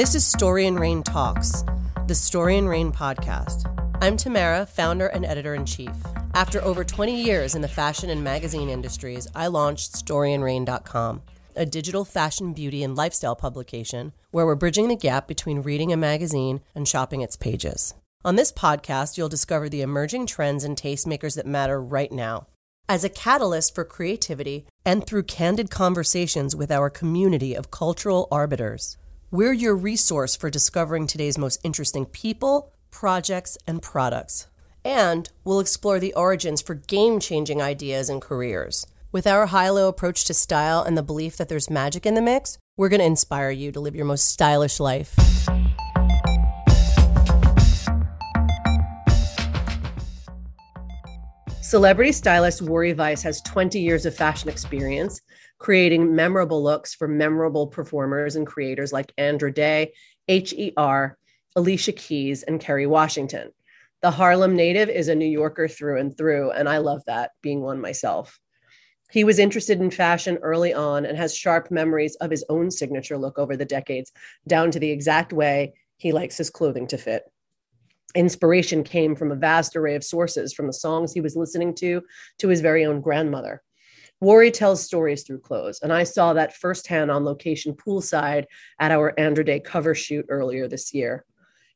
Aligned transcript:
This 0.00 0.14
is 0.14 0.24
Story 0.24 0.66
and 0.66 0.80
Rain 0.80 1.02
Talks, 1.02 1.62
the 2.06 2.14
Story 2.14 2.56
and 2.56 2.66
Rain 2.66 2.90
podcast. 2.90 3.66
I'm 4.00 4.16
Tamara, 4.16 4.64
founder 4.64 5.08
and 5.08 5.26
editor 5.26 5.54
in 5.54 5.66
chief. 5.66 5.92
After 6.32 6.58
over 6.64 6.84
20 6.84 7.22
years 7.22 7.54
in 7.54 7.60
the 7.60 7.68
fashion 7.68 8.08
and 8.08 8.24
magazine 8.24 8.70
industries, 8.70 9.28
I 9.34 9.48
launched 9.48 9.92
StoryandRain.com, 9.92 11.20
a 11.54 11.66
digital 11.66 12.06
fashion, 12.06 12.54
beauty, 12.54 12.82
and 12.82 12.96
lifestyle 12.96 13.36
publication 13.36 14.14
where 14.30 14.46
we're 14.46 14.54
bridging 14.54 14.88
the 14.88 14.96
gap 14.96 15.28
between 15.28 15.60
reading 15.60 15.92
a 15.92 15.98
magazine 15.98 16.62
and 16.74 16.88
shopping 16.88 17.20
its 17.20 17.36
pages. 17.36 17.92
On 18.24 18.36
this 18.36 18.52
podcast, 18.52 19.18
you'll 19.18 19.28
discover 19.28 19.68
the 19.68 19.82
emerging 19.82 20.24
trends 20.24 20.64
and 20.64 20.78
tastemakers 20.78 21.36
that 21.36 21.46
matter 21.46 21.78
right 21.78 22.10
now. 22.10 22.46
As 22.88 23.04
a 23.04 23.10
catalyst 23.10 23.74
for 23.74 23.84
creativity 23.84 24.64
and 24.82 25.06
through 25.06 25.24
candid 25.24 25.70
conversations 25.70 26.56
with 26.56 26.70
our 26.70 26.88
community 26.88 27.54
of 27.54 27.70
cultural 27.70 28.28
arbiters, 28.32 28.96
we're 29.32 29.52
your 29.52 29.76
resource 29.76 30.34
for 30.34 30.50
discovering 30.50 31.06
today's 31.06 31.38
most 31.38 31.60
interesting 31.62 32.04
people, 32.04 32.72
projects, 32.90 33.56
and 33.64 33.80
products. 33.80 34.48
And 34.84 35.30
we'll 35.44 35.60
explore 35.60 36.00
the 36.00 36.12
origins 36.14 36.60
for 36.60 36.74
game 36.74 37.20
changing 37.20 37.62
ideas 37.62 38.08
and 38.08 38.20
careers. 38.20 38.88
With 39.12 39.28
our 39.28 39.46
high 39.46 39.70
low 39.70 39.88
approach 39.88 40.24
to 40.24 40.34
style 40.34 40.82
and 40.82 40.98
the 40.98 41.02
belief 41.04 41.36
that 41.36 41.48
there's 41.48 41.70
magic 41.70 42.06
in 42.06 42.14
the 42.14 42.22
mix, 42.22 42.58
we're 42.76 42.88
going 42.88 42.98
to 42.98 43.06
inspire 43.06 43.50
you 43.50 43.70
to 43.70 43.78
live 43.78 43.94
your 43.94 44.04
most 44.04 44.26
stylish 44.26 44.80
life. 44.80 45.14
Celebrity 51.60 52.10
stylist 52.10 52.64
Wouri 52.64 52.96
Vice 52.96 53.22
has 53.22 53.40
20 53.42 53.78
years 53.78 54.06
of 54.06 54.16
fashion 54.16 54.48
experience, 54.48 55.20
creating 55.60 56.16
memorable 56.16 56.62
looks 56.62 56.94
for 56.94 57.06
memorable 57.06 57.68
performers 57.68 58.34
and 58.34 58.46
creators 58.46 58.92
like 58.92 59.12
Andra 59.16 59.52
Day, 59.52 59.92
H.E.R., 60.26 61.16
Alicia 61.54 61.92
Keys, 61.92 62.42
and 62.42 62.60
Kerry 62.60 62.86
Washington. 62.86 63.50
The 64.02 64.10
Harlem 64.10 64.56
native 64.56 64.88
is 64.88 65.08
a 65.08 65.14
New 65.14 65.28
Yorker 65.28 65.68
through 65.68 66.00
and 66.00 66.16
through, 66.16 66.50
and 66.50 66.68
I 66.68 66.78
love 66.78 67.02
that, 67.06 67.32
being 67.42 67.60
one 67.60 67.80
myself. 67.80 68.40
He 69.10 69.22
was 69.22 69.38
interested 69.38 69.80
in 69.80 69.90
fashion 69.90 70.38
early 70.40 70.72
on 70.72 71.04
and 71.04 71.18
has 71.18 71.36
sharp 71.36 71.70
memories 71.70 72.16
of 72.16 72.30
his 72.30 72.44
own 72.48 72.70
signature 72.70 73.18
look 73.18 73.38
over 73.38 73.56
the 73.56 73.64
decades, 73.64 74.10
down 74.48 74.70
to 74.70 74.78
the 74.78 74.90
exact 74.90 75.32
way 75.32 75.74
he 75.98 76.12
likes 76.12 76.38
his 76.38 76.50
clothing 76.50 76.86
to 76.88 76.98
fit 76.98 77.24
inspiration 78.14 78.82
came 78.82 79.14
from 79.14 79.30
a 79.30 79.36
vast 79.36 79.76
array 79.76 79.94
of 79.94 80.04
sources, 80.04 80.52
from 80.52 80.66
the 80.66 80.72
songs 80.72 81.12
he 81.12 81.20
was 81.20 81.36
listening 81.36 81.74
to 81.74 82.02
to 82.38 82.48
his 82.48 82.60
very 82.60 82.84
own 82.84 83.00
grandmother. 83.00 83.62
Wouri 84.22 84.52
tells 84.52 84.84
stories 84.84 85.22
through 85.22 85.40
clothes, 85.40 85.80
and 85.82 85.92
I 85.92 86.04
saw 86.04 86.34
that 86.34 86.56
firsthand 86.56 87.10
on 87.10 87.24
location 87.24 87.72
poolside 87.72 88.44
at 88.78 88.90
our 88.90 89.18
Andra 89.18 89.44
Day 89.44 89.60
cover 89.60 89.94
shoot 89.94 90.26
earlier 90.28 90.68
this 90.68 90.92
year. 90.92 91.24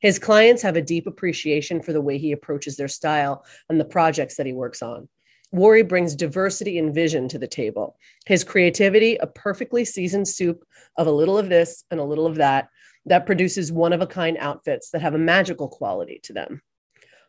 His 0.00 0.18
clients 0.18 0.60
have 0.60 0.76
a 0.76 0.82
deep 0.82 1.06
appreciation 1.06 1.80
for 1.80 1.94
the 1.94 2.02
way 2.02 2.18
he 2.18 2.32
approaches 2.32 2.76
their 2.76 2.88
style 2.88 3.46
and 3.70 3.80
the 3.80 3.86
projects 3.86 4.36
that 4.36 4.44
he 4.44 4.52
works 4.52 4.82
on. 4.82 5.08
Wouri 5.54 5.88
brings 5.88 6.14
diversity 6.14 6.78
and 6.78 6.94
vision 6.94 7.28
to 7.28 7.38
the 7.38 7.46
table. 7.46 7.96
His 8.26 8.44
creativity, 8.44 9.16
a 9.16 9.26
perfectly 9.26 9.86
seasoned 9.86 10.28
soup 10.28 10.64
of 10.98 11.06
a 11.06 11.12
little 11.12 11.38
of 11.38 11.48
this 11.48 11.84
and 11.90 11.98
a 11.98 12.04
little 12.04 12.26
of 12.26 12.34
that, 12.36 12.68
that 13.06 13.24
produces 13.24 13.72
one 13.72 13.94
of 13.94 14.02
a 14.02 14.06
kind 14.06 14.36
outfits 14.38 14.90
that 14.90 15.00
have 15.00 15.14
a 15.14 15.18
magical 15.18 15.68
quality 15.68 16.20
to 16.24 16.34
them. 16.34 16.60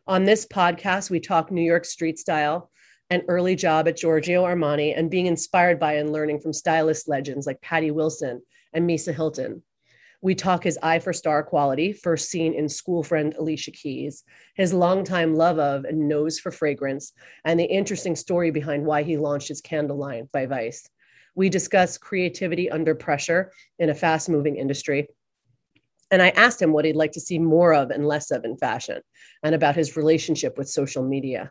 On 0.06 0.24
this 0.24 0.46
podcast, 0.46 1.08
we 1.08 1.20
talk 1.20 1.50
New 1.50 1.62
York 1.62 1.84
street 1.84 2.18
style, 2.18 2.70
an 3.10 3.22
early 3.28 3.54
job 3.54 3.88
at 3.88 3.96
Giorgio 3.96 4.44
Armani, 4.44 4.96
and 4.96 5.10
being 5.10 5.26
inspired 5.26 5.78
by 5.78 5.94
and 5.94 6.12
learning 6.12 6.40
from 6.40 6.52
stylist 6.52 7.08
legends 7.08 7.46
like 7.46 7.60
Patti 7.60 7.90
Wilson 7.90 8.42
and 8.72 8.88
Misa 8.88 9.14
Hylton. 9.14 9.62
We 10.22 10.34
talk 10.34 10.64
his 10.64 10.78
eye 10.82 10.98
for 10.98 11.12
star 11.12 11.42
quality, 11.42 11.92
first 11.92 12.30
seen 12.30 12.54
in 12.54 12.68
school 12.68 13.02
friend 13.02 13.34
Alicia 13.38 13.70
Keys, 13.70 14.24
his 14.54 14.72
longtime 14.72 15.34
love 15.34 15.58
of 15.58 15.84
and 15.84 16.08
nose 16.08 16.40
for 16.40 16.50
fragrance, 16.50 17.12
and 17.44 17.60
the 17.60 17.64
interesting 17.64 18.16
story 18.16 18.50
behind 18.50 18.84
why 18.84 19.02
he 19.02 19.16
launched 19.16 19.48
his 19.48 19.60
candle 19.60 19.98
line 19.98 20.28
by 20.32 20.46
Vice. 20.46 20.88
We 21.34 21.48
discuss 21.48 21.98
creativity 21.98 22.70
under 22.70 22.94
pressure 22.94 23.52
in 23.78 23.90
a 23.90 23.94
fast 23.94 24.28
moving 24.28 24.56
industry 24.56 25.08
and 26.10 26.22
I 26.22 26.28
asked 26.30 26.62
him 26.62 26.72
what 26.72 26.84
he'd 26.84 26.96
like 26.96 27.12
to 27.12 27.20
see 27.20 27.38
more 27.38 27.74
of 27.74 27.90
and 27.90 28.06
less 28.06 28.30
of 28.30 28.44
in 28.44 28.56
fashion 28.56 29.00
and 29.42 29.54
about 29.54 29.76
his 29.76 29.96
relationship 29.96 30.56
with 30.56 30.68
social 30.68 31.02
media. 31.02 31.50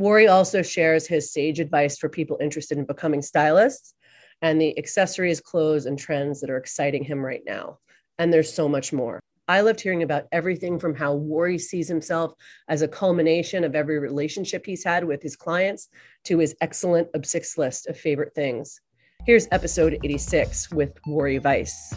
Wouri 0.00 0.30
also 0.30 0.62
shares 0.62 1.06
his 1.06 1.32
sage 1.32 1.58
advice 1.58 1.96
for 1.98 2.08
people 2.08 2.38
interested 2.40 2.76
in 2.76 2.84
becoming 2.84 3.22
stylists 3.22 3.94
and 4.42 4.60
the 4.60 4.76
accessories, 4.78 5.40
clothes, 5.40 5.86
and 5.86 5.98
trends 5.98 6.40
that 6.40 6.50
are 6.50 6.58
exciting 6.58 7.02
him 7.02 7.24
right 7.24 7.42
now. 7.46 7.78
And 8.18 8.32
there's 8.32 8.52
so 8.52 8.68
much 8.68 8.92
more. 8.92 9.20
I 9.48 9.60
loved 9.60 9.80
hearing 9.80 10.02
about 10.02 10.24
everything 10.32 10.78
from 10.78 10.94
how 10.94 11.16
Wouri 11.16 11.60
sees 11.60 11.88
himself 11.88 12.34
as 12.68 12.82
a 12.82 12.88
culmination 12.88 13.62
of 13.64 13.76
every 13.76 13.98
relationship 13.98 14.66
he's 14.66 14.84
had 14.84 15.04
with 15.04 15.22
his 15.22 15.36
clients 15.36 15.88
to 16.24 16.38
his 16.38 16.56
excellent 16.60 17.10
obsix 17.12 17.56
list 17.56 17.86
of 17.86 17.96
favorite 17.96 18.34
things. 18.34 18.80
Here's 19.24 19.48
episode 19.52 19.98
86 20.02 20.72
with 20.72 20.92
Wouri 21.06 21.40
Vice. 21.40 21.94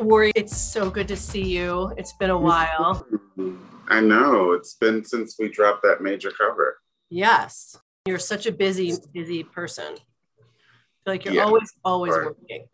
Wouri, 0.00 0.32
it's 0.34 0.56
so 0.56 0.90
good 0.90 1.08
to 1.08 1.16
see 1.16 1.42
you. 1.42 1.92
It's 1.96 2.12
been 2.12 2.30
a 2.30 2.38
while. 2.38 3.06
I 3.88 4.00
know. 4.00 4.52
It's 4.52 4.74
been 4.74 5.04
since 5.04 5.36
we 5.38 5.48
dropped 5.48 5.82
that 5.82 6.02
major 6.02 6.30
cover. 6.30 6.78
Yes. 7.08 7.76
You're 8.06 8.18
such 8.18 8.46
a 8.46 8.52
busy, 8.52 8.94
busy 9.12 9.42
person. 9.42 9.94
I 9.94 9.94
feel 9.94 9.98
like 11.06 11.24
you're 11.24 11.34
yeah, 11.34 11.44
always, 11.44 11.72
always 11.84 12.12
right. 12.12 12.26
working. 12.26 12.66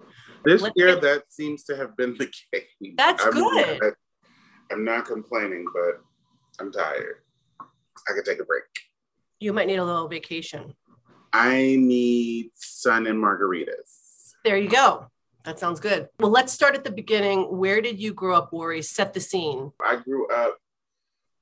This 0.44 0.62
Let's 0.62 0.74
year, 0.76 0.94
get... 0.94 1.02
that 1.02 1.32
seems 1.32 1.64
to 1.64 1.76
have 1.76 1.96
been 1.96 2.16
the 2.18 2.26
case. 2.52 2.64
That's 2.96 3.24
I'm, 3.24 3.32
good. 3.32 3.94
I'm 4.72 4.84
not 4.84 5.06
complaining, 5.06 5.64
but 5.72 6.02
I'm 6.58 6.72
tired. 6.72 7.16
I 7.60 8.12
could 8.14 8.24
take 8.24 8.40
a 8.40 8.44
break. 8.44 8.64
You 9.38 9.52
might 9.52 9.68
need 9.68 9.76
a 9.76 9.84
little 9.84 10.08
vacation. 10.08 10.74
I 11.32 11.76
need 11.78 12.50
sun 12.54 13.06
and 13.06 13.22
margaritas. 13.22 14.34
There 14.44 14.56
you 14.56 14.68
go. 14.68 15.06
That 15.44 15.58
sounds 15.58 15.80
good. 15.80 16.08
Well, 16.20 16.30
let's 16.30 16.52
start 16.52 16.74
at 16.74 16.84
the 16.84 16.92
beginning. 16.92 17.56
Where 17.56 17.80
did 17.80 17.98
you 18.00 18.12
grow 18.12 18.36
up, 18.36 18.52
Wouri? 18.52 18.84
Set 18.84 19.12
the 19.12 19.20
scene. 19.20 19.72
I 19.84 19.96
grew 19.96 20.28
up 20.28 20.58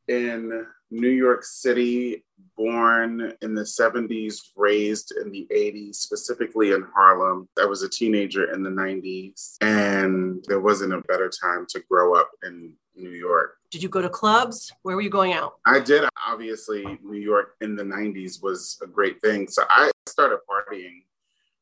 in 0.08 0.66
New 0.90 1.10
York 1.10 1.44
City, 1.44 2.24
born 2.56 3.34
in 3.42 3.54
the 3.54 3.62
70s, 3.62 4.38
raised 4.56 5.14
in 5.22 5.30
the 5.30 5.46
80s, 5.54 5.96
specifically 5.96 6.72
in 6.72 6.84
Harlem. 6.94 7.48
I 7.60 7.66
was 7.66 7.82
a 7.82 7.88
teenager 7.88 8.52
in 8.52 8.62
the 8.62 8.70
90s, 8.70 9.56
and 9.60 10.44
there 10.48 10.60
wasn't 10.60 10.94
a 10.94 11.02
better 11.02 11.30
time 11.30 11.66
to 11.68 11.80
grow 11.88 12.14
up 12.14 12.30
in 12.42 12.74
New 12.96 13.10
York. 13.10 13.58
Did 13.70 13.82
you 13.82 13.88
go 13.88 14.02
to 14.02 14.08
clubs? 14.08 14.72
Where 14.82 14.96
were 14.96 15.02
you 15.02 15.10
going 15.10 15.32
out? 15.32 15.58
I 15.64 15.78
did. 15.78 16.08
Obviously, 16.26 16.98
New 17.04 17.18
York 17.18 17.54
in 17.60 17.76
the 17.76 17.84
90s 17.84 18.42
was 18.42 18.78
a 18.82 18.86
great 18.86 19.20
thing. 19.20 19.46
So 19.46 19.62
I 19.70 19.92
started 20.06 20.38
partying 20.50 21.04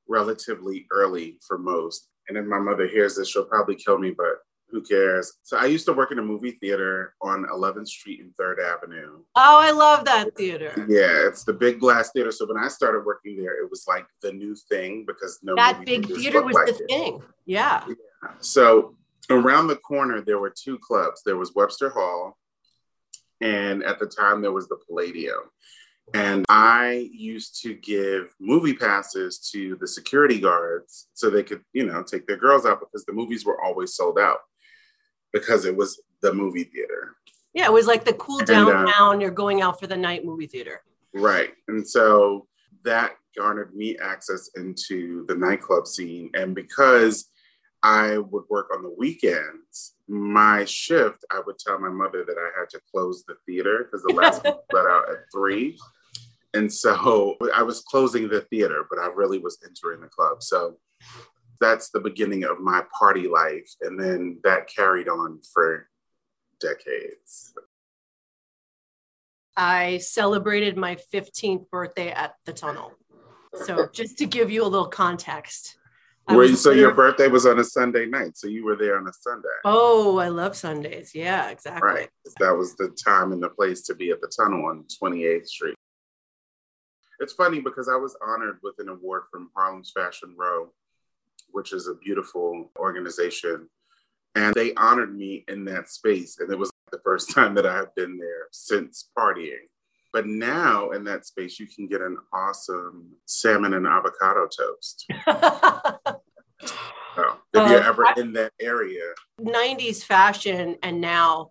relatively 0.09 0.87
early 0.91 1.39
for 1.47 1.59
most. 1.59 2.09
And 2.29 2.37
if 2.37 2.45
my 2.45 2.59
mother 2.59 2.87
hears 2.87 3.17
this, 3.17 3.29
she'll 3.29 3.45
probably 3.45 3.75
kill 3.75 3.99
me, 3.99 4.11
but 4.11 4.39
who 4.71 4.83
cares? 4.83 5.35
So 5.43 5.57
I 5.57 5.67
used 5.67 5.87
to 5.87 5.93
work 5.93 6.13
in 6.13 6.19
a 6.19 6.23
movie 6.23 6.51
theater 6.53 7.15
on 7.23 7.47
11th 7.47 7.89
Street 7.89 8.21
and 8.21 8.33
3rd 8.39 8.63
Avenue. 8.63 9.21
Oh, 9.35 9.59
I 9.59 9.71
love 9.71 10.05
that 10.05 10.37
theater. 10.37 10.73
Yeah, 10.89 11.27
it's 11.27 11.45
the 11.45 11.55
big 11.55 11.81
glass 11.81 12.11
theater. 12.13 12.31
So 12.31 12.47
when 12.47 12.63
I 12.63 12.69
started 12.69 13.07
working 13.07 13.37
there, 13.37 13.63
it 13.63 13.71
was 13.71 13.87
like 13.89 14.07
the 14.23 14.33
new 14.33 14.55
thing 14.55 15.05
because 15.07 15.39
no 15.43 15.55
that 15.57 15.85
big 15.87 16.07
theater 16.07 16.43
was 16.43 16.55
like 16.55 16.67
the 16.67 16.75
it. 16.75 16.87
thing. 16.89 17.23
Yeah. 17.47 17.85
yeah. 17.89 18.31
So 18.41 18.95
around 19.31 19.69
the 19.69 19.77
corner, 19.77 20.21
there 20.21 20.39
were 20.39 20.51
two 20.55 20.79
clubs. 20.79 21.23
There 21.25 21.37
was 21.37 21.55
Webster 21.55 21.89
Hall, 21.89 22.37
and 23.41 23.83
at 23.83 23.99
the 23.99 24.07
time 24.07 24.43
there 24.43 24.53
was 24.53 24.69
the 24.69 24.79
Palladium. 24.87 25.41
And 26.15 26.45
I 26.49 27.11
used 27.13 27.61
to 27.63 27.75
give 27.75 28.35
movie 28.41 28.75
passes 28.75 29.39
to 29.53 29.77
the 29.77 29.87
security 29.87 30.41
guards 30.41 31.09
so 31.15 31.29
they 31.29 31.43
could, 31.43 31.63
you 31.73 31.87
know, 31.87 32.03
take 32.03 32.27
their 32.27 32.37
girls 32.37 32.65
out 32.65 32.81
because 32.81 33.05
the 33.05 33.13
movies 33.13 33.45
were 33.45 33.63
always 33.63 33.95
sold 33.95 34.19
out 34.19 34.39
because 35.33 35.65
it 35.65 35.77
was 35.77 36.01
the 36.23 36.33
movie 36.33 36.65
theater. 36.65 37.17
Yeah, 37.53 37.67
it 37.67 37.73
was 37.73 37.87
like 37.87 38.05
the 38.05 38.15
cool 38.15 38.39
downtown, 38.39 39.17
uh, 39.17 39.19
you're 39.19 39.31
going 39.31 39.63
out 39.63 39.81
for 39.81 39.87
the 39.87 39.97
night 39.97 40.25
movie 40.25 40.47
theater. 40.47 40.83
Right. 41.15 41.51
And 41.69 41.87
so 41.87 42.47
that 42.85 43.13
garnered 43.37 43.75
me 43.75 43.97
access 43.99 44.51
into 44.57 45.27
the 45.27 45.35
nightclub 45.35 45.87
scene. 45.87 46.31
And 46.35 46.55
because 46.55 47.31
I 47.83 48.19
would 48.19 48.45
work 48.49 48.69
on 48.75 48.83
the 48.83 48.95
weekends, 48.97 49.95
my 50.09 50.65
shift, 50.65 51.25
I 51.31 51.41
would 51.47 51.59
tell 51.59 51.79
my 51.79 51.89
mother 51.89 52.25
that 52.25 52.37
I 52.37 52.61
had 52.61 52.69
to 52.71 52.81
close 52.93 53.25
the 53.25 53.37
theater 53.47 53.85
because 53.85 54.03
the 54.03 54.15
last 54.15 54.45
one 54.45 54.55
let 54.73 54.87
out 54.87 55.11
at 55.11 55.19
three. 55.33 55.79
And 56.55 56.73
so 56.73 57.37
I 57.55 57.63
was 57.63 57.81
closing 57.83 58.29
the 58.29 58.43
theater, 58.43 58.87
but 58.89 58.99
I 58.99 59.09
really 59.09 59.39
was 59.39 59.59
entering 59.65 60.01
the 60.01 60.09
club. 60.09 60.43
So 60.43 60.77
that's 61.61 61.91
the 61.91 62.01
beginning 62.01 62.45
of 62.45 62.61
my 62.61 62.85
party 62.99 63.29
life. 63.29 63.71
And 63.81 63.99
then 63.99 64.39
that 64.45 64.69
carried 64.69 65.09
on 65.09 65.41
for 65.53 65.89
decades. 66.61 67.53
I 69.57 69.99
celebrated 69.99 70.77
my 70.77 70.97
15th 71.13 71.69
birthday 71.69 72.11
at 72.11 72.35
the 72.45 72.53
tunnel. 72.53 72.93
So 73.55 73.89
just 73.93 74.19
to 74.19 74.27
give 74.27 74.51
you 74.51 74.63
a 74.63 74.69
little 74.69 74.87
context, 74.87 75.77
Were 76.29 76.45
you, 76.45 76.55
so 76.55 76.71
your 76.71 76.95
birthday 76.95 77.27
was 77.27 77.45
on 77.45 77.59
a 77.59 77.65
Sunday 77.65 78.07
night, 78.07 78.37
so 78.37 78.47
you 78.47 78.65
were 78.65 78.77
there 78.77 78.99
on 78.99 79.09
a 79.09 79.13
Sunday. 79.13 79.49
Oh, 79.65 80.19
I 80.19 80.29
love 80.29 80.55
Sundays. 80.55 81.13
Yeah, 81.13 81.49
exactly. 81.51 81.89
Right. 81.89 82.09
That 82.39 82.57
was 82.57 82.77
the 82.77 82.95
time 83.05 83.33
and 83.33 83.43
the 83.43 83.49
place 83.49 83.83
to 83.83 83.95
be 83.95 84.11
at 84.11 84.21
the 84.21 84.29
tunnel 84.29 84.67
on 84.67 84.85
28th 85.03 85.49
Street. 85.49 85.75
It's 87.21 87.33
funny 87.33 87.61
because 87.61 87.89
I 87.89 87.97
was 87.97 88.17
honored 88.25 88.59
with 88.63 88.77
an 88.79 88.89
award 88.89 89.25
from 89.31 89.51
Harlem's 89.55 89.91
Fashion 89.91 90.35
Row, 90.37 90.73
which 91.51 91.73
is 91.73 91.89
a 91.89 91.95
beautiful 91.95 92.71
organization. 92.79 93.69
And 94.35 94.55
they 94.55 94.75
honored 94.75 95.17
me 95.17 95.45
in 95.49 95.65
that 95.65 95.89
space. 95.89 96.39
And 96.39 96.53
it 96.53 96.59
was 96.59 96.71
the 96.93 97.01
first 97.05 97.31
time 97.35 97.55
that 97.55 97.67
I've 97.67 97.95
been 97.95 98.19
there 98.19 98.47
since 98.53 99.11
partying. 99.17 99.67
But 100.13 100.27
now 100.27 100.91
in 100.91 101.05
that 101.05 101.27
space, 101.27 101.59
you 101.61 101.67
can 101.67 101.87
get 101.87 102.01
an 102.01 102.17
awesome 102.33 103.11
salmon 103.27 103.75
and 103.75 103.87
avocado 103.87 104.47
toast. 104.47 105.07
so, 105.27 106.21
if 107.55 107.71
you're 107.71 107.83
uh, 107.83 107.89
ever 107.89 108.07
in 108.17 108.33
that 108.33 108.53
area, 108.59 109.13
90s 109.41 110.03
fashion 110.03 110.77
and 110.83 111.01
now 111.01 111.51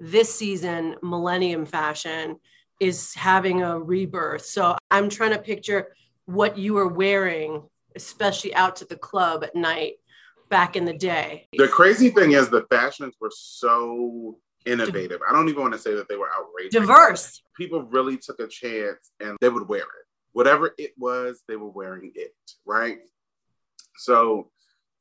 this 0.00 0.34
season, 0.34 0.96
millennium 1.02 1.66
fashion 1.66 2.36
is 2.80 3.14
having 3.14 3.62
a 3.62 3.78
rebirth. 3.78 4.44
So 4.44 4.76
I'm 4.90 5.08
trying 5.08 5.32
to 5.32 5.38
picture 5.38 5.94
what 6.26 6.58
you 6.58 6.74
were 6.74 6.88
wearing, 6.88 7.62
especially 7.96 8.54
out 8.54 8.76
to 8.76 8.84
the 8.84 8.96
club 8.96 9.44
at 9.44 9.54
night 9.56 9.94
back 10.48 10.76
in 10.76 10.84
the 10.84 10.92
day. 10.92 11.48
The 11.56 11.68
crazy 11.68 12.10
thing 12.10 12.32
is, 12.32 12.48
the 12.48 12.66
fashions 12.70 13.14
were 13.20 13.32
so 13.34 14.38
innovative. 14.66 15.20
I 15.28 15.32
don't 15.32 15.48
even 15.48 15.62
want 15.62 15.74
to 15.74 15.78
say 15.78 15.94
that 15.94 16.08
they 16.08 16.16
were 16.16 16.30
outrageous. 16.38 16.72
Diverse. 16.72 17.42
People 17.56 17.82
really 17.82 18.16
took 18.16 18.40
a 18.40 18.46
chance 18.46 19.10
and 19.20 19.36
they 19.40 19.48
would 19.48 19.68
wear 19.68 19.80
it. 19.80 20.06
Whatever 20.32 20.74
it 20.78 20.92
was, 20.96 21.42
they 21.48 21.56
were 21.56 21.70
wearing 21.70 22.12
it, 22.14 22.34
right? 22.64 22.98
So 23.96 24.50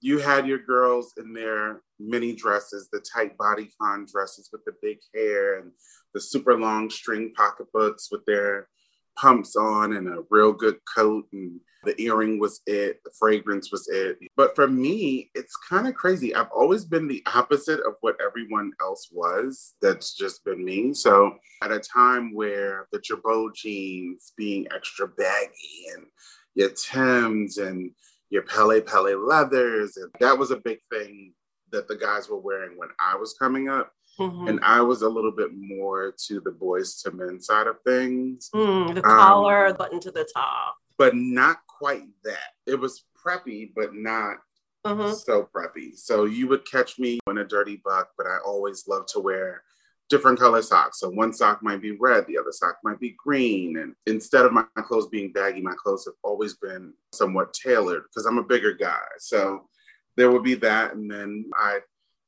you 0.02 0.20
had 0.20 0.48
your 0.48 0.60
girls 0.60 1.14
in 1.18 1.34
their 1.34 1.82
mini 2.00 2.34
dresses, 2.34 2.90
the 2.92 3.00
tight 3.00 3.38
bodycon 3.38 4.10
dresses 4.12 4.50
with 4.52 4.64
the 4.66 4.74
big 4.82 5.00
hair 5.14 5.60
and 5.60 5.72
the 6.18 6.22
super 6.22 6.58
long 6.58 6.90
string 6.90 7.31
pocketbooks 7.36 8.10
with 8.12 8.25
their 8.25 8.68
pumps 9.16 9.56
on 9.56 9.94
and 9.94 10.08
a 10.08 10.24
real 10.31 10.52
good 10.52 10.78
coat 10.96 11.28
and 11.31 11.60
the 11.84 12.00
earring 12.02 12.40
was 12.40 12.60
it 12.66 13.00
the 13.06 13.12
fragrance 13.19 13.72
was 13.72 13.88
it. 13.88 14.18
But 14.36 14.56
for 14.56 14.68
me 14.68 15.30
it's 15.36 15.56
kind 15.56 15.88
of 15.88 15.94
crazy. 15.94 16.34
I've 16.34 16.50
always 16.50 16.86
been 16.86 17.08
the 17.08 17.22
opposite 17.31 17.81
of 17.81 17.94
what 18.02 18.18
everyone 18.19 18.72
else 18.81 19.10
was 19.12 19.75
that's 19.80 20.16
just 20.16 20.44
been 20.44 20.66
me. 20.66 20.96
So 20.96 21.38
at 21.62 21.72
a 21.72 21.80
time 21.80 22.34
where 22.34 22.88
the 22.92 22.98
Girbaud 22.98 23.54
jeans 23.54 24.34
being 24.36 24.66
extra 24.75 25.08
baggy 25.08 25.86
and 25.94 26.08
your 26.56 26.72
tims 26.72 27.60
and 27.60 27.92
your 28.31 28.42
Pelle 28.42 28.81
Pelle 28.81 29.24
leathers 29.24 29.98
and 29.98 30.12
that 30.19 30.36
was 30.36 30.50
a 30.50 30.58
big 30.58 30.80
thing 30.92 31.36
that 31.72 31.88
the 31.88 31.96
guys 31.96 32.30
were 32.30 32.40
wearing 32.40 32.78
when 32.78 32.90
i 33.00 33.16
was 33.16 33.36
coming 33.38 33.68
up 33.68 33.92
Mm-hmm. 34.19 34.48
And 34.48 34.60
I 34.64 34.81
was 34.81 35.02
a 35.04 35.10
little 35.10 35.31
bit 35.31 35.52
more 35.54 36.14
to 36.25 36.40
the 36.40 36.52
Boyz 36.52 37.06
II 37.06 37.14
Men 37.14 37.40
side 37.40 37.68
of 37.68 37.78
things. 37.86 38.50
Mm, 38.54 38.96
the 38.96 39.02
collar, 39.02 39.68
um, 39.68 39.75
button 39.78 40.00
to 40.02 40.12
the 40.12 40.28
top. 40.34 40.75
But 40.98 41.16
not 41.16 41.58
quite 41.68 42.08
that. 42.24 42.54
It 42.66 42.80
was 42.80 43.06
preppy, 43.24 43.72
but 43.75 43.94
not 43.94 44.38
mm-hmm. 44.86 45.14
so 45.14 45.48
preppy. 45.54 45.96
So 45.96 46.25
you 46.25 46.48
would 46.48 46.69
catch 46.69 46.98
me 46.98 47.19
in 47.30 47.38
a 47.38 47.44
dirty 47.46 47.81
buck, 47.84 48.10
but 48.18 48.25
I 48.25 48.38
always 48.46 48.88
love 48.88 49.06
to 49.08 49.19
wear 49.19 49.62
different 50.10 50.40
color 50.40 50.62
socks. 50.62 51.00
So 51.00 51.10
one 51.10 51.34
sock 51.34 51.62
might 51.62 51.81
be 51.81 51.92
red, 51.92 52.25
the 52.28 52.38
other 52.38 52.52
sock 52.52 52.78
might 52.84 53.00
be 53.00 53.16
green. 53.18 53.78
And 53.78 53.94
instead 54.06 54.46
of 54.46 54.54
my 54.54 54.64
clothes 54.78 55.08
being 55.08 55.31
baggy, 55.31 55.62
my 55.62 55.75
clothes 55.78 56.06
have 56.06 56.16
always 56.24 56.56
been 56.56 56.94
somewhat 57.14 57.54
tailored 57.54 58.04
because 58.04 58.25
I'm 58.25 58.38
a 58.38 58.44
bigger 58.44 58.74
guy. 58.74 59.04
So 59.19 59.68
there 60.16 60.31
would 60.31 60.44
be 60.44 60.56
that. 60.56 60.96
And 60.96 61.12
then 61.12 61.50
I 61.56 61.80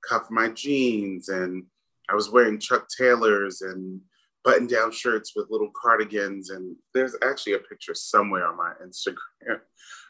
cuff 0.08 0.30
my 0.30 0.50
jeans 0.50 1.30
and 1.30 1.66
I 2.10 2.16
was 2.16 2.30
wearing 2.30 2.60
Chuck 2.60 2.88
Taylors 2.98 3.62
and 3.62 4.02
button 4.44 4.68
down 4.68 4.92
shirts 4.92 5.34
with 5.36 5.50
little 5.50 5.72
cardigans. 5.80 6.50
And 6.50 6.76
there's 6.94 7.16
actually 7.24 7.54
a 7.54 7.60
picture 7.60 7.94
somewhere 7.94 8.48
on 8.48 8.58
my 8.58 8.74
Instagram 8.84 9.60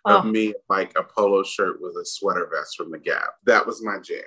oh. 0.05 0.19
of 0.19 0.25
me 0.25 0.53
like 0.69 0.93
a 0.97 1.03
polo 1.03 1.43
shirt 1.43 1.81
with 1.81 1.95
a 1.95 2.05
sweater 2.05 2.49
vest 2.53 2.75
from 2.77 2.91
the 2.91 2.99
Gap. 2.99 3.33
That 3.45 3.65
was 3.65 3.83
my 3.83 3.99
jam. 3.99 4.21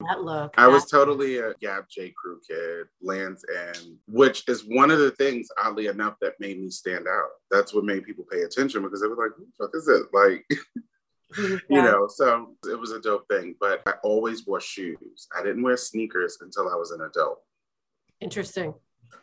That 0.00 0.20
look. 0.22 0.54
I 0.58 0.66
that 0.66 0.72
was 0.72 0.84
totally 0.90 1.38
a 1.38 1.54
Gap 1.54 1.88
J. 1.88 2.12
Crew 2.14 2.38
kid, 2.46 2.86
Lands 3.00 3.42
End, 3.68 3.96
which 4.06 4.46
is 4.46 4.62
one 4.66 4.90
of 4.90 4.98
the 4.98 5.12
things, 5.12 5.48
oddly 5.62 5.86
enough, 5.86 6.16
that 6.20 6.34
made 6.38 6.60
me 6.60 6.68
stand 6.68 7.06
out. 7.08 7.30
That's 7.50 7.72
what 7.72 7.84
made 7.84 8.04
people 8.04 8.26
pay 8.30 8.42
attention 8.42 8.82
because 8.82 9.00
they 9.00 9.08
were 9.08 9.16
like, 9.16 9.32
who 9.38 9.46
the 9.46 9.64
fuck 9.64 9.70
is 9.74 9.88
it? 9.88 10.06
Like, 10.12 10.44
Mm-hmm. 11.34 11.72
you 11.72 11.82
know, 11.82 12.06
so 12.08 12.54
it 12.70 12.78
was 12.78 12.92
a 12.92 13.00
dope 13.00 13.26
thing. 13.28 13.54
But 13.58 13.82
I 13.86 13.94
always 14.02 14.46
wore 14.46 14.60
shoes. 14.60 15.28
I 15.36 15.42
didn't 15.42 15.62
wear 15.62 15.76
sneakers 15.76 16.38
until 16.40 16.68
I 16.68 16.76
was 16.76 16.92
an 16.92 17.00
adult. 17.00 17.40
Interesting. 18.20 18.74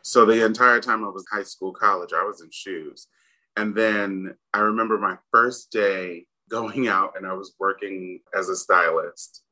So 0.01 0.25
the 0.25 0.45
entire 0.45 0.79
time 0.79 1.03
I 1.03 1.09
was 1.09 1.25
high 1.31 1.44
school, 1.44 1.71
college, 1.71 2.11
I 2.13 2.23
was 2.23 2.41
in 2.41 2.50
shoes. 2.51 3.07
And 3.55 3.75
then 3.75 4.35
I 4.53 4.59
remember 4.59 4.97
my 4.97 5.17
first 5.31 5.71
day 5.71 6.25
going 6.50 6.88
out 6.88 7.13
and 7.17 7.25
I 7.25 7.33
was 7.33 7.55
working 7.57 8.19
as 8.38 8.49
a 8.49 8.56
stylist 8.56 9.44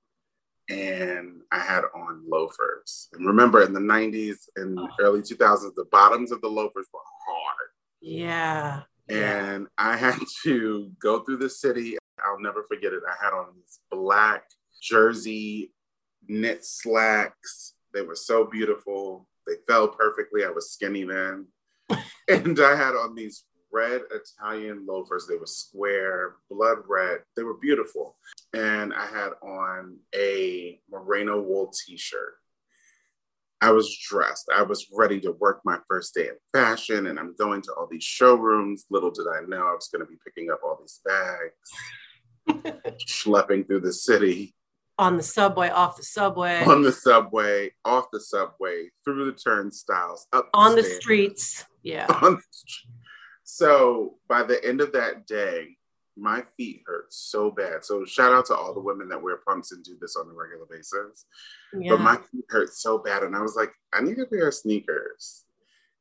and 0.70 1.42
I 1.52 1.60
had 1.60 1.84
on 1.96 2.24
loafers. 2.28 3.10
And 3.14 3.26
remember 3.26 3.64
in 3.64 3.74
the 3.74 3.80
90s 3.80 4.38
and 4.56 4.78
oh. 4.78 4.88
early 5.00 5.22
2000s, 5.22 5.74
the 5.76 5.86
bottoms 5.92 6.32
of 6.32 6.42
the 6.42 6.48
loafers 6.48 6.88
were 6.94 7.00
hard. 7.28 7.70
Yeah. 8.02 8.82
And 9.10 9.68
I 9.78 9.98
had 9.98 10.20
to 10.44 10.92
go 11.02 11.22
through 11.22 11.38
the 11.38 11.50
city 11.50 11.98
I'll 12.26 12.40
never 12.40 12.64
forget 12.64 12.94
it. 12.94 13.04
I 13.08 13.24
had 13.24 13.34
on 13.34 13.48
these 13.56 13.80
black 13.90 14.44
jersey 14.82 15.74
knit 16.28 16.66
slacks. 16.66 17.74
They 17.94 18.02
were 18.02 18.16
so 18.16 18.46
beautiful. 18.46 19.28
They 19.48 19.56
fell 19.68 19.88
perfectly. 19.88 20.46
I 20.46 20.50
was 20.50 20.72
skinny 20.72 21.04
then. 21.04 21.48
and 22.28 22.60
I 22.60 22.76
had 22.76 22.96
on 22.96 23.16
these 23.16 23.44
red 23.72 24.02
Italian 24.12 24.86
loafers. 24.86 25.28
They 25.28 25.38
were 25.38 25.48
square, 25.48 26.36
blood 26.50 26.80
red. 26.88 27.20
They 27.36 27.44
were 27.44 27.58
beautiful. 27.58 28.18
And 28.54 28.94
I 28.94 29.06
had 29.08 29.32
on 29.42 29.98
a 30.16 30.80
merino 30.90 31.42
wool 31.42 31.72
t 31.86 31.98
shirt. 31.98 32.36
I 33.64 33.70
was 33.70 33.96
dressed. 33.96 34.50
I 34.56 34.64
was 34.64 34.88
ready 34.92 35.20
to 35.20 35.34
work 35.34 35.62
my 35.64 35.78
first 35.88 36.16
day 36.16 36.30
in 36.30 36.36
fashion, 36.52 37.06
and 37.06 37.20
I'm 37.20 37.36
going 37.38 37.62
to 37.64 37.74
all 37.74 37.88
these 37.90 38.04
showrooms. 38.04 38.86
Little 38.90 39.12
did 39.12 39.28
I 39.28 39.42
know 39.48 39.68
I 39.68 39.76
was 39.76 39.88
going 39.92 40.04
to 40.04 40.10
be 40.10 40.18
picking 40.26 40.50
up 40.50 40.62
all 40.64 40.80
these 40.82 41.00
bags 41.06 41.54
schlepping 42.50 43.68
through 43.68 43.82
the 43.82 43.94
city. 43.94 44.56
On 44.98 45.18
the 45.18 45.24
subway, 45.24 45.70
off 45.70 45.98
the 45.98 46.04
subway. 46.04 46.64
On 46.64 46.84
the 46.84 46.92
subway, 46.92 47.72
off 47.86 48.06
the 48.12 48.20
subway, 48.20 48.90
through 49.04 49.26
the 49.26 49.32
turnstiles, 49.32 50.28
up 50.32 50.52
the 50.52 50.58
on 50.58 50.76
the 50.76 50.84
streets. 50.84 51.66
Yeah. 51.84 52.08
The 52.22 52.42
so 53.44 54.16
by 54.30 54.44
the 54.44 54.64
end 54.64 54.80
of 54.80 54.94
that 54.94 55.28
day, 55.28 55.76
my 56.18 56.44
feet 56.56 56.84
hurt 56.86 57.14
so 57.14 57.52
bad. 57.52 57.84
So 57.84 58.06
shout 58.06 58.32
out 58.32 58.46
to 58.48 58.56
all 58.56 58.74
the 58.74 58.80
women 58.80 59.10
that 59.10 59.22
wear 59.22 59.38
pumps 59.38 59.72
and 59.72 59.84
do 59.84 59.98
this 60.00 60.16
on 60.16 60.30
a 60.30 60.34
regular 60.34 60.66
basis. 60.70 61.26
Yeah. 61.78 61.92
But 61.92 62.02
my 62.02 62.16
feet 62.16 62.46
hurt 62.50 62.74
so 62.74 63.00
bad. 63.00 63.24
And 63.24 63.36
I 63.36 63.42
was 63.42 63.56
like, 63.56 63.74
I 63.94 64.02
need 64.02 64.20
a 64.20 64.26
pair 64.26 64.48
of 64.48 64.54
sneakers. 64.54 65.46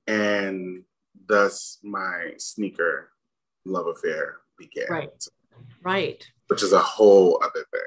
And 0.07 0.85
thus 1.27 1.79
my 1.83 2.35
sneaker 2.39 3.11
love 3.65 3.87
affair 3.87 4.39
began. 4.59 4.87
Right. 4.89 5.27
Right. 5.83 6.27
Which 6.49 6.63
is 6.63 6.73
a 6.73 6.81
whole 6.81 7.41
other 7.43 7.65
thing. 7.73 7.81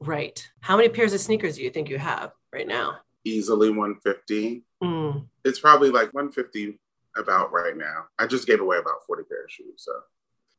Right. 0.00 0.46
How 0.60 0.76
many 0.76 0.88
pairs 0.88 1.12
of 1.12 1.20
sneakers 1.20 1.56
do 1.56 1.62
you 1.62 1.70
think 1.70 1.88
you 1.88 1.98
have 1.98 2.32
right 2.52 2.66
now? 2.66 2.98
Easily 3.24 3.70
150. 3.70 4.62
Mm. 4.82 5.26
It's 5.44 5.60
probably 5.60 5.90
like 5.90 6.12
150 6.12 6.78
about 7.16 7.52
right 7.52 7.76
now. 7.76 8.04
I 8.18 8.26
just 8.26 8.46
gave 8.46 8.60
away 8.60 8.78
about 8.78 9.04
40 9.06 9.24
pair 9.24 9.44
of 9.44 9.50
shoes. 9.50 9.74
So 9.76 9.92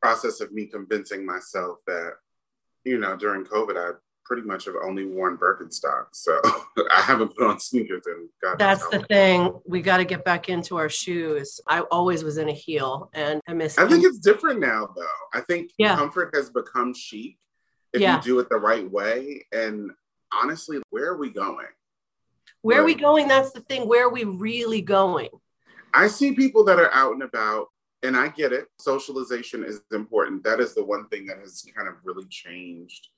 process 0.02 0.42
of 0.42 0.52
me 0.52 0.66
convincing 0.66 1.26
myself 1.26 1.80
that, 1.88 2.14
you 2.84 3.00
know, 3.00 3.16
during 3.16 3.44
COVID, 3.44 3.78
I 3.78 3.98
pretty 4.26 4.42
much 4.42 4.66
have 4.66 4.76
only 4.84 5.06
worn 5.06 5.38
Birkenstocks. 5.38 6.14
So 6.14 6.40
I 6.92 7.02
haven't 7.02 7.36
put 7.36 7.48
on 7.48 7.60
sneakers 7.60 8.06
and 8.08 8.28
God 8.42 8.58
That's 8.58 8.86
the 8.88 9.00
thing. 9.04 9.54
We 9.66 9.82
got 9.82 9.98
to 9.98 10.06
get 10.06 10.26
back 10.26 10.50
into 10.50 10.78
our 10.78 10.90
shoes. 10.90 11.62
I 11.68 11.82
always 11.82 12.24
was 12.24 12.38
in 12.38 12.50
a 12.50 12.54
heel 12.54 13.10
and 13.14 13.40
I 13.48 13.54
miss 13.54 13.78
I 13.78 13.88
think 13.88 14.04
it's 14.04 14.20
different 14.20 14.60
now 14.60 14.90
though. 14.96 15.06
I 15.34 15.42
think 15.42 15.72
yeah. 15.78 15.96
comfort 15.96 16.36
has 16.36 16.50
become 16.50 16.94
chic 16.94 17.38
if 17.94 18.02
yeah. 18.02 18.18
you 18.18 18.22
do 18.22 18.40
it 18.40 18.50
the 18.50 18.58
right 18.58 18.90
way. 18.90 19.46
And 19.54 19.92
honestly, 20.34 20.82
where 20.90 21.12
are 21.12 21.18
we 21.18 21.30
going? 21.30 21.68
Where 22.62 22.82
are 22.82 22.86
we 22.86 22.96
going? 22.96 23.28
That's 23.28 23.52
the 23.52 23.62
thing. 23.62 23.88
Where 23.88 24.08
are 24.08 24.12
we 24.12 24.24
really 24.24 24.82
going? 24.82 25.30
I 25.94 26.08
see 26.08 26.34
people 26.34 26.64
that 26.66 26.80
are 26.80 26.92
out 26.92 27.14
and 27.14 27.22
about 27.22 27.68
and 28.02 28.18
I 28.18 28.30
get 28.30 28.54
it. 28.54 28.68
Socialization 28.80 29.64
is 29.64 29.82
important. 29.92 30.44
That 30.44 30.60
is 30.60 30.74
the 30.74 30.84
one 30.84 31.08
thing 31.10 31.28
that 31.28 31.38
has 31.40 31.66
kind 31.76 31.88
of 31.88 31.96
really 32.04 32.26
changed 32.26 33.10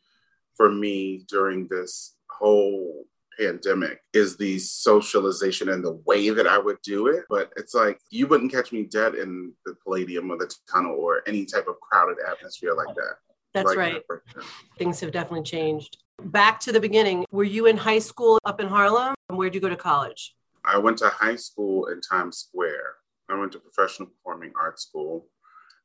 for 0.58 0.72
me 0.72 1.24
during 1.30 1.68
this 1.68 2.16
whole 2.30 3.06
pandemic 3.40 4.02
is 4.14 4.36
the 4.36 4.58
socialization 4.58 5.70
and 5.70 5.84
the 5.84 6.02
way 6.06 6.32
that 6.32 6.48
I 6.48 6.58
would 6.58 6.78
do 6.84 7.08
it. 7.08 7.26
But 7.30 7.52
it's 7.56 7.74
like 7.74 8.00
you 8.10 8.28
wouldn't 8.28 8.52
catch 8.52 8.72
me 8.72 8.84
dead 8.84 9.16
in 9.16 9.54
the 9.66 9.76
Palladium 9.84 10.32
or 10.32 10.38
the 10.38 10.54
tunnel 10.72 10.96
or 11.00 11.22
any 11.28 11.46
type 11.46 11.68
of 11.68 11.80
crowded 11.80 12.18
atmosphere 12.28 12.74
like 12.74 12.94
that. 12.96 13.16
That's 13.54 13.76
right. 13.76 14.02
Things 14.78 15.00
have 15.00 15.12
definitely 15.12 15.44
changed. 15.44 15.98
Back 16.24 16.60
to 16.62 16.72
the 16.72 16.80
beginning, 16.80 17.26
were 17.32 17.44
you 17.44 17.68
in 17.68 17.78
high 17.78 18.00
school 18.00 18.40
up 18.44 18.60
in 18.60 18.68
Harlem? 18.68 19.16
Where'd 19.30 19.56
you 19.56 19.62
go 19.62 19.70
to 19.70 19.76
college? 19.76 20.36
I 20.66 20.78
went 20.78 20.98
to 20.98 21.10
high 21.10 21.36
school 21.36 21.88
in 21.88 22.02
Times 22.02 22.38
Square. 22.38 22.96
I 23.30 23.38
went 23.38 23.52
to 23.54 23.60
professional 23.60 24.10
performing 24.10 24.52
arts 24.60 24.84
school. 24.84 25.28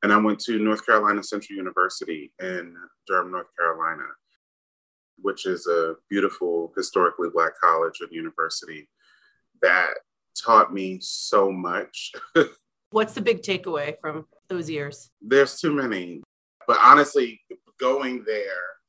And 0.02 0.12
I 0.12 0.16
went 0.16 0.40
to 0.40 0.58
North 0.58 0.84
Carolina 0.84 1.22
Central 1.22 1.56
University 1.56 2.32
in 2.40 2.74
Durham, 3.06 3.30
North 3.30 3.46
Carolina, 3.56 4.02
which 5.22 5.46
is 5.46 5.66
a 5.66 5.94
beautiful, 6.10 6.72
historically 6.76 7.28
Black 7.32 7.52
college 7.60 8.00
and 8.00 8.12
university 8.12 8.88
that 9.62 9.94
taught 10.40 10.72
me 10.72 10.98
so 11.00 11.50
much. 11.50 12.12
What's 12.90 13.14
the 13.14 13.22
big 13.22 13.42
takeaway 13.42 13.94
from 14.00 14.26
those 14.48 14.68
years? 14.68 15.10
There's 15.20 15.58
too 15.60 15.72
many. 15.72 16.22
But 16.66 16.78
honestly, 16.80 17.40
going 17.80 18.24
there, 18.24 18.44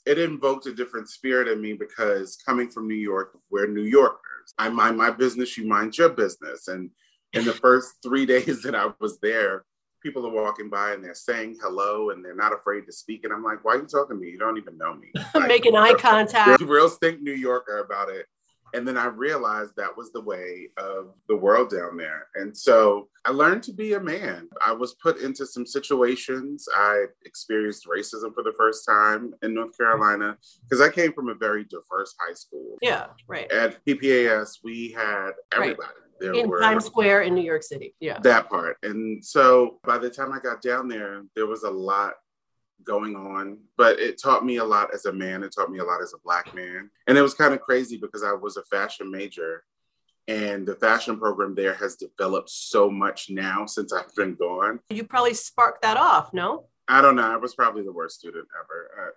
it 0.06 0.20
invoked 0.20 0.66
a 0.66 0.74
different 0.74 1.10
spirit 1.10 1.48
in 1.48 1.62
me 1.62 1.74
because 1.74 2.38
coming 2.46 2.70
from 2.70 2.88
New 2.88 2.96
York, 2.96 3.38
we're 3.50 3.68
New 3.68 3.84
Yorkers. 3.84 4.54
I 4.58 4.70
mind 4.70 4.98
my 4.98 5.12
business, 5.12 5.58
you 5.58 5.66
mind 5.66 5.98
your 5.98 6.10
business. 6.10 6.68
And 6.68 6.90
in 7.32 7.46
the 7.46 7.54
first 7.54 7.96
three 8.04 8.26
days 8.34 8.62
that 8.64 8.76
I 8.76 8.92
was 9.00 9.20
there, 9.20 9.64
people 10.04 10.28
are 10.28 10.32
walking 10.32 10.70
by 10.70 10.92
and 10.92 11.04
they're 11.04 11.16
saying 11.16 11.58
hello 11.62 12.10
and 12.10 12.24
they're 12.24 12.36
not 12.36 12.54
afraid 12.54 12.86
to 12.86 12.92
speak. 12.92 13.24
And 13.24 13.34
I'm 13.34 13.44
like, 13.44 13.64
why 13.64 13.76
are 13.76 13.78
you 13.78 13.88
talking 13.88 14.18
to 14.18 14.22
me? 14.22 14.30
You 14.30 14.38
don't 14.38 14.58
even 14.58 14.78
know 14.78 14.94
me. 14.94 15.12
Like, 15.34 15.48
Making 15.48 15.76
eye 15.76 15.94
contact. 15.94 16.62
Real 16.62 16.90
stink 16.90 17.22
New 17.22 17.34
Yorker 17.34 17.80
about 17.80 18.10
it. 18.10 18.28
And 18.74 18.88
then 18.88 18.98
I 18.98 19.06
realized 19.06 19.74
that 19.78 19.96
was 19.96 20.12
the 20.12 20.22
way 20.22 20.70
of 20.78 21.14
the 21.28 21.36
world 21.36 21.70
down 21.70 21.96
there. 21.96 22.28
And 22.36 22.58
so 22.58 23.08
I 23.24 23.30
learned 23.30 23.62
to 23.64 23.74
be 23.74 23.94
a 23.94 24.00
man. 24.00 24.50
I 24.66 24.72
was 24.72 24.96
put 24.96 25.20
into 25.20 25.46
some 25.46 25.66
situations. 25.66 26.68
I 26.76 27.06
experienced 27.26 27.88
racism 27.88 28.34
for 28.34 28.44
the 28.44 28.54
first 28.58 28.86
time 28.88 29.34
in 29.44 29.54
North 29.54 29.78
Carolina 29.78 30.38
because 30.64 30.82
I 30.82 30.90
came 30.90 31.14
from 31.14 31.30
a 31.30 31.36
very 31.36 31.66
diverse 31.66 32.16
high 32.20 32.34
school. 32.34 32.78
Yeah, 32.82 33.08
right. 33.28 33.52
At 33.52 33.86
PPAS, 33.86 34.60
we 34.64 34.92
had 34.92 35.32
everybody. 35.54 35.78
Right. 35.78 36.03
There 36.20 36.34
in 36.34 36.48
were, 36.48 36.60
Times 36.60 36.86
Square 36.86 37.24
in 37.24 37.36
New 37.36 37.44
York 37.44 37.64
City. 37.64 37.96
Yeah. 38.00 38.20
That 38.22 38.50
part. 38.50 38.78
And 38.84 39.24
so 39.24 39.80
by 39.84 39.98
the 39.98 40.10
time 40.10 40.32
I 40.32 40.40
got 40.40 40.62
down 40.62 40.88
there, 40.88 41.24
there 41.36 41.48
was 41.48 41.64
a 41.64 41.70
lot 41.70 42.14
going 42.84 43.16
on, 43.16 43.60
but 43.78 44.00
it 44.00 44.22
taught 44.22 44.46
me 44.46 44.58
a 44.58 44.64
lot 44.64 44.94
as 44.94 45.06
a 45.06 45.14
man. 45.14 45.44
It 45.44 45.54
taught 45.56 45.72
me 45.72 45.80
a 45.80 45.84
lot 45.84 46.02
as 46.02 46.14
a 46.14 46.20
black 46.24 46.54
man. 46.54 46.90
And 47.08 47.18
it 47.18 47.22
was 47.22 47.34
kind 47.34 47.54
of 47.54 47.62
crazy 47.62 47.98
because 47.98 48.24
I 48.24 48.34
was 48.34 48.58
a 48.58 48.64
fashion 48.64 49.12
major 49.12 49.64
and 50.28 50.66
the 50.66 50.76
fashion 50.76 51.18
program 51.18 51.54
there 51.54 51.74
has 51.76 51.96
developed 51.96 52.50
so 52.50 52.90
much 52.90 53.30
now 53.30 53.66
since 53.66 53.92
I've 53.92 54.14
been 54.16 54.36
gone. 54.36 54.80
You 54.90 55.04
probably 55.04 55.34
sparked 55.34 55.82
that 55.82 55.98
off, 55.98 56.34
no? 56.34 56.68
I 56.88 57.02
don't 57.02 57.16
know. 57.16 57.32
I 57.32 57.38
was 57.38 57.56
probably 57.56 57.84
the 57.84 57.92
worst 57.92 58.20
student 58.20 58.48
ever. 58.60 59.16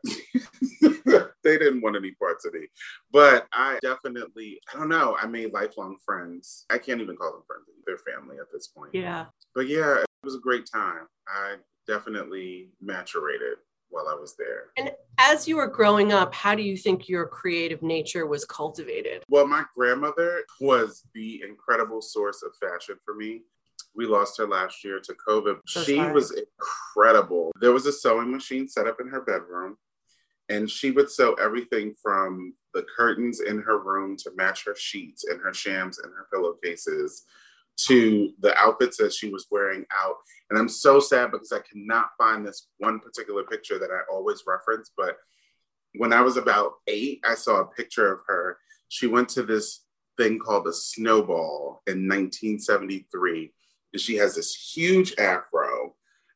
Uh, 1.12 1.20
They 1.46 1.58
didn't 1.58 1.80
want 1.80 1.94
any 1.94 2.10
parts 2.12 2.44
of 2.44 2.54
me. 2.54 2.66
But 3.12 3.46
I 3.52 3.78
definitely, 3.80 4.60
I 4.74 4.78
don't 4.78 4.88
know. 4.88 5.16
I 5.20 5.26
made 5.26 5.52
lifelong 5.52 5.96
friends. 6.04 6.66
I 6.70 6.78
can't 6.78 7.00
even 7.00 7.16
call 7.16 7.30
them 7.32 7.42
friends. 7.46 7.66
They're 7.86 7.98
family 7.98 8.38
at 8.38 8.46
this 8.52 8.66
point. 8.66 8.90
Yeah. 8.92 9.26
But 9.54 9.68
yeah, 9.68 10.00
it 10.00 10.06
was 10.24 10.34
a 10.34 10.40
great 10.40 10.66
time. 10.66 11.06
I 11.28 11.54
definitely 11.86 12.70
maturated 12.84 13.58
while 13.90 14.08
I 14.08 14.14
was 14.14 14.34
there. 14.36 14.70
And 14.76 14.90
as 15.18 15.46
you 15.46 15.56
were 15.56 15.68
growing 15.68 16.12
up, 16.12 16.34
how 16.34 16.56
do 16.56 16.62
you 16.62 16.76
think 16.76 17.08
your 17.08 17.28
creative 17.28 17.80
nature 17.80 18.26
was 18.26 18.44
cultivated? 18.44 19.22
Well, 19.28 19.46
my 19.46 19.62
grandmother 19.76 20.42
was 20.60 21.04
the 21.14 21.42
incredible 21.48 22.02
source 22.02 22.42
of 22.42 22.50
fashion 22.56 22.96
for 23.04 23.14
me. 23.14 23.42
We 23.94 24.06
lost 24.06 24.36
her 24.38 24.48
last 24.48 24.82
year 24.84 25.00
to 25.00 25.14
COVID. 25.26 25.58
So 25.66 25.82
she 25.84 25.96
sorry. 25.96 26.12
was 26.12 26.32
incredible. 26.32 27.52
There 27.60 27.72
was 27.72 27.86
a 27.86 27.92
sewing 27.92 28.32
machine 28.32 28.68
set 28.68 28.88
up 28.88 29.00
in 29.00 29.06
her 29.08 29.20
bedroom, 29.20 29.76
and 30.48 30.70
she 30.70 30.90
would 30.90 31.10
sew 31.10 31.34
everything 31.34 31.94
from 32.00 32.54
the 32.74 32.84
curtains 32.96 33.40
in 33.40 33.60
her 33.62 33.78
room 33.78 34.16
to 34.16 34.30
match 34.36 34.64
her 34.64 34.76
sheets 34.76 35.24
and 35.24 35.40
her 35.40 35.52
shams 35.52 35.98
and 35.98 36.12
her 36.12 36.28
pillowcases 36.32 37.24
to 37.76 38.32
the 38.40 38.56
outfits 38.56 38.96
that 38.96 39.12
she 39.12 39.30
was 39.30 39.46
wearing 39.50 39.84
out. 40.02 40.16
And 40.50 40.58
I'm 40.58 40.68
so 40.68 41.00
sad 41.00 41.30
because 41.30 41.52
I 41.52 41.60
cannot 41.70 42.10
find 42.16 42.46
this 42.46 42.68
one 42.78 43.00
particular 43.00 43.42
picture 43.42 43.78
that 43.78 43.90
I 43.90 44.00
always 44.10 44.44
reference. 44.46 44.92
But 44.96 45.16
when 45.96 46.12
I 46.12 46.22
was 46.22 46.36
about 46.36 46.74
eight, 46.86 47.20
I 47.28 47.34
saw 47.34 47.60
a 47.60 47.66
picture 47.66 48.12
of 48.12 48.20
her. 48.26 48.58
She 48.88 49.06
went 49.06 49.28
to 49.30 49.42
this 49.42 49.82
thing 50.16 50.38
called 50.38 50.66
a 50.68 50.72
snowball 50.72 51.82
in 51.86 52.08
1973. 52.08 53.52
And 53.92 54.00
she 54.00 54.16
has 54.16 54.34
this 54.34 54.54
huge 54.54 55.14
afro 55.18 55.75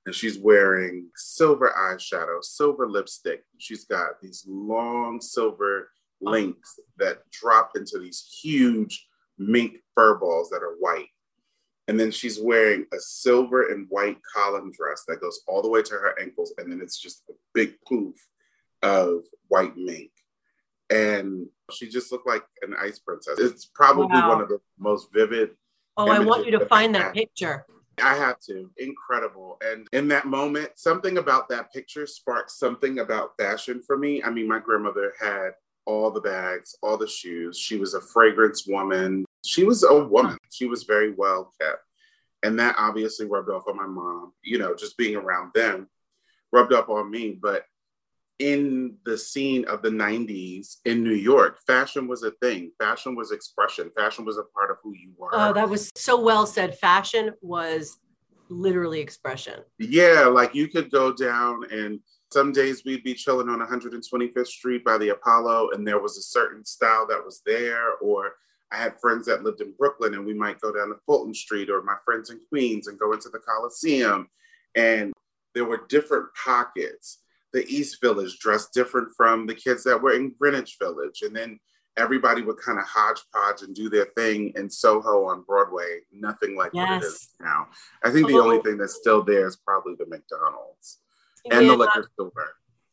and 0.07 0.15
she's 0.15 0.39
wearing 0.39 1.09
silver 1.15 1.73
eyeshadow, 1.79 2.43
silver 2.43 2.89
lipstick. 2.89 3.45
She's 3.59 3.85
got 3.85 4.21
these 4.23 4.45
long 4.49 5.21
silver 5.21 5.91
links 6.21 6.79
that 6.99 7.29
drop 7.31 7.73
into 7.77 7.99
these 7.99 8.39
huge 8.43 9.07
mink 9.39 9.79
fur 9.95 10.17
balls 10.17 10.51
that 10.51 10.63
are 10.63 10.77
white. 10.79 11.09
And 11.89 11.99
then 11.99 12.11
she's 12.11 12.41
wearing 12.41 12.87
a 12.95 12.99
silver 12.99 13.73
and 13.73 13.87
white 13.89 14.19
column 14.35 14.71
dress 14.71 15.05
that 15.09 15.21
goes 15.21 15.41
all 15.49 15.61
the 15.61 15.69
way 15.69 15.83
to 15.83 15.95
her 15.95 16.15
ankles. 16.21 16.55
And 16.57 16.71
then 16.71 16.81
it's 16.81 17.01
just 17.01 17.25
a 17.29 17.33
big 17.53 17.75
poof 17.87 18.15
of 18.83 19.25
white 19.49 19.77
mink. 19.77 20.11
And 20.89 21.47
she 21.71 21.89
just 21.89 22.11
looked 22.13 22.27
like 22.27 22.45
an 22.63 22.75
ice 22.79 22.99
princess. 22.99 23.39
It's 23.39 23.67
probably 23.67 24.07
wow. 24.07 24.29
one 24.29 24.41
of 24.41 24.49
the 24.49 24.61
most 24.79 25.09
vivid. 25.13 25.51
Oh, 25.97 26.09
I 26.09 26.21
want 26.21 26.47
you 26.47 26.53
to 26.53 26.67
find 26.67 26.95
that 26.95 27.13
picture. 27.13 27.67
I 28.03 28.15
have 28.15 28.41
to. 28.47 28.71
Incredible. 28.79 29.59
And 29.63 29.87
in 29.93 30.09
that 30.09 30.27
moment, 30.27 30.71
something 30.77 31.19
about 31.19 31.49
that 31.49 31.73
picture 31.73 32.07
sparked 32.07 32.51
something 32.51 32.99
about 32.99 33.37
fashion 33.39 33.83
for 33.87 33.97
me. 33.99 34.23
I 34.23 34.31
mean, 34.31 34.49
my 34.49 34.59
grandmother 34.59 35.15
had 35.21 35.51
all 35.87 36.11
the 36.11 36.21
bags, 36.21 36.77
all 36.83 36.97
the 36.97 37.09
shoes. 37.09 37.59
She 37.59 37.77
was 37.77 37.95
a 37.95 38.01
fragrance 38.01 38.67
woman. 38.67 39.25
She 39.45 39.65
was 39.65 39.83
a 39.83 40.05
woman. 40.05 40.39
She 40.51 40.67
was 40.67 40.85
very 40.85 41.13
well 41.13 41.53
kept. 41.61 41.85
And 42.43 42.59
that 42.59 42.77
obviously 42.79 43.27
rubbed 43.27 43.51
off 43.51 43.69
on 43.69 43.77
my 43.77 43.87
mom, 43.87 44.33
you 44.43 44.59
know, 44.59 44.75
just 44.75 44.97
being 44.97 45.17
around 45.17 45.53
them 45.55 45.89
rubbed 46.53 46.73
up 46.73 46.89
on 46.89 47.11
me. 47.11 47.39
But 47.41 47.65
in 48.41 48.97
the 49.05 49.17
scene 49.17 49.67
of 49.67 49.83
the 49.83 49.91
90s 49.91 50.79
in 50.87 51.05
New 51.05 51.15
York, 51.15 51.59
fashion 51.67 52.09
was 52.09 52.23
a 52.23 52.31
thing. 52.43 52.73
Fashion 52.79 53.15
was 53.15 53.33
expression. 53.33 53.91
Fashion 53.95 54.25
was 54.25 54.39
a 54.39 54.45
part 54.55 54.71
of 54.71 54.79
who 54.83 54.95
you 54.95 55.13
were. 55.17 55.29
Oh, 55.33 55.53
that 55.53 55.69
was 55.69 55.91
so 55.95 56.21
well 56.21 56.47
said. 56.47 56.77
Fashion 56.79 57.33
was 57.43 57.99
literally 58.49 58.99
expression. 59.01 59.61
Yeah, 59.79 60.25
like 60.25 60.55
you 60.55 60.69
could 60.69 60.91
go 60.91 61.13
down 61.13 61.65
and 61.71 62.01
some 62.33 62.51
days 62.53 62.83
we'd 62.85 63.05
be 63.05 63.15
chilling 63.15 63.49
on 63.49 63.61
125th 63.61 64.47
Street 64.47 64.85
by 64.85 64.97
the 64.97 65.11
Apollo 65.11 65.71
and 65.73 65.87
there 65.87 66.01
was 66.01 66.17
a 66.17 66.23
certain 66.23 66.65
style 66.65 67.07
that 67.09 67.23
was 67.25 67.43
there 67.45 67.97
or 68.01 68.33
I 68.73 68.77
had 68.77 69.01
friends 69.01 69.27
that 69.27 69.43
lived 69.43 69.61
in 69.61 69.75
Brooklyn 69.77 70.15
and 70.15 70.25
we 70.25 70.33
might 70.33 70.61
go 70.61 70.73
down 70.73 70.89
to 70.89 70.97
Fulton 71.07 71.35
Street 71.35 71.69
or 71.69 71.83
my 71.83 71.97
friends 72.05 72.31
in 72.31 72.41
Queens 72.49 72.87
and 72.87 72.99
go 72.99 73.13
into 73.13 73.29
the 73.29 73.41
Coliseum. 73.41 74.29
And 74.77 75.13
there 75.55 75.65
were 75.65 75.87
different 75.89 76.27
pockets. 76.43 77.19
The 77.53 77.67
East 77.67 78.01
Village 78.01 78.39
dressed 78.39 78.73
different 78.73 79.09
from 79.17 79.47
the 79.47 79.55
kids 79.55 79.85
that 79.85 80.01
were 80.01 80.13
in 80.13 80.35
Greenwich 80.39 80.77
Village. 80.81 81.23
And 81.23 81.35
then 81.35 81.59
everybody 81.97 82.43
would 82.43 82.59
kind 82.59 82.79
of 82.79 82.85
hodgepodge 82.87 83.63
and 83.63 83.75
do 83.75 83.89
their 83.89 84.07
thing 84.17 84.53
in 84.57 84.71
Soho 84.71 85.27
on 85.27 85.43
Broadway. 85.43 86.01
Nothing 86.13 86.57
like 86.57 86.71
yes. 86.73 86.89
what 86.89 87.03
it 87.03 87.07
is 87.07 87.29
now. 87.41 87.69
I 88.05 88.11
think 88.11 88.29
the 88.29 88.35
oh. 88.35 88.43
only 88.43 88.61
thing 88.63 88.79
that's 88.79 88.97
still 88.97 89.23
there 89.23 89.47
is 89.47 89.57
probably 89.57 89.95
the 89.99 90.07
McDonald's 90.07 90.99
and 91.51 91.67
yeah. 91.67 91.73
the 91.73 91.77
liquor 91.77 92.09
store 92.15 92.33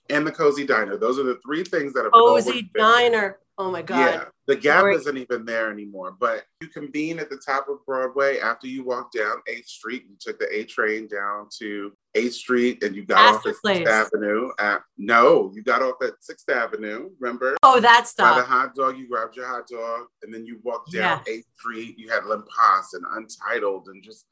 and 0.10 0.26
the 0.26 0.32
Cozy 0.32 0.66
Diner. 0.66 0.98
Those 0.98 1.20
are 1.20 1.24
the 1.24 1.40
three 1.46 1.64
things 1.64 1.94
that 1.94 2.04
have 2.04 2.14
Cozy 2.14 2.70
Diner. 2.76 3.38
Oh 3.60 3.72
my 3.72 3.82
God. 3.82 3.98
Yeah, 3.98 4.24
the 4.46 4.56
gap 4.56 4.86
isn't 4.86 5.18
even 5.18 5.44
there 5.44 5.72
anymore. 5.72 6.16
But 6.20 6.44
you 6.62 6.68
convene 6.68 7.18
at 7.18 7.30
the 7.32 7.42
top 7.44 7.68
of 7.70 7.84
Broadway 7.88 8.38
after 8.38 8.68
you 8.68 8.84
walk 8.84 9.12
down 9.12 9.38
8th 9.50 9.66
Street. 9.66 10.06
You 10.08 10.16
took 10.20 10.38
the 10.38 10.48
A 10.56 10.64
train 10.66 11.08
down 11.08 11.48
to 11.58 11.92
8th 12.16 12.34
Street 12.34 12.84
and 12.84 12.96
you 12.96 13.04
got 13.04 13.36
Astor 13.36 13.50
off 13.50 13.56
at 13.56 13.62
Place. 13.62 13.88
6th 13.88 14.06
Avenue. 14.06 14.52
At, 14.60 14.82
no, 14.98 15.52
you 15.56 15.64
got 15.64 15.82
off 15.82 15.96
at 16.04 16.14
6th 16.22 16.56
Avenue, 16.56 17.10
remember? 17.20 17.58
Oh, 17.64 17.80
that's 17.80 18.12
stuff. 18.12 18.36
By 18.36 18.42
the 18.42 18.48
hot 18.48 18.76
dog, 18.76 18.98
you 18.98 19.08
grabbed 19.08 19.36
your 19.36 19.48
hot 19.48 19.68
dog 19.68 20.06
and 20.22 20.32
then 20.32 20.46
you 20.46 20.60
walked 20.64 20.92
down 20.92 21.22
yeah. 21.26 21.34
8th 21.34 21.46
Street. 21.58 21.96
You 21.98 22.10
had 22.10 22.26
L'Impasse 22.26 22.94
and 22.94 23.06
Untitled 23.12 23.88
and 23.88 24.04
just 24.04 24.26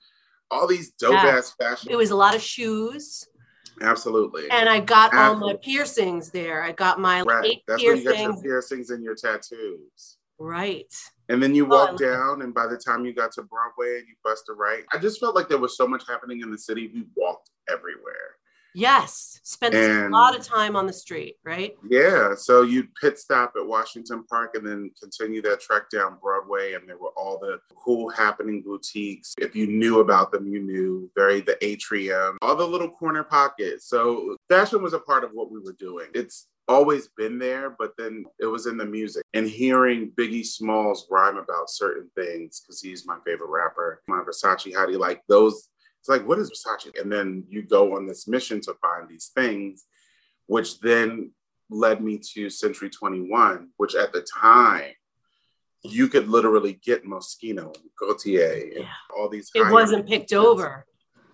all 0.52 0.68
these 0.68 0.92
dope 0.92 1.14
yeah. 1.14 1.38
ass 1.38 1.56
fashion. 1.60 1.92
It 1.92 1.98
was 1.98 2.12
a 2.12 2.16
lot 2.16 2.36
of 2.36 2.42
shoes. 2.44 3.28
Absolutely. 3.82 4.50
And 4.52 4.70
I 4.70 4.80
got 4.80 5.14
Absolutely. 5.14 5.44
all 5.44 5.54
my 5.54 5.60
piercings 5.62 6.32
there. 6.32 6.64
I 6.64 6.72
got 6.72 7.00
my 7.00 7.22
right. 7.22 7.46
eight 7.46 7.64
That's 7.68 7.82
piercings. 7.82 8.06
where 8.06 8.16
you 8.16 8.28
got 8.28 8.34
your 8.34 8.44
piercings 8.44 8.90
and 8.90 9.04
your 9.04 9.16
tattoos. 9.16 10.18
Right. 10.38 10.94
And 11.30 11.42
then 11.42 11.56
you 11.56 11.66
oh, 11.66 11.70
walk 11.70 11.98
down, 11.98 12.42
and 12.42 12.54
by 12.54 12.68
the 12.68 12.78
time 12.78 13.06
you 13.06 13.14
got 13.14 13.32
to 13.34 13.44
Broadway 13.44 14.00
and 14.00 14.08
you 14.08 14.16
bust 14.24 14.50
a 14.50 14.54
right, 14.54 14.84
I 14.94 14.98
just 14.98 15.20
felt 15.20 15.36
like 15.36 15.48
there 15.48 15.58
was 15.58 15.78
so 15.78 15.88
much 15.88 16.04
happening 16.08 16.42
in 16.42 16.52
the 16.52 16.58
city. 16.58 16.92
We 16.94 17.06
walked 17.16 17.50
everywhere. 17.70 18.38
Yes, 18.76 19.40
spent 19.44 19.74
and, 19.74 20.08
a 20.08 20.10
lot 20.10 20.38
of 20.38 20.44
time 20.44 20.76
on 20.76 20.86
the 20.86 20.94
street, 20.94 21.38
right? 21.46 21.76
Yeah, 21.90 22.36
so 22.36 22.62
you'd 22.62 22.94
pit 22.96 23.18
stop 23.18 23.54
at 23.58 23.66
Washington 23.66 24.26
Park 24.30 24.56
and 24.56 24.68
then 24.68 24.92
continue 25.02 25.42
that 25.44 25.62
trek 25.62 25.90
down 25.90 26.18
Broadway, 26.22 26.74
and 26.74 26.88
there 26.88 26.98
were 26.98 27.14
all 27.16 27.40
the 27.40 27.60
cool 27.74 28.10
happening 28.10 28.62
boutiques. 28.62 29.34
If 29.40 29.56
you 29.56 29.68
knew 29.68 30.02
about 30.02 30.32
them, 30.32 30.48
you 30.48 30.62
knew. 30.62 31.10
Very 31.16 31.40
the 31.40 31.58
atrium, 31.66 32.38
all 32.42 32.56
the 32.56 32.68
little 32.68 32.90
corner 32.90 33.24
pockets. 33.24 33.88
So 33.88 34.36
fashion 34.50 34.84
was 34.84 34.94
a 34.94 35.00
part 35.00 35.24
of 35.24 35.32
what 35.32 35.52
we 35.52 35.60
were 35.60 35.76
doing. 35.80 36.08
It's 36.14 36.48
always 36.68 37.10
been 37.10 37.40
there, 37.40 37.76
but 37.78 37.94
then 37.98 38.26
it 38.40 38.46
was 38.46 38.66
in 38.66 38.78
the 38.78 38.86
music 38.86 39.24
and 39.34 39.48
hearing 39.48 40.12
Biggie 40.12 40.46
Smalls 40.46 41.08
rhyme 41.10 41.38
about 41.38 41.70
certain 41.70 42.10
things 42.16 42.62
because 42.62 42.82
he's 42.82 43.06
my 43.06 43.18
favorite 43.26 43.50
rapper. 43.50 44.02
My 44.08 44.22
Versace, 44.22 44.76
how 44.76 44.86
do 44.86 44.92
you 44.92 44.98
like 44.98 45.22
those? 45.28 45.70
It's 46.06 46.10
like, 46.12 46.28
what 46.28 46.38
is 46.38 46.52
Versace? 46.52 47.02
And 47.02 47.12
then 47.12 47.46
you 47.50 47.64
go 47.64 47.96
on 47.96 48.06
this 48.06 48.28
mission 48.28 48.62
to 48.62 48.76
find 48.76 49.10
these 49.10 49.32
things, 49.34 49.86
which 50.46 50.80
then 50.80 51.32
led 51.72 52.00
me 52.04 52.20
to 52.36 52.48
Century 52.48 52.92
21, 52.92 53.70
which 53.78 53.96
at 53.96 54.14
the 54.14 54.22
time 54.22 54.92
you 55.82 56.08
could 56.08 56.28
literally 56.28 56.74
get 56.74 57.06
Moschino, 57.06 57.76
Gaultier, 58.00 58.82
yeah. 58.82 58.86
all 59.18 59.30
these. 59.30 59.50
It 59.56 59.72
wasn't 59.72 60.08
picked 60.08 60.32
over. 60.32 60.86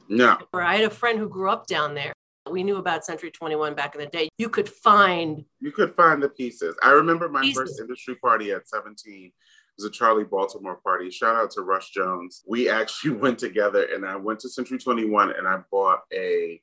No. 0.07 0.37
I 0.53 0.77
had 0.77 0.85
a 0.85 0.89
friend 0.89 1.19
who 1.19 1.27
grew 1.27 1.49
up 1.49 1.67
down 1.67 1.93
there. 1.93 2.13
We 2.49 2.63
knew 2.63 2.77
about 2.77 3.03
Century 3.03 3.29
21 3.29 3.75
back 3.75 3.95
in 3.95 3.99
the 3.99 4.07
day. 4.07 4.29
You 4.37 4.47
could 4.47 4.69
find. 4.69 5.43
You 5.59 5.73
could 5.73 5.93
find 5.95 6.23
the 6.23 6.29
pieces. 6.29 6.77
I 6.81 6.91
remember 6.91 7.27
my 7.27 7.41
pieces. 7.41 7.57
first 7.57 7.81
industry 7.81 8.15
party 8.15 8.51
at 8.51 8.69
17 8.69 9.33
was 9.81 9.89
a 9.89 10.03
Charli 10.03 10.29
Baltimore 10.29 10.79
party. 10.83 11.09
Shout 11.09 11.35
out 11.35 11.51
to 11.51 11.61
Rush 11.61 11.91
Jones. 11.91 12.43
We 12.47 12.69
actually 12.81 13.15
went 13.15 13.39
together 13.39 13.87
and 13.93 14.05
I 14.05 14.15
went 14.15 14.39
to 14.41 14.49
Century 14.49 14.77
21 14.77 15.33
and 15.37 15.47
I 15.47 15.59
bought 15.71 16.01
a 16.13 16.61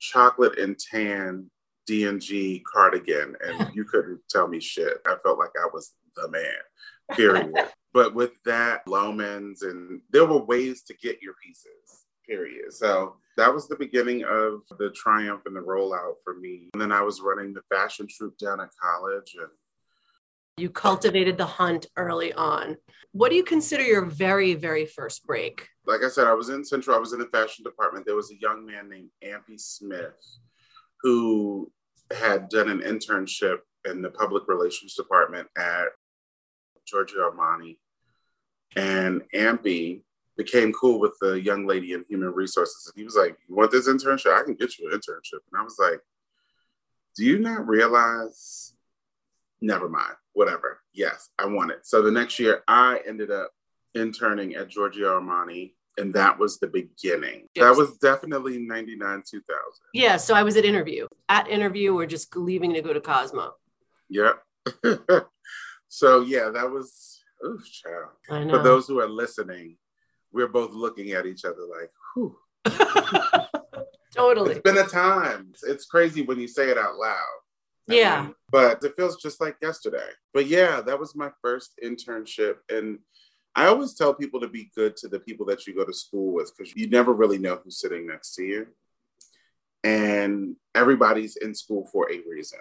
chocolate 0.00 0.58
and 0.58 0.78
tan 0.78 1.50
D&G 1.86 2.64
cardigan 2.70 3.36
and 3.46 3.70
you 3.74 3.84
couldn't 3.84 4.20
tell 4.28 4.48
me 4.48 4.60
shit. 4.60 4.98
I 5.06 5.16
felt 5.22 5.38
like 5.38 5.52
I 5.62 5.68
was 5.72 5.92
the 6.16 6.28
man, 6.30 7.16
period. 7.16 7.54
but 7.92 8.14
with 8.14 8.32
that, 8.44 8.86
Loehmann's 8.86 9.62
and 9.62 10.00
there 10.10 10.24
were 10.24 10.44
ways 10.44 10.82
to 10.84 10.94
get 10.94 11.22
your 11.22 11.34
pieces, 11.44 12.06
period. 12.26 12.72
So 12.72 13.16
that 13.36 13.52
was 13.52 13.68
the 13.68 13.76
beginning 13.76 14.24
of 14.24 14.62
the 14.78 14.90
triumph 14.90 15.42
and 15.46 15.56
the 15.56 15.60
rollout 15.60 16.14
for 16.22 16.34
me. 16.34 16.70
And 16.72 16.80
then 16.80 16.92
I 16.92 17.02
was 17.02 17.20
running 17.20 17.52
the 17.52 17.62
fashion 17.68 18.06
troupe 18.08 18.38
down 18.38 18.60
at 18.60 18.70
college 18.80 19.36
and 19.38 19.50
you 20.56 20.70
cultivated 20.70 21.36
the 21.36 21.46
hunt 21.46 21.86
early 21.96 22.32
on. 22.32 22.76
What 23.12 23.30
do 23.30 23.36
you 23.36 23.44
consider 23.44 23.82
your 23.82 24.04
very, 24.04 24.54
very 24.54 24.86
first 24.86 25.26
break? 25.26 25.68
Like 25.86 26.02
I 26.04 26.08
said, 26.08 26.26
I 26.26 26.34
was 26.34 26.48
in 26.48 26.64
Central, 26.64 26.96
I 26.96 27.00
was 27.00 27.12
in 27.12 27.18
the 27.18 27.26
fashion 27.26 27.64
department. 27.64 28.06
There 28.06 28.16
was 28.16 28.30
a 28.30 28.40
young 28.40 28.64
man 28.64 28.88
named 28.88 29.10
Ampy 29.24 29.58
Smith 29.58 30.14
who 31.02 31.70
had 32.16 32.48
done 32.48 32.68
an 32.68 32.80
internship 32.80 33.58
in 33.84 34.02
the 34.02 34.10
public 34.10 34.44
relations 34.48 34.94
department 34.94 35.48
at 35.58 35.86
Giorgio 36.86 37.30
Armani. 37.30 37.78
And 38.76 39.22
Ampy 39.34 40.02
became 40.36 40.72
cool 40.72 40.98
with 40.98 41.16
the 41.20 41.40
young 41.40 41.66
lady 41.66 41.92
in 41.92 42.04
human 42.08 42.32
resources. 42.32 42.86
And 42.86 42.98
he 42.98 43.04
was 43.04 43.16
like, 43.16 43.36
You 43.48 43.54
want 43.54 43.70
this 43.70 43.88
internship? 43.88 44.34
I 44.34 44.44
can 44.44 44.54
get 44.54 44.78
you 44.78 44.90
an 44.90 44.98
internship. 44.98 45.40
And 45.52 45.60
I 45.60 45.62
was 45.62 45.76
like, 45.78 46.00
Do 47.16 47.24
you 47.24 47.38
not 47.38 47.68
realize 47.68 48.73
never 49.64 49.88
mind, 49.88 50.14
whatever. 50.34 50.80
Yes, 50.92 51.30
I 51.38 51.46
want 51.46 51.70
it. 51.72 51.86
So 51.86 52.02
the 52.02 52.10
next 52.10 52.38
year, 52.38 52.62
I 52.68 53.00
ended 53.06 53.30
up 53.30 53.50
interning 53.94 54.54
at 54.54 54.68
Giorgio 54.68 55.20
Armani, 55.20 55.72
and 55.96 56.12
that 56.14 56.38
was 56.38 56.58
the 56.58 56.66
beginning. 56.66 57.48
Yes. 57.54 57.64
That 57.64 57.76
was 57.76 57.96
definitely 57.98 58.58
99, 58.58 59.22
2000. 59.28 59.44
Yeah, 59.92 60.16
so 60.16 60.34
I 60.34 60.42
was 60.42 60.56
at 60.56 60.64
interview. 60.64 61.06
At 61.28 61.48
interview, 61.48 61.96
or 61.96 62.06
just 62.06 62.36
leaving 62.36 62.74
to 62.74 62.82
go 62.82 62.92
to 62.92 63.00
Cosmo. 63.00 63.54
Yep. 64.10 64.42
so 65.88 66.22
yeah, 66.22 66.50
that 66.50 66.70
was, 66.70 67.22
ooh, 67.44 67.60
child. 67.64 68.10
I 68.30 68.44
know. 68.44 68.58
For 68.58 68.62
those 68.62 68.86
who 68.86 69.00
are 69.00 69.08
listening, 69.08 69.76
we're 70.32 70.48
both 70.48 70.72
looking 70.72 71.12
at 71.12 71.26
each 71.26 71.44
other 71.44 71.62
like, 71.62 71.90
whew. 72.14 72.36
totally. 74.14 74.52
It's 74.52 74.60
been 74.60 74.78
a 74.78 74.86
time. 74.86 75.52
It's 75.62 75.84
crazy 75.84 76.22
when 76.22 76.40
you 76.40 76.48
say 76.48 76.70
it 76.70 76.78
out 76.78 76.96
loud 76.96 77.43
yeah. 77.86 78.20
Um, 78.20 78.34
but 78.50 78.82
it 78.82 78.94
feels 78.96 79.16
just 79.16 79.40
like 79.40 79.56
yesterday. 79.60 80.08
But 80.32 80.46
yeah, 80.46 80.80
that 80.80 80.98
was 80.98 81.14
my 81.14 81.30
first 81.42 81.78
internship. 81.82 82.56
And 82.68 82.98
I 83.54 83.66
always 83.66 83.94
tell 83.94 84.14
people 84.14 84.40
to 84.40 84.48
be 84.48 84.70
good 84.74 84.96
to 84.98 85.08
the 85.08 85.20
people 85.20 85.46
that 85.46 85.66
you 85.66 85.74
go 85.74 85.84
to 85.84 85.92
school 85.92 86.32
with 86.32 86.52
because 86.56 86.74
you 86.74 86.88
never 86.88 87.12
really 87.12 87.38
know 87.38 87.60
who's 87.62 87.80
sitting 87.80 88.06
next 88.06 88.34
to 88.36 88.42
you. 88.42 88.66
And 89.84 90.56
everybody's 90.74 91.36
in 91.36 91.54
school 91.54 91.88
for 91.92 92.10
a 92.10 92.22
reason, 92.28 92.60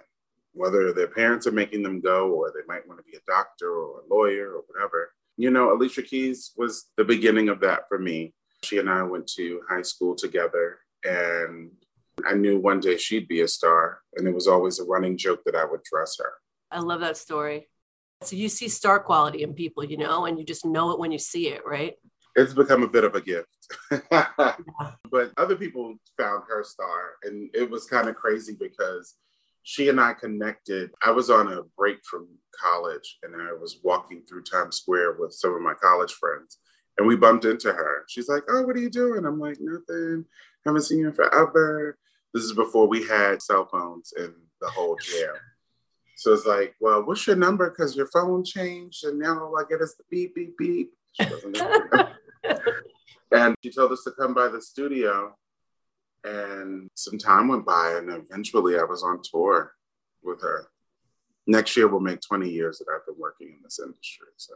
whether 0.54 0.92
their 0.92 1.08
parents 1.08 1.48
are 1.48 1.52
making 1.52 1.84
them 1.84 2.02
go 2.02 2.32
or 2.32 2.52
they 2.52 2.66
might 2.68 2.88
want 2.88 3.00
to 3.00 3.10
be 3.10 3.18
a 3.18 3.32
doctor 3.32 3.72
or 3.72 4.02
a 4.02 4.14
lawyer 4.14 4.52
or 4.56 4.64
whatever. 4.68 5.14
You 5.38 5.50
know, 5.50 5.74
Alicia 5.74 6.04
Keys 6.04 6.52
was 6.58 6.90
the 6.98 7.06
beginning 7.06 7.50
of 7.50 7.62
that 7.62 7.88
for 7.88 7.98
me. 7.98 8.34
She 8.64 8.78
and 8.78 8.90
I 8.90 9.04
went 9.04 9.28
to 9.36 9.62
high 9.70 9.82
school 9.82 10.16
together 10.16 10.80
and 11.04 11.72
I 12.26 12.34
knew 12.34 12.60
one 12.60 12.80
day 12.80 12.98
she'd 12.98 13.28
be 13.28 13.42
a 13.42 13.48
star, 13.48 14.00
and 14.16 14.28
it 14.28 14.34
was 14.34 14.48
always 14.48 14.80
a 14.80 14.86
running 14.86 15.18
joke 15.18 15.42
that 15.46 15.56
I 15.56 15.66
would 15.66 15.84
dress 15.84 16.18
her. 16.20 16.34
I 16.72 16.80
love 16.80 17.02
that 17.02 17.18
story. 17.18 17.70
So 18.22 18.36
you 18.36 18.50
see 18.50 18.70
star 18.70 19.00
quality 19.00 19.44
in 19.44 19.54
people, 19.54 19.84
you 19.84 19.98
know, 19.98 20.26
and 20.26 20.40
you 20.40 20.46
just 20.46 20.66
know 20.66 20.92
it 20.92 21.00
when 21.00 21.12
you 21.12 21.20
see 21.20 21.50
it, 21.50 21.62
right? 21.66 21.96
It's 22.36 22.54
become 22.54 22.84
a 22.84 22.88
bit 22.88 23.04
of 23.04 23.16
a 23.16 23.22
gift. 23.22 23.48
yeah. 24.12 24.28
But 25.12 25.32
other 25.38 25.56
people 25.56 25.96
found 26.18 26.44
her 26.48 26.64
star, 26.64 27.14
and 27.24 27.50
it 27.54 27.70
was 27.70 27.86
kind 27.86 28.10
of 28.10 28.16
crazy 28.16 28.56
because 28.60 29.16
she 29.62 29.90
and 29.90 30.00
I 30.00 30.14
connected. 30.14 30.90
I 31.04 31.12
was 31.12 31.30
on 31.30 31.54
a 31.54 31.62
break 31.78 32.00
from 32.10 32.28
college, 32.60 33.20
and 33.22 33.36
I 33.40 33.54
was 33.54 33.80
walking 33.84 34.24
through 34.28 34.44
Times 34.44 34.78
Square 34.78 35.18
with 35.20 35.34
some 35.34 35.54
of 35.54 35.62
my 35.62 35.76
college 35.76 36.14
friends, 36.14 36.58
and 36.98 37.08
we 37.08 37.16
bumped 37.16 37.46
into 37.46 37.72
her. 37.72 38.06
She's 38.08 38.28
like, 38.28 38.44
"Oh, 38.50 38.64
what 38.64 38.76
are 38.76 38.80
you 38.80 38.90
doing?" 38.90 39.26
I'm 39.26 39.40
like, 39.40 39.58
"Nothing. 39.60 40.26
Haven't 40.66 40.84
seen 40.84 41.00
you 41.00 41.08
in 41.08 41.14
forever." 41.14 41.98
This 42.34 42.44
is 42.44 42.54
before 42.54 42.88
we 42.88 43.08
had 43.08 43.42
cell 43.44 43.68
phones 43.72 44.12
and 44.18 44.34
the 44.60 44.68
whole 44.68 44.98
jam. 44.98 45.36
So 46.16 46.34
it's 46.34 46.46
like, 46.46 46.74
well, 46.80 47.04
what's 47.04 47.28
your 47.28 47.36
number? 47.36 47.70
Because 47.70 47.96
your 47.96 48.08
phone 48.08 48.44
changed, 48.44 49.04
and 49.04 49.20
now 49.20 49.44
all 49.44 49.60
I 49.60 49.64
get 49.70 49.82
is 49.82 49.96
the 49.96 50.04
beep, 50.10 50.34
beep, 50.36 50.58
beep. 50.58 50.94
and 53.32 53.56
she 53.62 53.72
told 53.72 53.92
us 53.92 54.04
to 54.06 54.12
come 54.12 54.34
by 54.34 54.48
the 54.48 54.62
studio, 54.62 55.36
and 56.24 56.90
some 56.96 57.18
time 57.18 57.50
went 57.50 57.66
by, 57.66 57.96
and 57.98 58.10
eventually 58.10 58.80
I 58.80 58.84
was 58.84 59.04
on 59.04 59.22
tour 59.24 59.74
with 60.24 60.42
her. 60.42 60.68
Next 61.46 61.76
year 61.76 61.88
will 61.90 62.00
make 62.00 62.22
20 62.22 62.50
years 62.50 62.80
that 62.80 62.86
I've 62.90 63.06
been 63.06 63.20
working 63.20 63.50
in 63.50 63.60
this 63.64 63.80
industry. 63.84 64.28
So 64.38 64.54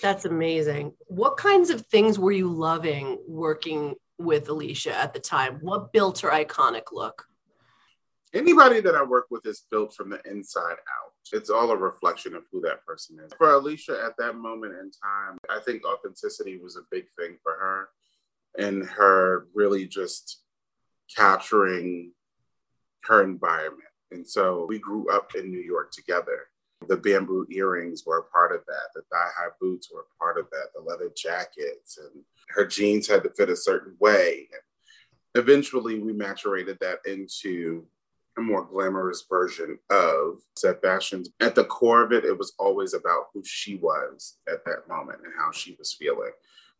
that's 0.00 0.24
amazing. 0.24 0.94
What 1.06 1.36
kinds 1.36 1.70
of 1.70 1.86
things 1.86 2.18
were 2.18 2.32
you 2.32 2.50
loving 2.50 3.18
working 3.28 3.94
with 4.18 4.48
Alicia 4.48 4.94
at 4.94 5.12
the 5.12 5.20
time? 5.20 5.58
What 5.60 5.92
built 5.92 6.20
her 6.20 6.30
iconic 6.30 6.92
look? 6.92 7.26
Anybody 8.32 8.80
that 8.80 8.96
I 8.96 9.02
work 9.02 9.26
with 9.30 9.46
is 9.46 9.64
built 9.70 9.94
from 9.94 10.10
the 10.10 10.20
inside 10.28 10.72
out. 10.72 11.12
It's 11.32 11.50
all 11.50 11.70
a 11.70 11.76
reflection 11.76 12.34
of 12.34 12.42
who 12.50 12.60
that 12.62 12.84
person 12.84 13.18
is. 13.24 13.32
For 13.38 13.52
Alicia 13.52 14.02
at 14.04 14.16
that 14.18 14.34
moment 14.34 14.74
in 14.74 14.90
time, 14.90 15.38
I 15.48 15.60
think 15.60 15.86
authenticity 15.86 16.58
was 16.58 16.76
a 16.76 16.82
big 16.90 17.04
thing 17.18 17.38
for 17.42 17.52
her 17.52 17.88
and 18.58 18.84
her 18.84 19.46
really 19.54 19.86
just 19.86 20.42
capturing 21.14 22.12
her 23.04 23.22
environment. 23.22 23.82
And 24.10 24.26
so 24.26 24.66
we 24.68 24.78
grew 24.78 25.10
up 25.10 25.34
in 25.34 25.50
New 25.50 25.60
York 25.60 25.92
together. 25.92 26.48
The 26.88 26.96
bamboo 26.96 27.46
earrings 27.50 28.04
were 28.06 28.18
a 28.18 28.24
part 28.24 28.52
of 28.54 28.64
that. 28.66 28.90
The 28.94 29.02
thigh 29.02 29.30
high 29.38 29.50
boots 29.60 29.90
were 29.92 30.02
a 30.02 30.18
part 30.18 30.38
of 30.38 30.46
that. 30.50 30.68
The 30.74 30.80
leather 30.80 31.10
jackets 31.16 31.98
and 31.98 32.22
her 32.50 32.66
jeans 32.66 33.08
had 33.08 33.22
to 33.24 33.30
fit 33.30 33.48
a 33.48 33.56
certain 33.56 33.96
way. 34.00 34.48
And 34.52 35.42
eventually, 35.42 35.98
we 35.98 36.12
maturated 36.12 36.78
that 36.80 37.00
into 37.06 37.86
a 38.36 38.40
more 38.40 38.64
glamorous 38.64 39.24
version 39.28 39.78
of 39.90 40.40
Set 40.56 40.82
Fashions. 40.82 41.30
At 41.40 41.54
the 41.54 41.64
core 41.64 42.02
of 42.02 42.12
it, 42.12 42.24
it 42.24 42.36
was 42.36 42.52
always 42.58 42.94
about 42.94 43.28
who 43.32 43.42
she 43.44 43.76
was 43.76 44.38
at 44.48 44.64
that 44.64 44.88
moment 44.88 45.20
and 45.24 45.32
how 45.38 45.52
she 45.52 45.76
was 45.78 45.92
feeling, 45.92 46.32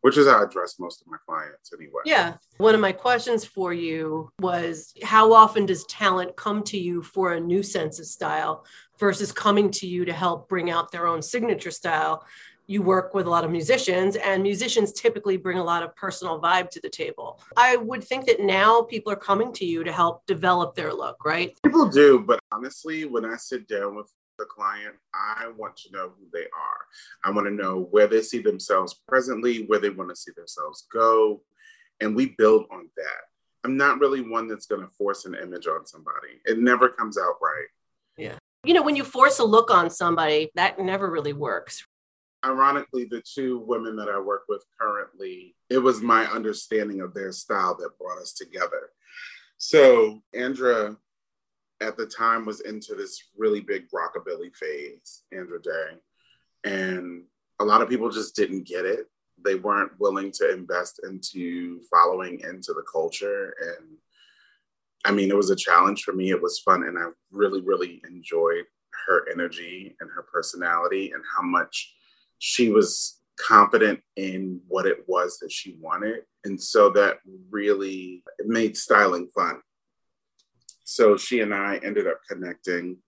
which 0.05 0.19
is 0.19 0.27
how 0.27 0.41
I 0.41 0.43
address 0.43 0.79
most 0.79 1.01
of 1.01 1.07
my 1.07 1.17
clients 1.27 1.73
anyway. 1.73 2.03
Yeah. 2.05 2.35
One 2.59 2.75
of 2.75 2.81
my 2.83 2.93
questions 2.93 3.47
for 3.47 3.73
you 3.73 4.31
was 4.39 4.93
how 5.03 5.33
often 5.33 5.65
does 5.65 5.87
talent 5.87 6.37
come 6.37 6.63
to 6.65 6.79
you 6.79 7.01
for 7.01 7.33
a 7.33 7.41
new 7.41 7.63
sense 7.63 7.99
of 7.99 8.05
style 8.05 8.67
versus 9.01 9.33
coming 9.33 9.71
to 9.71 9.87
you 9.87 10.05
to 10.05 10.13
help 10.13 10.47
bring 10.47 10.71
out 10.71 10.93
their 10.93 11.07
own 11.07 11.23
signature 11.23 11.71
style? 11.71 12.23
you 12.67 12.81
work 12.81 13.13
with 13.13 13.27
a 13.27 13.29
lot 13.29 13.45
of 13.45 13.51
musicians 13.51 14.17
and 14.17 14.43
musicians 14.43 14.91
typically 14.95 15.37
bring 15.37 15.59
a 15.59 15.63
lot 15.63 15.83
of 15.83 15.95
personal 15.97 16.41
vibe 16.41 16.71
to 16.71 16.81
the 16.81 16.89
table 16.89 17.39
i 17.59 17.77
would 17.77 18.03
think 18.03 18.25
that 18.25 18.41
now 18.41 18.81
people 18.81 19.13
are 19.13 19.17
coming 19.17 19.53
to 19.53 19.67
you 19.67 19.85
to 19.85 19.93
help 19.93 20.25
develop 20.25 20.75
their 20.75 20.91
look 20.91 21.23
right 21.27 21.59
people 21.63 21.87
do 21.87 22.19
but 22.19 22.41
honestly 22.53 23.05
when 23.05 23.23
i 23.23 23.37
sit 23.37 23.69
down 23.69 23.95
with 23.95 24.11
the 24.45 24.51
client 24.51 24.95
i 25.15 25.49
want 25.57 25.77
to 25.77 25.91
know 25.93 26.13
who 26.19 26.27
they 26.33 26.45
are 26.45 26.85
i 27.25 27.31
want 27.31 27.47
to 27.47 27.53
know 27.53 27.89
where 27.91 28.07
they 28.07 28.21
see 28.21 28.41
themselves 28.41 29.01
presently 29.09 29.65
where 29.67 29.79
they 29.79 29.91
want 29.91 30.11
to 30.11 30.17
see 30.17 30.33
themselves 30.37 30.87
go 30.93 31.41
and 32.01 32.15
we 32.15 32.35
build 32.37 32.67
on 32.71 32.89
that 32.97 33.25
I'm 33.65 33.79
not 33.79 33.99
really 33.99 34.21
one 34.21 34.47
that's 34.47 34.67
going 34.67 34.83
to 34.83 34.89
force 34.89 35.25
an 35.25 35.35
image 35.35 35.67
on 35.67 35.87
somebody. 35.87 36.41
It 36.45 36.59
never 36.59 36.91
comes 36.91 37.17
out 37.17 37.37
right. 37.43 37.67
Yeah. 38.19 38.37
You 38.65 38.75
know, 38.75 38.83
when 38.83 38.95
you 38.95 39.05
force 39.05 39.39
a 39.39 39.45
look 39.45 39.71
on 39.71 39.89
somebody, 39.89 40.51
that 40.55 40.79
never 40.79 41.11
really 41.11 41.33
works. 41.33 41.85
Ironically, 42.45 43.07
the 43.07 43.23
two 43.23 43.59
women 43.67 43.97
that 43.97 44.09
I 44.09 44.19
work 44.21 44.43
with 44.49 44.63
currently, 44.79 45.57
it 45.71 45.79
was 45.79 46.03
my 46.03 46.27
understanding 46.27 47.01
of 47.01 47.15
their 47.15 47.33
style 47.33 47.75
that 47.77 47.99
brought 47.99 48.19
us 48.19 48.35
together. 48.35 48.91
So, 49.57 50.23
Andra 50.35 50.97
at 51.81 51.97
the 51.97 52.07
time 52.07 52.47
was 52.47 52.61
into 52.61 52.95
this 52.95 53.23
really 53.37 53.61
big 53.61 53.85
rockabilly 53.91 54.55
phase, 54.55 55.23
Andra 55.33 55.61
Day. 55.61 55.99
And 56.65 57.25
a 57.61 57.65
lot 57.65 57.83
of 57.83 57.89
people 57.89 58.11
just 58.11 58.37
didn't 58.37 58.67
get 58.67 58.85
it. 58.85 59.07
They 59.45 59.57
weren't 59.57 59.99
willing 59.99 60.31
to 60.33 60.53
invest 60.53 61.01
into 61.05 61.81
following 61.91 62.41
into 62.41 62.73
the 62.73 62.85
culture. 62.91 63.55
And 63.61 63.97
I 65.05 65.11
mean, 65.13 65.31
it 65.31 65.37
was 65.37 65.51
a 65.51 65.57
challenge 65.57 66.05
for 66.05 66.13
me. 66.13 66.31
It 66.31 66.41
was 66.41 66.61
fun. 66.61 66.85
And 66.85 66.99
I 66.99 67.09
really, 67.31 67.61
really 67.61 68.01
enjoyed 68.09 68.65
her 69.07 69.29
energy 69.31 69.95
and 70.01 70.11
her 70.11 70.23
personality 70.23 71.11
and 71.13 71.23
how 71.37 71.43
much 71.43 71.95
she 72.39 72.71
was 72.71 73.21
confident 73.37 74.01
in 74.17 74.61
what 74.69 74.87
it 74.87 75.05
was 75.07 75.39
that 75.39 75.53
she 75.53 75.77
wanted. 75.81 76.21
And 76.45 76.61
so 76.61 76.91
that 76.91 77.19
really 77.51 78.23
made 78.45 78.77
styling 78.77 79.29
fun. 79.35 79.61
So 80.85 81.17
she 81.17 81.41
and 81.41 81.55
I 81.55 81.81
ended 81.83 82.07
up 82.07 82.21
connecting 82.29 82.99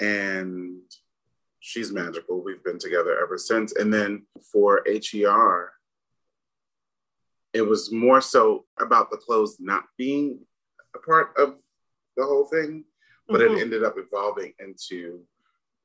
and 0.00 0.80
she's 1.60 1.92
magical. 1.92 2.42
We've 2.42 2.62
been 2.62 2.78
together 2.78 3.20
ever 3.20 3.36
since. 3.36 3.74
And 3.74 3.92
then 3.92 4.24
for 4.52 4.84
HER, 4.86 5.72
it 7.52 7.62
was 7.62 7.92
more 7.92 8.20
so 8.20 8.64
about 8.78 9.10
the 9.10 9.16
clothes 9.16 9.56
not 9.58 9.84
being 9.96 10.40
a 10.94 10.98
part 10.98 11.36
of 11.36 11.56
the 12.16 12.24
whole 12.24 12.46
thing, 12.46 12.84
but 13.26 13.40
mm-hmm. 13.40 13.56
it 13.56 13.60
ended 13.60 13.84
up 13.84 13.94
evolving 13.96 14.52
into 14.60 15.20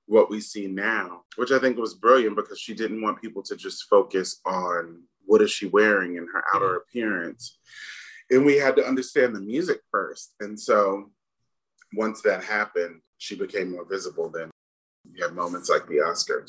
what 0.05 0.29
we 0.29 0.39
see 0.39 0.67
now, 0.67 1.23
which 1.35 1.51
I 1.51 1.59
think 1.59 1.77
was 1.77 1.95
brilliant 1.95 2.35
because 2.35 2.59
she 2.59 2.73
didn't 2.73 3.01
want 3.01 3.21
people 3.21 3.41
to 3.43 3.55
just 3.55 3.89
focus 3.89 4.39
on 4.45 5.03
what 5.25 5.41
is 5.41 5.51
she 5.51 5.67
wearing 5.67 6.17
and 6.17 6.27
her 6.31 6.43
outer 6.53 6.75
appearance. 6.75 7.57
And 8.29 8.45
we 8.45 8.57
had 8.57 8.75
to 8.75 8.85
understand 8.85 9.35
the 9.35 9.41
music 9.41 9.79
first. 9.89 10.35
And 10.39 10.59
so 10.59 11.11
once 11.95 12.21
that 12.21 12.43
happened, 12.43 13.01
she 13.17 13.35
became 13.35 13.71
more 13.71 13.85
visible. 13.85 14.29
Then 14.29 14.49
you 15.11 15.23
have 15.23 15.33
moments 15.33 15.69
like 15.69 15.87
the 15.87 15.97
Oscars. 15.97 16.47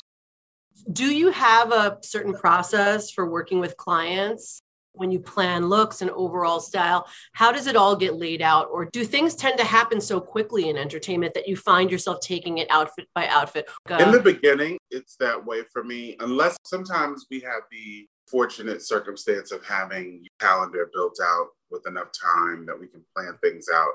Do 0.91 1.13
you 1.13 1.31
have 1.31 1.71
a 1.71 1.97
certain 2.01 2.33
process 2.33 3.11
for 3.11 3.29
working 3.29 3.59
with 3.59 3.77
clients 3.77 4.59
when 4.91 5.11
you 5.11 5.19
plan 5.19 5.67
looks 5.67 6.01
and 6.01 6.09
overall 6.11 6.59
style? 6.59 7.07
How 7.33 7.51
does 7.51 7.67
it 7.67 7.75
all 7.75 7.95
get 7.95 8.15
laid 8.15 8.41
out? 8.41 8.69
Or 8.71 8.85
do 8.85 9.05
things 9.05 9.35
tend 9.35 9.57
to 9.57 9.63
happen 9.63 10.01
so 10.01 10.19
quickly 10.19 10.69
in 10.69 10.77
entertainment 10.77 11.33
that 11.33 11.47
you 11.47 11.55
find 11.55 11.91
yourself 11.91 12.19
taking 12.21 12.57
it 12.57 12.67
outfit 12.69 13.07
by 13.13 13.27
outfit? 13.27 13.69
In 13.89 14.11
the 14.11 14.19
beginning, 14.19 14.77
it's 14.91 15.15
that 15.17 15.45
way 15.45 15.63
for 15.71 15.83
me, 15.83 16.15
unless 16.19 16.57
sometimes 16.65 17.25
we 17.29 17.39
have 17.41 17.63
the 17.71 18.07
fortunate 18.27 18.81
circumstance 18.81 19.51
of 19.51 19.63
having 19.63 20.21
your 20.23 20.31
calendar 20.39 20.89
built 20.93 21.19
out 21.23 21.47
with 21.69 21.87
enough 21.87 22.09
time 22.11 22.65
that 22.65 22.79
we 22.79 22.87
can 22.87 23.03
plan 23.15 23.37
things 23.41 23.67
out. 23.73 23.91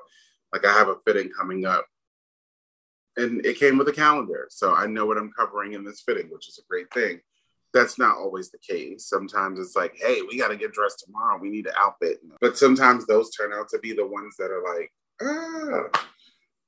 Like 0.52 0.64
I 0.64 0.72
have 0.72 0.88
a 0.88 0.96
fitting 1.04 1.30
coming 1.30 1.64
up 1.64 1.86
and 3.16 3.44
it 3.44 3.58
came 3.58 3.78
with 3.78 3.88
a 3.88 3.92
calendar. 3.92 4.46
So 4.50 4.74
I 4.74 4.86
know 4.86 5.06
what 5.06 5.18
I'm 5.18 5.32
covering 5.32 5.74
in 5.74 5.84
this 5.84 6.00
fitting, 6.00 6.28
which 6.30 6.48
is 6.48 6.58
a 6.58 6.68
great 6.68 6.92
thing. 6.92 7.20
That's 7.72 7.98
not 7.98 8.16
always 8.16 8.50
the 8.50 8.58
case. 8.58 9.06
Sometimes 9.06 9.60
it's 9.60 9.76
like, 9.76 9.96
hey, 10.00 10.22
we 10.22 10.38
got 10.38 10.48
to 10.48 10.56
get 10.56 10.72
dressed 10.72 11.04
tomorrow. 11.06 11.38
We 11.40 11.50
need 11.50 11.66
an 11.66 11.74
outfit. 11.78 12.18
But 12.40 12.58
sometimes 12.58 13.06
those 13.06 13.30
turn 13.30 13.52
out 13.52 13.68
to 13.68 13.78
be 13.78 13.92
the 13.92 14.06
ones 14.06 14.36
that 14.38 14.50
are 14.50 14.62
like, 14.76 14.92
ah. 15.22 16.06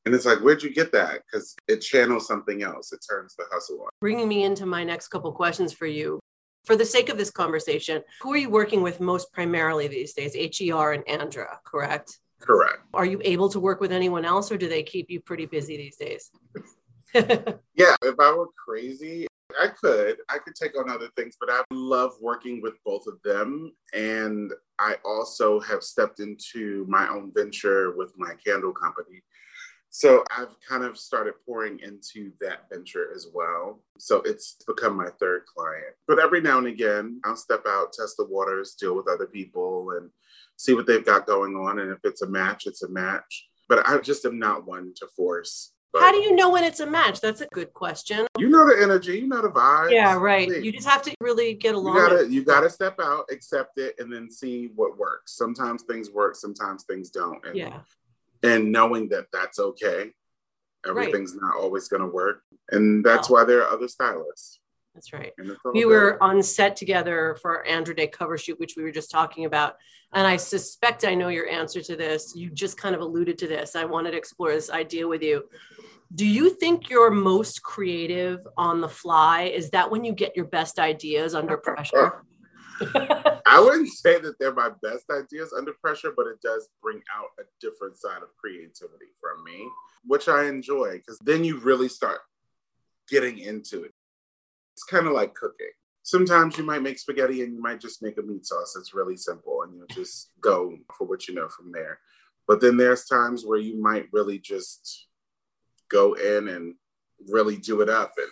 And 0.04 0.14
it's 0.14 0.26
like, 0.26 0.38
where'd 0.38 0.62
you 0.62 0.72
get 0.72 0.92
that? 0.92 1.22
Because 1.24 1.56
it 1.68 1.78
channels 1.78 2.26
something 2.26 2.62
else. 2.62 2.92
It 2.92 3.04
turns 3.08 3.34
the 3.36 3.44
hustle 3.50 3.82
on. 3.82 3.88
Bringing 4.00 4.28
me 4.28 4.44
into 4.44 4.66
my 4.66 4.84
next 4.84 5.08
couple 5.08 5.32
questions 5.32 5.72
for 5.72 5.86
you. 5.86 6.20
For 6.64 6.76
the 6.76 6.84
sake 6.84 7.08
of 7.08 7.18
this 7.18 7.30
conversation, 7.30 8.02
who 8.20 8.32
are 8.32 8.36
you 8.36 8.50
working 8.50 8.82
with 8.82 9.00
most 9.00 9.32
primarily 9.32 9.88
these 9.88 10.12
days? 10.12 10.34
HER 10.34 10.92
and 10.92 11.08
Andra, 11.08 11.58
correct? 11.64 12.18
Correct. 12.42 12.80
Are 12.92 13.06
you 13.06 13.20
able 13.24 13.48
to 13.50 13.60
work 13.60 13.80
with 13.80 13.92
anyone 13.92 14.24
else 14.24 14.50
or 14.50 14.58
do 14.58 14.68
they 14.68 14.82
keep 14.82 15.10
you 15.10 15.20
pretty 15.20 15.46
busy 15.46 15.76
these 15.76 15.96
days? 15.96 16.30
yeah, 17.14 17.94
if 18.02 18.18
I 18.18 18.34
were 18.34 18.48
crazy, 18.56 19.26
I 19.60 19.68
could. 19.68 20.16
I 20.28 20.38
could 20.38 20.54
take 20.54 20.78
on 20.78 20.90
other 20.90 21.08
things, 21.16 21.36
but 21.38 21.50
I 21.50 21.62
love 21.70 22.12
working 22.20 22.60
with 22.60 22.74
both 22.84 23.06
of 23.06 23.22
them. 23.22 23.72
And 23.94 24.52
I 24.78 24.96
also 25.04 25.60
have 25.60 25.82
stepped 25.82 26.20
into 26.20 26.84
my 26.88 27.08
own 27.08 27.32
venture 27.34 27.94
with 27.96 28.12
my 28.16 28.34
candle 28.44 28.72
company. 28.72 29.22
So 29.90 30.24
I've 30.36 30.56
kind 30.66 30.84
of 30.84 30.96
started 30.96 31.34
pouring 31.44 31.78
into 31.80 32.32
that 32.40 32.68
venture 32.72 33.12
as 33.14 33.28
well. 33.32 33.80
So 33.98 34.22
it's 34.22 34.56
become 34.66 34.96
my 34.96 35.10
third 35.20 35.42
client. 35.44 35.94
But 36.08 36.18
every 36.18 36.40
now 36.40 36.56
and 36.58 36.66
again, 36.66 37.20
I'll 37.24 37.36
step 37.36 37.64
out, 37.68 37.92
test 37.92 38.16
the 38.16 38.24
waters, 38.24 38.74
deal 38.74 38.96
with 38.96 39.06
other 39.06 39.26
people, 39.26 39.90
and 39.98 40.08
see 40.56 40.74
what 40.74 40.86
they've 40.86 41.04
got 41.04 41.26
going 41.26 41.54
on. 41.56 41.78
And 41.78 41.90
if 41.90 41.98
it's 42.04 42.22
a 42.22 42.28
match, 42.28 42.66
it's 42.66 42.82
a 42.82 42.88
match. 42.88 43.48
But 43.68 43.88
I 43.88 43.98
just 43.98 44.24
am 44.24 44.38
not 44.38 44.66
one 44.66 44.92
to 44.96 45.06
force. 45.16 45.72
But 45.92 46.00
How 46.00 46.10
do 46.10 46.18
you 46.18 46.34
know 46.34 46.50
when 46.50 46.64
it's 46.64 46.80
a 46.80 46.86
match? 46.86 47.20
That's 47.20 47.42
a 47.42 47.46
good 47.52 47.74
question. 47.74 48.26
You 48.38 48.48
know 48.48 48.66
the 48.66 48.82
energy, 48.82 49.18
you 49.18 49.28
know 49.28 49.42
the 49.42 49.50
vibe. 49.50 49.92
Yeah, 49.92 50.16
right. 50.16 50.48
You 50.48 50.72
just 50.72 50.88
have 50.88 51.02
to 51.02 51.14
really 51.20 51.52
get 51.54 51.74
along. 51.74 51.96
You 51.96 52.08
gotta, 52.08 52.30
you 52.30 52.44
gotta 52.44 52.70
step 52.70 52.98
out, 52.98 53.26
accept 53.30 53.78
it, 53.78 53.96
and 53.98 54.10
then 54.10 54.30
see 54.30 54.70
what 54.74 54.96
works. 54.96 55.36
Sometimes 55.36 55.82
things 55.82 56.10
work, 56.10 56.34
sometimes 56.34 56.84
things 56.84 57.10
don't. 57.10 57.44
And, 57.44 57.56
yeah. 57.56 57.80
And 58.42 58.72
knowing 58.72 59.10
that 59.10 59.26
that's 59.32 59.58
okay. 59.58 60.12
Everything's 60.86 61.32
right. 61.32 61.42
not 61.42 61.56
always 61.62 61.88
gonna 61.88 62.08
work, 62.08 62.42
and 62.70 63.04
that's 63.04 63.30
why 63.30 63.44
there 63.44 63.62
are 63.62 63.72
other 63.72 63.86
stylists. 63.86 64.58
That's 64.94 65.12
right. 65.12 65.32
We 65.72 65.86
were 65.86 66.22
on 66.22 66.42
set 66.42 66.76
together 66.76 67.38
for 67.40 67.56
our 67.56 67.66
Andra 67.66 67.94
Day 67.94 68.08
cover 68.08 68.36
shoot, 68.36 68.60
which 68.60 68.74
we 68.76 68.82
were 68.82 68.90
just 68.90 69.10
talking 69.10 69.46
about. 69.46 69.76
And 70.12 70.26
I 70.26 70.36
suspect 70.36 71.04
I 71.06 71.14
know 71.14 71.28
your 71.28 71.48
answer 71.48 71.80
to 71.80 71.96
this. 71.96 72.34
You 72.36 72.50
just 72.50 72.76
kind 72.76 72.94
of 72.94 73.00
alluded 73.00 73.38
to 73.38 73.46
this. 73.46 73.74
I 73.74 73.86
wanted 73.86 74.10
to 74.10 74.18
explore 74.18 74.52
this 74.52 74.70
idea 74.70 75.08
with 75.08 75.22
you. 75.22 75.44
Do 76.14 76.26
you 76.26 76.50
think 76.50 76.90
you're 76.90 77.10
most 77.10 77.62
creative 77.62 78.46
on 78.58 78.82
the 78.82 78.88
fly? 78.88 79.44
Is 79.44 79.70
that 79.70 79.90
when 79.90 80.04
you 80.04 80.12
get 80.12 80.36
your 80.36 80.44
best 80.44 80.78
ideas 80.78 81.34
under 81.34 81.56
pressure? 81.56 82.22
I 82.82 83.60
wouldn't 83.64 83.88
say 83.88 84.20
that 84.20 84.38
they're 84.38 84.52
my 84.52 84.70
best 84.82 85.06
ideas 85.10 85.54
under 85.56 85.72
pressure, 85.72 86.12
but 86.14 86.26
it 86.26 86.40
does 86.42 86.68
bring 86.82 87.00
out 87.16 87.28
a 87.40 87.44
different 87.60 87.96
side 87.96 88.22
of 88.22 88.36
creativity 88.36 89.12
from 89.20 89.42
me, 89.44 89.68
which 90.04 90.28
I 90.28 90.44
enjoy 90.44 90.98
because 90.98 91.18
then 91.24 91.44
you 91.44 91.58
really 91.60 91.88
start 91.88 92.20
getting 93.08 93.38
into 93.38 93.84
it. 93.84 93.94
It's 94.82 94.90
kind 94.90 95.06
of 95.06 95.12
like 95.12 95.34
cooking. 95.34 95.70
Sometimes 96.02 96.58
you 96.58 96.64
might 96.64 96.82
make 96.82 96.98
spaghetti 96.98 97.42
and 97.42 97.54
you 97.54 97.62
might 97.62 97.80
just 97.80 98.02
make 98.02 98.18
a 98.18 98.22
meat 98.22 98.44
sauce. 98.44 98.74
It's 98.76 98.94
really 98.94 99.16
simple 99.16 99.62
and 99.62 99.72
you'll 99.76 99.86
just 99.86 100.32
go 100.40 100.76
for 100.98 101.06
what 101.06 101.28
you 101.28 101.34
know 101.34 101.48
from 101.48 101.70
there. 101.70 102.00
But 102.48 102.60
then 102.60 102.76
there's 102.76 103.04
times 103.04 103.44
where 103.46 103.60
you 103.60 103.80
might 103.80 104.08
really 104.12 104.40
just 104.40 105.06
go 105.88 106.14
in 106.14 106.48
and 106.48 106.74
really 107.28 107.56
do 107.56 107.80
it 107.80 107.88
up 107.88 108.12
and 108.16 108.26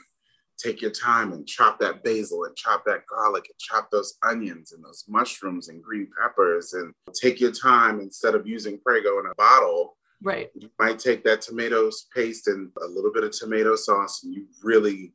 take 0.59 0.83
your 0.83 0.91
time 0.91 1.33
and 1.33 1.47
chop 1.47 1.79
that 1.79 2.03
basil 2.03 2.45
and 2.45 2.57
chop 2.57 2.85
that 2.87 3.07
garlic 3.07 3.45
and 3.49 3.59
chop 3.61 3.89
those 3.93 4.15
onions 4.25 4.73
and 4.73 4.85
those 4.85 5.05
mushrooms 5.09 5.69
and 5.69 5.85
green 5.85 6.09
peppers 6.21 6.73
and 6.73 6.93
take 7.15 7.39
your 7.39 7.53
time 7.53 8.01
instead 8.01 8.35
of 8.35 8.45
using 8.45 8.81
Prego 8.81 9.21
in 9.21 9.27
a 9.27 9.35
bottle. 9.37 9.97
Right. 10.21 10.51
You 10.57 10.69
might 10.81 10.99
take 10.99 11.23
that 11.25 11.43
tomatoes 11.43 12.09
paste 12.13 12.49
and 12.49 12.71
a 12.83 12.89
little 12.89 13.13
bit 13.13 13.23
of 13.23 13.31
tomato 13.31 13.77
sauce 13.77 14.25
and 14.25 14.35
you 14.35 14.47
really 14.65 15.15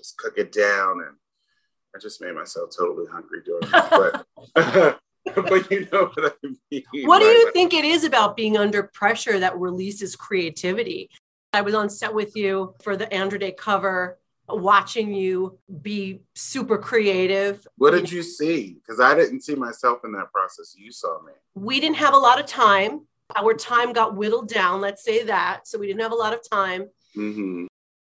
just 0.00 0.16
cook 0.16 0.34
it 0.36 0.52
down. 0.52 1.00
And 1.00 1.16
I 1.94 1.98
just 2.00 2.20
made 2.20 2.34
myself 2.34 2.70
totally 2.76 3.06
hungry 3.10 3.40
doing 3.44 3.62
it. 3.62 4.24
But, 5.34 5.34
but 5.34 5.70
you 5.70 5.86
know 5.92 6.10
what 6.14 6.34
I 6.42 6.48
mean. 6.70 6.84
What 7.06 7.18
do 7.18 7.26
you 7.26 7.52
think 7.52 7.74
it 7.74 7.84
is 7.84 8.04
about 8.04 8.36
being 8.36 8.56
under 8.56 8.84
pressure 8.84 9.38
that 9.38 9.58
releases 9.58 10.16
creativity? 10.16 11.10
I 11.52 11.60
was 11.60 11.74
on 11.74 11.90
set 11.90 12.14
with 12.14 12.36
you 12.36 12.74
for 12.82 12.96
the 12.96 13.12
Andra 13.12 13.38
Day 13.38 13.52
cover, 13.52 14.18
watching 14.48 15.12
you 15.12 15.58
be 15.82 16.22
super 16.34 16.78
creative. 16.78 17.66
What 17.76 17.90
did 17.90 18.10
you 18.10 18.22
see? 18.22 18.78
Because 18.80 18.98
I 18.98 19.14
didn't 19.14 19.42
see 19.42 19.54
myself 19.54 20.00
in 20.04 20.12
that 20.12 20.32
process. 20.32 20.74
You 20.76 20.90
saw 20.90 21.22
me. 21.22 21.32
We 21.54 21.80
didn't 21.80 21.96
have 21.96 22.14
a 22.14 22.18
lot 22.18 22.40
of 22.40 22.46
time. 22.46 23.06
Our 23.36 23.54
time 23.54 23.92
got 23.92 24.16
whittled 24.16 24.48
down, 24.48 24.80
let's 24.80 25.04
say 25.04 25.24
that. 25.24 25.68
So 25.68 25.78
we 25.78 25.86
didn't 25.86 26.00
have 26.00 26.12
a 26.12 26.16
lot 26.16 26.32
of 26.32 26.40
time. 26.50 26.88
Mm-hmm. 27.16 27.66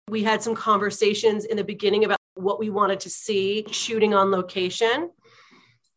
We 0.09 0.23
had 0.23 0.43
some 0.43 0.55
conversations 0.55 1.45
in 1.45 1.57
the 1.57 1.65
beginning 1.65 2.05
about 2.05 2.19
what 2.35 2.61
we 2.61 2.71
wanted 2.71 3.01
to 3.01 3.11
see 3.11 3.67
shooting 3.71 4.15
on 4.15 4.31
location. 4.31 5.11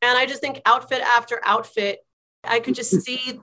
And 0.02 0.18
I 0.18 0.26
just 0.26 0.42
think 0.42 0.62
outfit 0.66 1.02
after 1.02 1.40
outfit, 1.46 2.00
I 2.44 2.60
could 2.60 2.76
just 2.76 2.92
see 3.06 3.40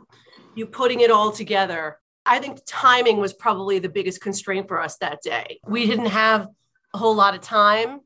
you 0.54 0.66
putting 0.66 1.00
it 1.00 1.10
all 1.10 1.30
together. 1.30 1.98
I 2.24 2.40
think 2.40 2.60
timing 2.66 3.18
was 3.18 3.32
probably 3.32 3.78
the 3.78 3.88
biggest 3.88 4.20
constraint 4.20 4.66
for 4.66 4.80
us 4.80 4.96
that 4.98 5.22
day. 5.22 5.60
We 5.66 5.86
didn't 5.86 6.06
have 6.06 6.48
a 6.94 6.98
whole 6.98 7.14
lot 7.14 7.34
of 7.34 7.40
time. 7.42 8.00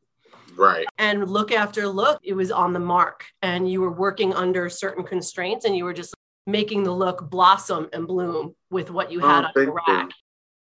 Right. 0.56 0.86
And 0.98 1.30
look 1.30 1.52
after 1.52 1.88
look, 1.88 2.20
it 2.22 2.34
was 2.34 2.50
on 2.50 2.74
the 2.74 2.80
mark. 2.80 3.24
And 3.40 3.70
you 3.70 3.80
were 3.80 3.92
working 3.92 4.34
under 4.34 4.68
certain 4.68 5.04
constraints 5.04 5.64
and 5.64 5.74
you 5.74 5.84
were 5.84 5.94
just 5.94 6.14
making 6.46 6.82
the 6.82 6.92
look 6.92 7.30
blossom 7.30 7.88
and 7.92 8.06
bloom 8.06 8.54
with 8.70 8.90
what 8.90 9.10
you 9.10 9.20
had 9.20 9.44
oh, 9.44 9.46
on 9.46 9.52
the 9.54 9.72
rack. 9.72 10.10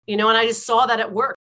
You. 0.05 0.13
you 0.13 0.17
know, 0.17 0.27
and 0.27 0.37
I 0.37 0.45
just 0.45 0.65
saw 0.65 0.85
that 0.87 0.99
at 0.99 1.11
work. 1.11 1.37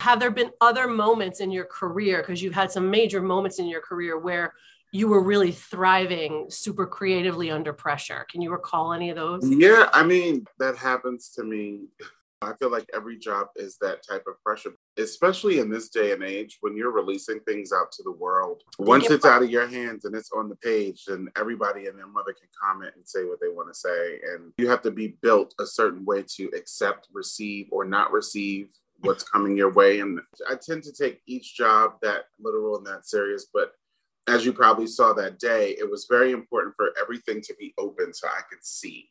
Have 0.00 0.20
there 0.20 0.30
been 0.30 0.50
other 0.60 0.86
moments 0.86 1.40
in 1.40 1.50
your 1.50 1.64
career? 1.64 2.18
Because 2.18 2.42
you've 2.42 2.54
had 2.54 2.70
some 2.70 2.90
major 2.90 3.20
moments 3.20 3.58
in 3.58 3.66
your 3.66 3.80
career 3.80 4.18
where 4.18 4.54
you 4.92 5.08
were 5.08 5.22
really 5.22 5.52
thriving 5.52 6.46
super 6.48 6.86
creatively 6.86 7.50
under 7.50 7.72
pressure. 7.72 8.26
Can 8.30 8.40
you 8.40 8.50
recall 8.50 8.92
any 8.92 9.10
of 9.10 9.16
those? 9.16 9.40
Yeah, 9.42 9.88
I 9.92 10.04
mean, 10.04 10.46
that 10.58 10.76
happens 10.76 11.30
to 11.30 11.44
me 11.44 11.88
I 12.42 12.52
feel 12.54 12.70
like 12.70 12.88
every 12.94 13.18
job 13.18 13.48
is 13.56 13.78
that 13.80 14.06
type 14.06 14.24
of 14.26 14.42
pressure, 14.42 14.72
especially 14.98 15.58
in 15.58 15.70
this 15.70 15.88
day 15.88 16.12
and 16.12 16.22
age 16.22 16.58
when 16.60 16.76
you're 16.76 16.90
releasing 16.90 17.40
things 17.40 17.72
out 17.72 17.90
to 17.92 18.02
the 18.02 18.12
world. 18.12 18.62
Once 18.78 19.10
it's 19.10 19.24
out 19.24 19.42
of 19.42 19.50
your 19.50 19.66
hands 19.66 20.04
and 20.04 20.14
it's 20.14 20.30
on 20.32 20.48
the 20.48 20.56
page, 20.56 21.04
then 21.06 21.28
everybody 21.36 21.86
and 21.86 21.98
their 21.98 22.06
mother 22.06 22.34
can 22.34 22.48
comment 22.60 22.92
and 22.94 23.08
say 23.08 23.24
what 23.24 23.40
they 23.40 23.48
want 23.48 23.72
to 23.72 23.78
say. 23.78 24.18
And 24.32 24.52
you 24.58 24.68
have 24.68 24.82
to 24.82 24.90
be 24.90 25.16
built 25.22 25.54
a 25.58 25.66
certain 25.66 26.04
way 26.04 26.24
to 26.36 26.50
accept, 26.54 27.08
receive, 27.12 27.68
or 27.72 27.84
not 27.84 28.12
receive 28.12 28.70
what's 29.00 29.24
coming 29.24 29.56
your 29.56 29.72
way. 29.72 30.00
And 30.00 30.20
I 30.50 30.54
tend 30.54 30.82
to 30.84 30.92
take 30.92 31.20
each 31.26 31.56
job 31.56 31.94
that 32.02 32.24
literal 32.40 32.76
and 32.76 32.86
that 32.86 33.06
serious. 33.06 33.46
But 33.52 33.72
as 34.28 34.44
you 34.44 34.52
probably 34.52 34.86
saw 34.86 35.12
that 35.14 35.38
day, 35.38 35.76
it 35.78 35.88
was 35.88 36.06
very 36.08 36.32
important 36.32 36.74
for 36.76 36.92
everything 37.00 37.40
to 37.42 37.54
be 37.58 37.74
open 37.78 38.12
so 38.12 38.28
I 38.28 38.40
could 38.50 38.64
see 38.64 39.10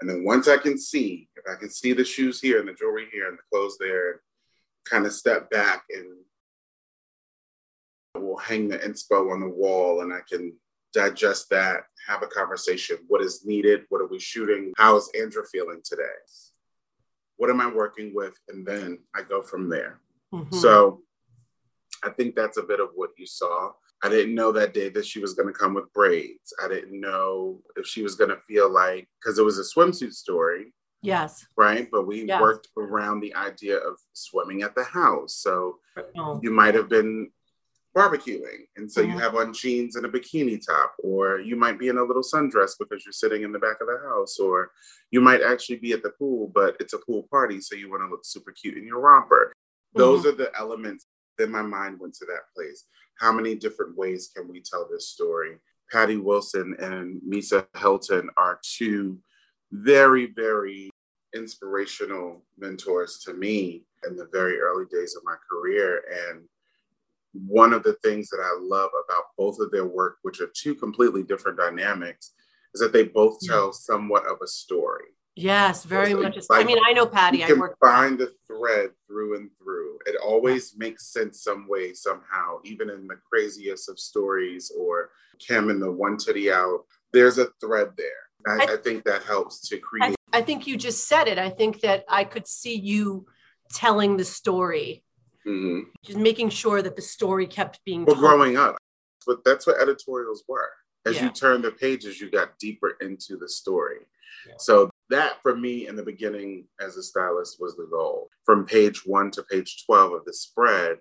and 0.00 0.08
then 0.08 0.24
once 0.24 0.48
I 0.48 0.56
can 0.56 0.78
see, 0.78 1.28
if 1.36 1.44
I 1.50 1.56
can 1.58 1.70
see 1.70 1.92
the 1.92 2.04
shoes 2.04 2.40
here 2.40 2.58
and 2.58 2.68
the 2.68 2.72
jewelry 2.72 3.06
here 3.12 3.28
and 3.28 3.36
the 3.36 3.42
clothes 3.52 3.76
there, 3.78 4.22
kind 4.88 5.04
of 5.04 5.12
step 5.12 5.50
back 5.50 5.84
and 5.90 6.06
we'll 8.16 8.38
hang 8.38 8.68
the 8.68 8.78
inspo 8.78 9.32
on 9.32 9.40
the 9.40 9.48
wall 9.48 10.00
and 10.00 10.12
I 10.12 10.20
can 10.28 10.54
digest 10.94 11.50
that, 11.50 11.82
have 12.08 12.22
a 12.22 12.26
conversation. 12.26 12.96
What 13.08 13.22
is 13.22 13.44
needed? 13.44 13.82
What 13.90 14.00
are 14.00 14.08
we 14.08 14.18
shooting? 14.18 14.72
How 14.76 14.96
is 14.96 15.10
Andra 15.20 15.44
feeling 15.52 15.82
today? 15.84 16.02
What 17.40 17.48
am 17.48 17.58
I 17.58 17.72
working 17.72 18.12
with? 18.14 18.34
And 18.50 18.66
then 18.66 18.98
I 19.16 19.22
go 19.22 19.40
from 19.40 19.70
there. 19.70 19.98
Mm-hmm. 20.34 20.54
So 20.54 21.00
I 22.04 22.10
think 22.10 22.36
that's 22.36 22.58
a 22.58 22.62
bit 22.62 22.80
of 22.80 22.90
what 22.94 23.12
you 23.16 23.26
saw. 23.26 23.70
I 24.02 24.10
didn't 24.10 24.34
know 24.34 24.52
that 24.52 24.74
day 24.74 24.90
that 24.90 25.06
she 25.06 25.20
was 25.20 25.32
going 25.32 25.48
to 25.48 25.58
come 25.58 25.72
with 25.72 25.90
braids. 25.94 26.52
I 26.62 26.68
didn't 26.68 27.00
know 27.00 27.62
if 27.76 27.86
she 27.86 28.02
was 28.02 28.14
going 28.14 28.28
to 28.28 28.36
feel 28.46 28.70
like, 28.70 29.08
because 29.18 29.38
it 29.38 29.42
was 29.42 29.58
a 29.58 29.62
swimsuit 29.62 30.12
story. 30.12 30.74
Yes. 31.00 31.46
Right. 31.56 31.88
But 31.90 32.06
we 32.06 32.26
yes. 32.26 32.42
worked 32.42 32.68
around 32.76 33.20
the 33.20 33.34
idea 33.34 33.78
of 33.78 33.96
swimming 34.12 34.60
at 34.60 34.74
the 34.74 34.84
house. 34.84 35.36
So 35.36 35.78
oh. 36.18 36.40
you 36.42 36.50
might 36.50 36.74
have 36.74 36.90
been 36.90 37.30
barbecuing. 37.96 38.66
And 38.76 38.90
so 38.90 39.02
mm-hmm. 39.02 39.12
you 39.12 39.18
have 39.18 39.34
on 39.34 39.52
jeans 39.52 39.96
and 39.96 40.06
a 40.06 40.08
bikini 40.08 40.64
top, 40.64 40.94
or 41.02 41.40
you 41.40 41.56
might 41.56 41.78
be 41.78 41.88
in 41.88 41.98
a 41.98 42.04
little 42.04 42.22
sundress 42.22 42.72
because 42.78 43.04
you're 43.04 43.12
sitting 43.12 43.42
in 43.42 43.52
the 43.52 43.58
back 43.58 43.76
of 43.80 43.88
the 43.88 43.98
house, 44.08 44.38
or 44.38 44.70
you 45.10 45.20
might 45.20 45.42
actually 45.42 45.78
be 45.78 45.92
at 45.92 46.02
the 46.02 46.10
pool, 46.10 46.50
but 46.54 46.76
it's 46.80 46.92
a 46.92 46.98
pool 46.98 47.26
party. 47.30 47.60
So 47.60 47.74
you 47.74 47.90
want 47.90 48.02
to 48.02 48.08
look 48.08 48.24
super 48.24 48.52
cute 48.52 48.76
in 48.76 48.86
your 48.86 49.00
romper. 49.00 49.52
Those 49.94 50.20
mm-hmm. 50.20 50.28
are 50.28 50.32
the 50.44 50.52
elements 50.58 51.06
then 51.40 51.50
my 51.50 51.62
mind 51.62 51.98
went 51.98 52.14
to 52.14 52.26
that 52.26 52.52
place. 52.54 52.84
How 53.18 53.32
many 53.32 53.54
different 53.54 53.96
ways 53.96 54.30
can 54.34 54.46
we 54.46 54.62
tell 54.62 54.86
this 54.88 55.08
story? 55.08 55.56
Patti 55.90 56.18
Wilson 56.18 56.76
and 56.78 57.20
Misa 57.28 57.66
Hylton 57.76 58.28
are 58.36 58.60
two 58.62 59.18
very, 59.72 60.26
very 60.26 60.90
inspirational 61.34 62.44
mentors 62.58 63.20
to 63.24 63.34
me 63.34 63.84
in 64.06 64.16
the 64.16 64.28
very 64.32 64.58
early 64.58 64.84
days 64.90 65.16
of 65.16 65.24
my 65.24 65.36
career. 65.50 66.02
And 66.28 66.42
one 67.32 67.72
of 67.72 67.82
the 67.82 67.94
things 68.02 68.28
that 68.30 68.40
I 68.40 68.58
love 68.60 68.90
about 69.04 69.24
both 69.36 69.58
of 69.60 69.70
their 69.70 69.86
work, 69.86 70.18
which 70.22 70.40
are 70.40 70.50
two 70.54 70.74
completely 70.74 71.22
different 71.22 71.58
dynamics, 71.58 72.32
is 72.74 72.80
that 72.80 72.92
they 72.92 73.04
both 73.04 73.38
tell 73.40 73.72
somewhat 73.72 74.26
of 74.26 74.38
a 74.42 74.46
story. 74.46 75.06
Yes, 75.36 75.84
very 75.84 76.12
much. 76.12 76.36
Like, 76.50 76.64
I 76.64 76.66
mean, 76.66 76.78
I 76.86 76.92
know 76.92 77.06
Patti. 77.06 77.38
You 77.38 77.46
can 77.46 77.68
find 77.80 78.18
the 78.18 78.32
thread 78.46 78.90
through 79.06 79.36
and 79.36 79.50
through. 79.58 79.98
It 80.06 80.16
always 80.22 80.74
makes 80.76 81.12
sense 81.12 81.42
some 81.42 81.68
way, 81.68 81.94
somehow, 81.94 82.58
even 82.64 82.90
in 82.90 83.06
the 83.06 83.16
craziest 83.30 83.88
of 83.88 83.98
stories 83.98 84.72
or 84.76 85.10
Kim 85.38 85.70
and 85.70 85.80
the 85.80 85.90
one 85.90 86.16
titty 86.16 86.52
out. 86.52 86.84
There's 87.12 87.38
a 87.38 87.48
thread 87.60 87.90
there. 87.96 88.06
I, 88.46 88.64
I, 88.64 88.74
I 88.74 88.76
think 88.76 89.04
that 89.04 89.22
helps 89.22 89.68
to 89.68 89.78
create. 89.78 90.16
I, 90.32 90.38
I, 90.38 90.42
think 90.42 90.66
you 90.66 90.76
just 90.76 91.06
said 91.06 91.28
it. 91.28 91.38
I 91.38 91.50
think 91.50 91.80
that 91.80 92.04
I 92.08 92.24
could 92.24 92.46
see 92.46 92.76
you 92.76 93.26
telling 93.72 94.16
the 94.16 94.24
story, 94.24 95.04
mm-hmm. 95.46 95.90
just 96.04 96.18
making 96.18 96.50
sure 96.50 96.82
that 96.82 96.96
the 96.96 97.02
story 97.02 97.46
kept 97.46 97.80
being. 97.84 98.04
Well, 98.04 98.14
told. 98.14 98.26
growing 98.26 98.56
up, 98.56 98.76
but 99.26 99.44
that's 99.44 99.66
what 99.66 99.80
editorials 99.80 100.44
were. 100.48 100.70
As 101.06 101.16
yeah. 101.16 101.24
you 101.24 101.30
turn 101.30 101.62
the 101.62 101.70
pages, 101.70 102.20
you 102.20 102.30
got 102.30 102.58
deeper 102.58 102.96
into 103.00 103.36
the 103.36 103.48
story. 103.48 104.00
Yeah. 104.46 104.54
So 104.58 104.90
that 105.08 105.42
for 105.42 105.56
me 105.56 105.86
in 105.86 105.96
the 105.96 106.02
beginning 106.02 106.66
as 106.80 106.96
a 106.96 107.02
stylist 107.02 107.58
was 107.60 107.76
the 107.76 107.88
goal. 107.90 108.28
From 108.44 108.64
page 108.64 109.02
one 109.06 109.30
to 109.32 109.42
page 109.44 109.84
12 109.86 110.12
of 110.12 110.24
the 110.24 110.32
spread, 110.32 110.98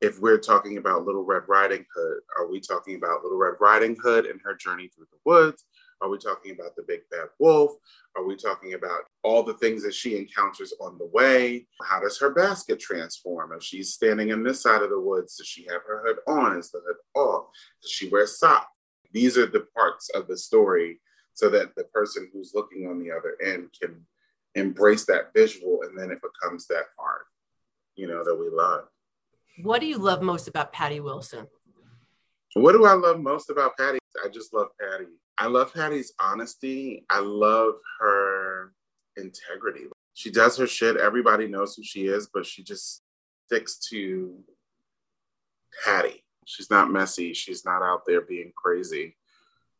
if 0.00 0.20
we're 0.20 0.38
talking 0.38 0.76
about 0.76 1.06
Little 1.06 1.24
Red 1.24 1.42
Riding 1.48 1.84
Hood, 1.94 2.18
are 2.38 2.50
we 2.50 2.60
talking 2.60 2.96
about 2.96 3.22
Little 3.22 3.38
Red 3.38 3.54
Riding 3.60 3.96
Hood 4.02 4.26
and 4.26 4.40
her 4.44 4.54
journey 4.54 4.88
through 4.88 5.06
the 5.10 5.18
woods? 5.24 5.64
Are 6.02 6.10
we 6.10 6.18
talking 6.18 6.52
about 6.52 6.76
the 6.76 6.82
big 6.82 7.00
bad 7.10 7.28
wolf? 7.38 7.72
Are 8.16 8.24
we 8.24 8.36
talking 8.36 8.74
about 8.74 9.02
all 9.22 9.42
the 9.42 9.54
things 9.54 9.82
that 9.82 9.94
she 9.94 10.16
encounters 10.16 10.74
on 10.80 10.98
the 10.98 11.06
way? 11.06 11.66
How 11.82 12.00
does 12.00 12.18
her 12.18 12.30
basket 12.30 12.78
transform? 12.78 13.52
If 13.52 13.62
she's 13.62 13.94
standing 13.94 14.28
in 14.28 14.42
this 14.42 14.62
side 14.62 14.82
of 14.82 14.90
the 14.90 15.00
woods, 15.00 15.36
does 15.36 15.46
she 15.46 15.62
have 15.64 15.82
her 15.86 16.02
hood 16.06 16.18
on? 16.26 16.58
Is 16.58 16.70
the 16.70 16.82
hood 16.86 16.96
off? 17.14 17.46
Does 17.82 17.90
she 17.90 18.08
wear 18.08 18.26
socks? 18.26 18.66
These 19.12 19.38
are 19.38 19.46
the 19.46 19.66
parts 19.74 20.10
of 20.10 20.28
the 20.28 20.36
story 20.36 21.00
so 21.32 21.48
that 21.48 21.74
the 21.76 21.84
person 21.84 22.28
who's 22.32 22.52
looking 22.54 22.86
on 22.88 22.98
the 22.98 23.10
other 23.10 23.36
end 23.42 23.70
can 23.80 24.04
embrace 24.54 25.06
that 25.06 25.32
visual 25.34 25.80
and 25.82 25.98
then 25.98 26.10
it 26.10 26.18
becomes 26.20 26.66
that 26.66 26.84
art, 26.98 27.26
you 27.94 28.06
know, 28.06 28.22
that 28.24 28.34
we 28.34 28.48
love. 28.50 28.84
What 29.62 29.80
do 29.80 29.86
you 29.86 29.96
love 29.96 30.20
most 30.20 30.48
about 30.48 30.72
Patti 30.72 31.00
Wilson? 31.00 31.46
What 32.54 32.72
do 32.72 32.84
I 32.84 32.92
love 32.92 33.20
most 33.20 33.48
about 33.48 33.76
Patti? 33.76 33.98
I 34.24 34.28
just 34.28 34.52
love 34.54 34.68
Patti. 34.80 35.06
I 35.38 35.46
love 35.46 35.72
Patti's 35.74 36.12
honesty. 36.18 37.04
I 37.10 37.20
love 37.20 37.74
her 38.00 38.72
integrity. 39.16 39.86
She 40.14 40.30
does 40.30 40.56
her 40.56 40.66
shit. 40.66 40.96
Everybody 40.96 41.46
knows 41.46 41.74
who 41.74 41.82
she 41.82 42.06
is, 42.06 42.28
but 42.32 42.46
she 42.46 42.62
just 42.62 43.02
sticks 43.46 43.78
to 43.90 44.38
Patti. 45.84 46.24
She's 46.46 46.70
not 46.70 46.90
messy. 46.90 47.32
She's 47.34 47.64
not 47.64 47.82
out 47.82 48.02
there 48.06 48.22
being 48.22 48.52
crazy 48.56 49.16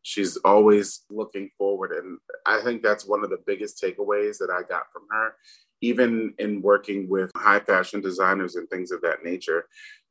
she's 0.07 0.37
always 0.45 1.03
looking 1.11 1.51
forward 1.59 1.91
and 1.91 2.17
i 2.47 2.61
think 2.63 2.81
that's 2.81 3.05
one 3.05 3.25
of 3.25 3.31
the 3.31 3.43
biggest 3.45 3.83
takeaways 3.83 4.39
that 4.39 4.51
i 4.51 4.63
got 4.63 4.85
from 4.93 5.03
her 5.11 5.35
even 5.81 6.35
in 6.39 6.63
working 6.63 7.09
with 7.09 7.31
high 7.37 7.61
fashion 7.61 8.01
designers 8.01 8.57
and 8.57 8.69
things 8.69 8.91
of 8.91 9.01
that 9.03 9.25
nature 9.25 9.67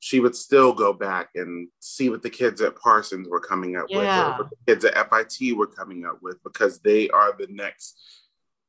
she 0.06 0.20
would 0.20 0.36
still 0.36 0.72
go 0.72 0.94
back 0.94 1.30
and 1.34 1.68
see 1.80 2.10
what 2.10 2.22
the 2.22 2.30
kids 2.30 2.62
at 2.62 2.76
parsons 2.76 3.28
were 3.28 3.40
coming 3.40 3.76
up 3.76 3.88
yeah. 3.90 3.98
with 3.98 4.08
or 4.08 4.44
what 4.44 4.50
the 4.52 4.72
kids 4.72 4.86
at 4.86 5.10
fit 5.10 5.58
were 5.58 5.66
coming 5.66 6.06
up 6.06 6.20
with 6.22 6.38
because 6.44 6.80
they 6.80 7.10
are 7.10 7.36
the 7.36 7.48
next 7.50 7.98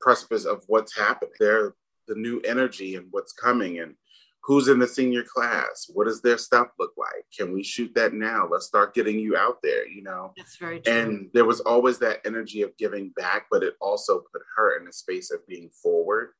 precipice 0.00 0.46
of 0.46 0.64
what's 0.66 0.96
happening. 0.96 1.32
They're 1.38 1.74
the 2.09 2.14
new 2.14 2.40
energy 2.40 2.94
and 2.94 3.09
what's 3.11 3.32
coming 3.32 3.80
and 3.80 3.96
who's 4.44 4.68
in 4.68 4.78
the 4.78 4.87
senior 4.87 5.24
class? 5.24 5.90
What 5.92 6.06
does 6.06 6.22
their 6.22 6.38
stuff 6.38 6.68
look 6.78 6.92
like? 6.96 7.26
Can 7.37 7.52
we 7.52 7.62
shoot 7.62 7.92
that 7.96 8.14
now? 8.14 8.48
Let's 8.50 8.66
start 8.66 8.94
getting 8.94 9.18
you 9.18 9.37
out 9.37 9.59
there 9.62 9.87
you 9.87 10.02
know? 10.02 10.32
That's 10.38 10.56
very 10.56 10.80
true. 10.80 10.94
And 10.94 11.28
there 11.35 11.44
was 11.44 11.61
always 11.61 11.98
that 11.98 12.20
energy 12.24 12.62
of 12.62 12.74
giving 12.78 13.11
back 13.11 13.46
but 13.50 13.62
it 13.62 13.74
also 13.80 14.22
put 14.32 14.40
her 14.56 14.80
in 14.80 14.88
a 14.88 14.92
space 14.92 15.30
of 15.30 15.46
being 15.46 15.68
forward 15.68 16.30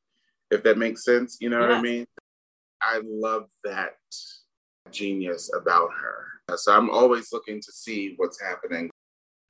if 0.51 0.63
that 0.63 0.79
makes 0.79 1.05
sense 1.05 1.39
you 1.41 1.49
know 1.49 1.61
what 1.61 1.71
i 1.71 1.81
mean? 1.81 2.05
I 2.83 3.01
love 3.05 3.49
that 3.65 3.95
genius 4.91 5.51
about 5.55 5.91
her. 6.01 6.57
So 6.57 6.73
i'm 6.77 6.91
always 6.91 7.33
looking 7.33 7.61
to 7.61 7.73
see 7.73 8.15
what's 8.17 8.41
happening. 8.41 8.91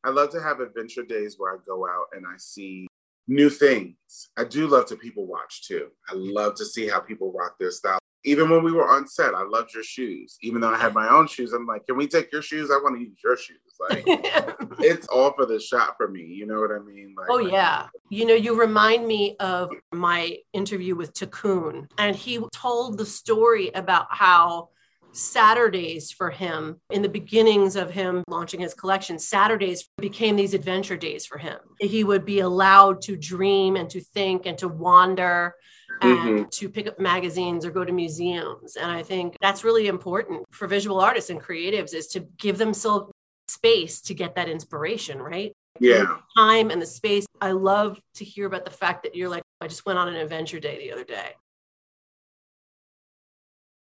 I 0.04 0.10
love 0.10 0.30
to 0.30 0.40
have 0.40 0.60
adventure 0.60 1.02
days 1.02 1.36
where 1.38 1.52
i 1.54 1.58
go 1.66 1.86
out 1.86 2.06
and 2.12 2.24
i 2.26 2.36
see 2.38 2.86
new 3.28 3.50
things. 3.50 3.96
I 4.36 4.44
do 4.44 4.68
love 4.68 4.86
to 4.86 4.96
people 4.96 5.26
watch 5.26 5.66
too. 5.66 5.88
I 6.08 6.14
love 6.14 6.54
to 6.56 6.64
see 6.64 6.88
how 6.88 7.00
people 7.00 7.32
rock 7.32 7.56
their 7.58 7.72
style 7.72 7.98
even 8.26 8.50
when 8.50 8.64
we 8.64 8.72
were 8.72 8.88
on 8.88 9.06
set, 9.06 9.34
I 9.34 9.44
loved 9.44 9.72
your 9.72 9.84
shoes. 9.84 10.36
Even 10.42 10.60
though 10.60 10.74
I 10.74 10.76
had 10.76 10.92
my 10.92 11.08
own 11.08 11.28
shoes, 11.28 11.52
I'm 11.52 11.64
like, 11.64 11.86
can 11.86 11.96
we 11.96 12.08
take 12.08 12.32
your 12.32 12.42
shoes? 12.42 12.70
I 12.70 12.74
want 12.74 12.96
to 12.96 13.00
use 13.00 13.16
your 13.22 13.36
shoes. 13.36 13.56
Like, 13.88 14.02
it's 14.80 15.06
all 15.06 15.32
for 15.32 15.46
the 15.46 15.60
shot 15.60 15.96
for 15.96 16.08
me. 16.08 16.22
You 16.22 16.46
know 16.46 16.60
what 16.60 16.72
I 16.72 16.80
mean? 16.80 17.14
Like, 17.16 17.28
oh, 17.30 17.38
yeah. 17.38 17.86
You 18.10 18.26
know, 18.26 18.34
you 18.34 18.58
remind 18.58 19.06
me 19.06 19.36
of 19.38 19.70
my 19.92 20.38
interview 20.52 20.96
with 20.96 21.14
Takun, 21.14 21.88
and 21.98 22.16
he 22.16 22.40
told 22.52 22.98
the 22.98 23.06
story 23.06 23.70
about 23.74 24.06
how 24.10 24.70
Saturdays 25.12 26.10
for 26.10 26.28
him 26.30 26.80
in 26.90 27.02
the 27.02 27.08
beginnings 27.08 27.76
of 27.76 27.90
him 27.90 28.24
launching 28.28 28.60
his 28.60 28.74
collection, 28.74 29.18
Saturdays 29.18 29.88
became 29.98 30.36
these 30.36 30.52
adventure 30.52 30.96
days 30.96 31.24
for 31.24 31.38
him. 31.38 31.58
He 31.80 32.04
would 32.04 32.24
be 32.24 32.40
allowed 32.40 33.02
to 33.02 33.16
dream 33.16 33.76
and 33.76 33.88
to 33.90 34.00
think 34.00 34.46
and 34.46 34.58
to 34.58 34.68
wander 34.68 35.54
and 35.54 35.54
mm-hmm. 36.00 36.44
to 36.50 36.68
pick 36.68 36.86
up 36.86 36.98
magazines 36.98 37.64
or 37.64 37.70
go 37.70 37.84
to 37.84 37.92
museums. 37.92 38.76
And 38.76 38.90
I 38.90 39.02
think 39.02 39.36
that's 39.40 39.64
really 39.64 39.86
important 39.86 40.44
for 40.50 40.66
visual 40.66 41.00
artists 41.00 41.30
and 41.30 41.40
creatives 41.40 41.94
is 41.94 42.08
to 42.08 42.20
give 42.38 42.58
themselves 42.58 43.12
space 43.48 44.00
to 44.02 44.14
get 44.14 44.34
that 44.34 44.48
inspiration, 44.48 45.20
right? 45.20 45.52
Yeah. 45.80 46.04
The 46.04 46.18
time 46.36 46.70
and 46.70 46.80
the 46.80 46.86
space. 46.86 47.26
I 47.40 47.52
love 47.52 48.00
to 48.14 48.24
hear 48.24 48.46
about 48.46 48.64
the 48.64 48.70
fact 48.70 49.02
that 49.04 49.14
you're 49.14 49.28
like, 49.28 49.42
I 49.60 49.68
just 49.68 49.86
went 49.86 49.98
on 49.98 50.08
an 50.08 50.16
adventure 50.16 50.60
day 50.60 50.78
the 50.78 50.92
other 50.92 51.04
day. 51.04 51.30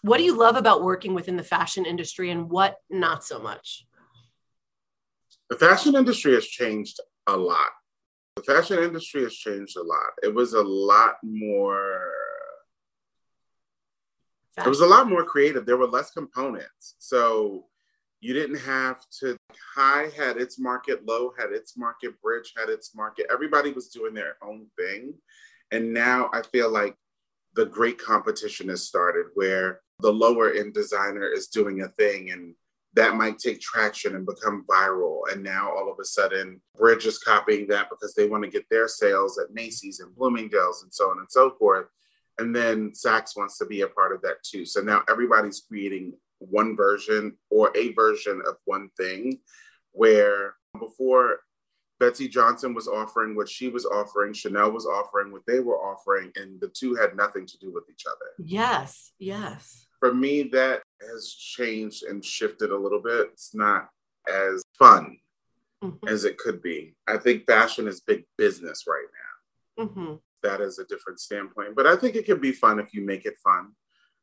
What 0.01 0.17
do 0.17 0.23
you 0.23 0.37
love 0.37 0.55
about 0.55 0.83
working 0.83 1.13
within 1.13 1.37
the 1.37 1.43
fashion 1.43 1.85
industry 1.85 2.29
and 2.29 2.49
what 2.49 2.75
not 2.89 3.23
so 3.23 3.39
much? 3.39 3.85
The 5.49 5.57
fashion 5.57 5.95
industry 5.95 6.33
has 6.33 6.45
changed 6.45 6.99
a 7.25 7.35
lot. 7.35 7.71
The 8.37 8.43
fashion 8.43 8.77
industry 8.77 9.23
has 9.23 9.35
changed 9.35 9.77
a 9.77 9.81
lot. 9.81 10.11
It 10.21 10.31
was 10.31 10.53
a 10.53 10.61
lot 10.61 11.15
more 11.23 12.11
fashion. 14.55 14.67
it 14.67 14.69
was 14.69 14.81
a 14.81 14.85
lot 14.85 15.09
more 15.09 15.23
creative. 15.23 15.65
There 15.65 15.75
were 15.75 15.87
less 15.87 16.11
components. 16.11 16.95
So 16.99 17.65
you 18.21 18.35
didn't 18.35 18.59
have 18.59 19.03
to 19.21 19.37
high 19.73 20.09
had 20.15 20.37
its 20.37 20.59
market, 20.59 21.03
low 21.07 21.33
had 21.35 21.51
its 21.51 21.75
market, 21.77 22.21
bridge 22.21 22.53
had 22.55 22.69
its 22.69 22.93
market. 22.93 23.25
Everybody 23.31 23.71
was 23.71 23.89
doing 23.89 24.13
their 24.13 24.35
own 24.43 24.67
thing. 24.77 25.15
And 25.71 25.91
now 25.91 26.29
I 26.31 26.43
feel 26.43 26.69
like 26.69 26.95
the 27.55 27.65
great 27.65 27.97
competition 27.97 28.69
has 28.69 28.83
started 28.83 29.25
where 29.33 29.81
the 29.99 30.13
lower 30.13 30.51
end 30.51 30.75
designer 30.75 31.27
is 31.27 31.47
doing 31.47 31.81
a 31.81 31.87
thing 31.87 32.29
and 32.29 32.53
that 32.97 33.15
might 33.15 33.37
take 33.37 33.61
traction 33.61 34.15
and 34.15 34.25
become 34.25 34.65
viral. 34.67 35.21
And 35.31 35.43
now 35.43 35.69
all 35.71 35.91
of 35.91 35.99
a 35.99 36.03
sudden, 36.03 36.59
Bridge 36.75 37.05
is 37.05 37.19
copying 37.19 37.67
that 37.67 37.91
because 37.91 38.15
they 38.15 38.27
want 38.27 38.43
to 38.43 38.49
get 38.49 38.65
their 38.71 38.87
sales 38.87 39.37
at 39.37 39.53
Macy's 39.53 39.99
and 39.99 40.15
Bloomingdale's 40.15 40.81
and 40.81 40.91
so 40.91 41.11
on 41.11 41.19
and 41.19 41.27
so 41.29 41.51
forth. 41.59 41.85
And 42.39 42.55
then 42.55 42.91
Saks 42.91 43.37
wants 43.37 43.59
to 43.59 43.67
be 43.67 43.81
a 43.81 43.87
part 43.87 44.15
of 44.15 44.23
that 44.23 44.43
too. 44.43 44.65
So 44.65 44.81
now 44.81 45.03
everybody's 45.07 45.63
creating 45.67 46.13
one 46.39 46.75
version 46.75 47.37
or 47.51 47.71
a 47.77 47.93
version 47.93 48.41
of 48.47 48.55
one 48.65 48.89
thing 48.97 49.41
where 49.91 50.55
before 50.79 51.41
Betsey 51.99 52.27
Johnson 52.27 52.73
was 52.73 52.87
offering 52.87 53.35
what 53.35 53.47
she 53.47 53.69
was 53.69 53.85
offering, 53.85 54.33
Chanel 54.33 54.71
was 54.71 54.87
offering 54.87 55.31
what 55.31 55.41
they 55.47 55.59
were 55.59 55.77
offering, 55.77 56.31
and 56.35 56.61
the 56.61 56.67
two 56.67 56.93
had 56.93 57.15
nothing 57.15 57.47
to 57.47 57.57
do 57.57 57.73
with 57.73 57.85
each 57.91 58.03
other. 58.07 58.31
Yes, 58.37 59.11
yes 59.17 59.86
for 59.99 60.13
me, 60.13 60.43
that 60.53 60.81
has 61.01 61.33
changed 61.33 62.03
and 62.03 62.23
shifted 62.23 62.71
a 62.71 62.77
little 62.77 63.01
bit. 63.01 63.29
It's 63.33 63.53
not 63.53 63.89
as 64.27 64.63
fun 64.77 65.17
mm-hmm. 65.83 66.07
as 66.07 66.25
it 66.25 66.37
could 66.37 66.61
be. 66.61 66.95
I 67.07 67.17
think 67.17 67.45
fashion 67.45 67.87
is 67.87 68.01
big 68.01 68.25
business 68.37 68.85
right 68.87 69.07
now. 69.77 69.85
Mm-hmm. 69.85 70.13
That 70.43 70.61
is 70.61 70.79
a 70.79 70.85
different 70.85 71.19
standpoint, 71.19 71.75
but 71.75 71.87
I 71.87 71.95
think 71.95 72.15
it 72.15 72.25
can 72.25 72.39
be 72.39 72.51
fun 72.51 72.79
if 72.79 72.93
you 72.93 73.05
make 73.05 73.25
it 73.25 73.37
fun. 73.43 73.71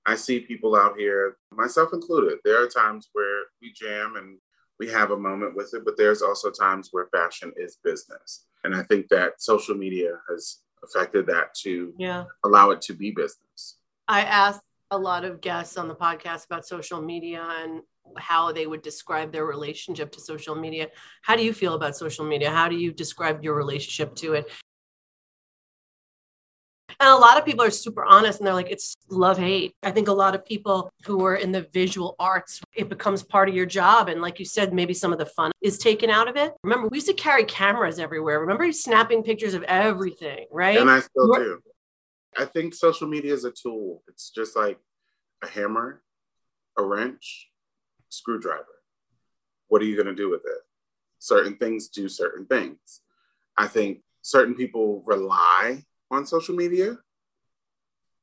I 0.07 0.17
see 0.17 0.41
people 0.41 0.77
out 0.77 0.99
here, 0.99 1.37
myself 1.51 1.91
included. 1.93 2.39
There 2.45 2.63
are 2.63 2.69
times 2.69 3.09
where 3.13 3.45
we 3.61 3.73
jam 3.73 4.17
and 4.17 4.39
we 4.79 4.89
have 4.91 5.11
a 5.11 5.17
moment 5.17 5.57
with 5.57 5.73
it, 5.75 5.85
but 5.85 5.97
there's 5.97 6.23
also 6.23 6.51
times 6.51 6.89
where 6.93 7.07
fashion 7.07 7.53
is 7.57 7.79
business. 7.83 8.47
And 8.65 8.75
I 8.75 8.83
think 8.83 9.09
that 9.09 9.41
social 9.41 9.75
media 9.75 10.19
has 10.29 10.59
affected 10.83 11.27
that 11.27 11.55
to 11.63 11.95
yeah. 11.99 12.25
allow 12.45 12.71
it 12.71 12.83
to 12.83 12.95
be 12.95 13.11
business. 13.11 13.79
I 14.09 14.23
asked 14.23 14.61
a 14.95 14.99
lot 14.99 15.25
of 15.25 15.41
guests 15.41 15.77
on 15.77 15.89
the 15.89 15.95
podcast 15.95 16.47
about 16.47 16.67
social 16.67 17.03
media 17.03 17.47
and 17.63 17.83
how 18.17 18.53
they 18.53 18.67
would 18.67 18.83
describe 18.83 19.33
their 19.33 19.45
relationship 19.45 20.13
to 20.13 20.21
social 20.21 20.55
media. 20.55 20.89
How 21.23 21.37
do 21.37 21.43
you 21.43 21.53
feel 21.53 21.75
about 21.75 21.97
social 21.97 22.25
media? 22.25 22.51
How 22.51 22.69
do 22.69 22.77
you 22.77 22.93
describe 22.93 23.43
your 23.43 23.55
relationship 23.55 24.15
to 24.17 24.35
it? 24.35 24.51
And 27.01 27.09
a 27.09 27.17
lot 27.17 27.39
of 27.39 27.45
people 27.45 27.65
are 27.65 27.71
super 27.71 28.05
honest 28.05 28.39
and 28.39 28.47
they're 28.47 28.55
like, 28.55 28.71
it's 28.71 28.95
love 29.11 29.37
hate. 29.37 29.75
I 29.83 29.91
think 29.91 30.07
a 30.07 30.13
lot 30.13 30.37
of 30.37 30.45
people 30.45 30.93
who 31.05 31.25
are 31.25 31.35
in 31.35 31.51
the 31.51 31.63
visual 31.73 32.15
arts, 32.21 32.61
it 32.73 32.89
becomes 32.89 33.23
part 33.25 33.49
of 33.49 33.55
your 33.55 33.67
job. 33.67 34.09
And 34.09 34.23
like 34.23 34.39
you 34.39 34.45
said, 34.45 34.73
maybe 34.73 34.95
some 34.95 35.13
of 35.13 35.19
the 35.19 35.27
fun 35.27 35.51
is 35.61 35.77
taken 35.79 36.09
out 36.09 36.29
of 36.29 36.37
it. 36.37 36.53
Remember, 36.63 36.89
we 36.89 36.99
used 36.99 37.09
to 37.09 37.15
carry 37.15 37.45
cameras 37.45 37.99
everywhere. 37.99 38.39
Remember 38.39 38.71
snapping 38.71 39.25
pictures 39.25 39.55
of 39.55 39.65
everything, 39.65 40.47
right? 40.53 40.79
And 40.79 40.89
I 40.89 41.01
still 41.01 41.35
do. 41.35 41.61
I 42.37 42.44
think 42.44 42.75
social 42.75 43.07
media 43.07 43.33
is 43.33 43.44
a 43.44 43.53
tool. 43.53 44.03
It's 44.09 44.31
just 44.31 44.57
like 44.57 44.79
a 45.42 45.47
hammer, 45.47 46.03
a 46.77 46.83
wrench, 46.83 47.51
screwdriver. 48.09 48.64
What 49.68 49.83
are 49.83 49.87
you 49.87 49.94
going 49.94 50.07
to 50.07 50.14
do 50.14 50.31
with 50.31 50.42
it? 50.44 50.62
Certain 51.18 51.57
things 51.57 51.88
do 51.88 52.09
certain 52.09 52.47
things. 52.47 53.01
I 53.57 53.66
think 53.66 54.03
certain 54.23 54.55
people 54.55 55.03
rely 55.07 55.85
on 56.11 56.27
social 56.27 56.55
media 56.55 56.99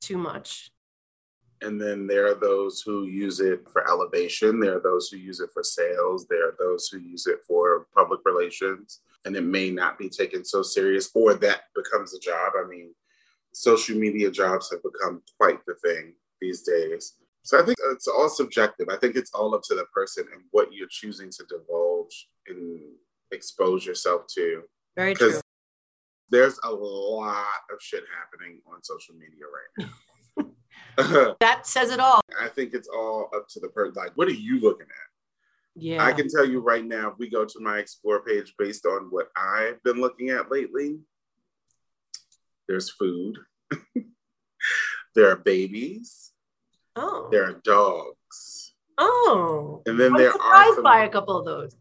too 0.02 0.18
much. 0.18 0.72
And 1.62 1.80
then 1.80 2.08
there 2.08 2.26
are 2.28 2.34
those 2.34 2.82
who 2.82 3.06
use 3.06 3.40
it 3.40 3.70
for 3.72 3.88
elevation. 3.88 4.60
There 4.60 4.78
are 4.78 4.82
those 4.82 5.10
who 5.10 5.18
use 5.18 5.40
it 5.40 5.52
for 5.54 5.64
sales. 5.64 6.26
There 6.28 6.48
are 6.48 6.56
those 6.58 6.88
who 6.88 6.98
use 6.98 7.28
it 7.28 7.42
for 7.48 7.88
public 7.96 8.22
relations. 8.26 9.02
And 9.26 9.36
it 9.36 9.44
may 9.44 9.70
not 9.70 10.00
be 10.00 10.10
taken 10.10 10.44
so 10.44 10.64
serious, 10.64 11.12
or 11.14 11.36
that 11.36 11.66
becomes 11.76 12.16
a 12.16 12.20
job. 12.20 12.54
I 12.58 12.68
mean, 12.68 12.96
social 13.54 13.98
media 13.98 14.32
jobs 14.32 14.70
have 14.72 14.82
become 14.84 15.22
quite 15.40 15.60
the 15.66 15.76
thing 15.76 16.14
these 16.40 16.62
days. 16.62 17.14
So 17.44 17.60
I 17.60 17.66
think 17.66 17.78
it's 17.92 18.08
all 18.08 18.30
subjective. 18.30 18.88
I 18.90 18.98
think 18.98 19.16
it's 19.16 19.32
all 19.34 19.56
up 19.56 19.62
to 19.64 19.76
the 19.76 19.86
person 19.94 20.26
and 20.34 20.44
what 20.52 20.72
you're 20.72 20.88
choosing 20.90 21.30
to 21.32 21.46
divulge 21.50 22.30
and 22.48 22.80
expose 23.32 23.86
yourself 23.86 24.24
to. 24.36 24.64
Very 24.96 25.16
true. 25.16 25.40
There's 26.30 26.60
a 26.64 26.72
lot 26.72 27.46
of 27.72 27.82
shit 27.82 28.04
happening 28.16 28.62
on 28.72 28.84
social 28.84 29.16
media 29.16 29.44
right 29.46 29.88
now. 29.88 29.92
that 31.40 31.66
says 31.68 31.92
it 31.92 32.00
all. 32.00 32.22
I 32.40 32.48
think 32.48 32.74
it's 32.74 32.88
all 32.88 33.30
up 33.36 33.48
to 33.50 33.60
the 33.60 33.70
person. 33.70 33.94
Like, 33.96 34.12
what 34.16 34.28
are 34.28 34.34
you 34.34 34.60
looking 34.60 34.88
at? 34.88 35.12
Yeah. 35.76 36.04
I 36.04 36.14
can 36.14 36.28
tell 36.30 36.46
you 36.46 36.60
right 36.60 36.86
now, 36.86 37.12
if 37.12 37.18
we 37.18 37.30
go 37.30 37.46
to 37.46 37.60
my 37.60 37.80
explore 37.80 38.24
page 38.24 38.54
based 38.58 38.86
on 38.86 39.08
what 39.10 39.28
I've 39.38 39.82
been 39.84 40.02
looking 40.02 40.30
at 40.30 40.52
lately, 40.52 41.00
there's 42.68 42.90
food, 42.90 43.38
there 45.16 45.30
are 45.30 45.38
babies, 45.38 46.32
oh, 46.96 47.30
there 47.32 47.46
are 47.46 47.62
dogs. 47.64 48.74
Oh, 48.98 49.82
and 49.86 50.00
then 50.00 50.14
I'm 50.14 50.18
there 50.18 50.34
are 50.34 50.76
some... 50.76 50.84
by 50.84 51.06
a 51.06 51.10
couple 51.10 51.38
of 51.38 51.46
those. 51.46 51.76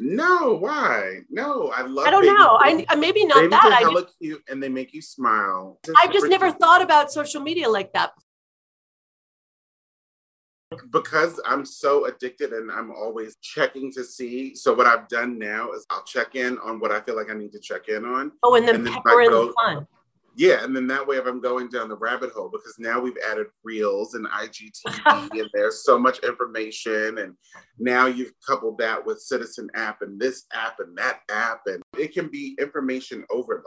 No, 0.00 0.54
why? 0.54 1.20
No, 1.30 1.70
I 1.70 1.82
love. 1.82 2.06
I 2.06 2.10
don't 2.10 2.26
know. 2.26 2.58
I, 2.60 2.84
I 2.88 2.96
maybe 2.96 3.24
not 3.24 3.36
babies 3.36 3.50
that. 3.50 3.64
Are 3.64 3.88
hella 3.88 4.02
just, 4.02 4.18
cute, 4.18 4.42
and 4.48 4.62
they 4.62 4.68
make 4.68 4.92
you 4.92 5.00
smile. 5.00 5.78
I've 5.96 6.12
just 6.12 6.26
never 6.26 6.50
thought 6.50 6.82
about 6.82 7.12
social 7.12 7.40
media 7.40 7.68
like 7.68 7.92
that 7.92 8.10
because 10.90 11.40
I'm 11.46 11.64
so 11.64 12.06
addicted 12.06 12.52
and 12.52 12.70
I'm 12.70 12.90
always 12.90 13.36
checking 13.42 13.92
to 13.92 14.04
see. 14.04 14.54
So 14.54 14.74
what 14.74 14.86
I've 14.86 15.08
done 15.08 15.38
now 15.38 15.72
is 15.72 15.86
I'll 15.90 16.04
check 16.04 16.34
in 16.34 16.58
on 16.58 16.80
what 16.80 16.92
I 16.92 17.00
feel 17.00 17.16
like 17.16 17.30
I 17.30 17.34
need 17.34 17.52
to 17.52 17.60
check 17.60 17.88
in 17.88 18.04
on. 18.04 18.32
Oh, 18.42 18.54
and 18.54 18.66
then, 18.66 18.76
and 18.76 18.86
then 18.86 18.94
pepper 18.94 19.22
in 19.22 19.30
the 19.30 19.52
fun. 19.62 19.86
Yeah, 20.36 20.64
and 20.64 20.74
then 20.74 20.88
that 20.88 21.06
way, 21.06 21.16
if 21.16 21.26
I'm 21.26 21.40
going 21.40 21.68
down 21.68 21.88
the 21.88 21.96
rabbit 21.96 22.32
hole, 22.32 22.48
because 22.48 22.74
now 22.78 23.00
we've 23.00 23.16
added 23.30 23.46
reels 23.62 24.14
and 24.14 24.26
IGTV, 24.26 25.30
and 25.30 25.50
there's 25.54 25.84
so 25.84 25.96
much 25.96 26.18
information, 26.20 27.18
and 27.18 27.34
now 27.78 28.06
you've 28.06 28.32
coupled 28.44 28.78
that 28.78 29.04
with 29.04 29.20
Citizen 29.20 29.68
app 29.76 30.02
and 30.02 30.20
this 30.20 30.46
app 30.52 30.80
and 30.80 30.96
that 30.98 31.20
app, 31.30 31.60
and 31.66 31.82
it 31.96 32.12
can 32.12 32.28
be 32.28 32.56
information 32.58 33.24
overload. 33.30 33.64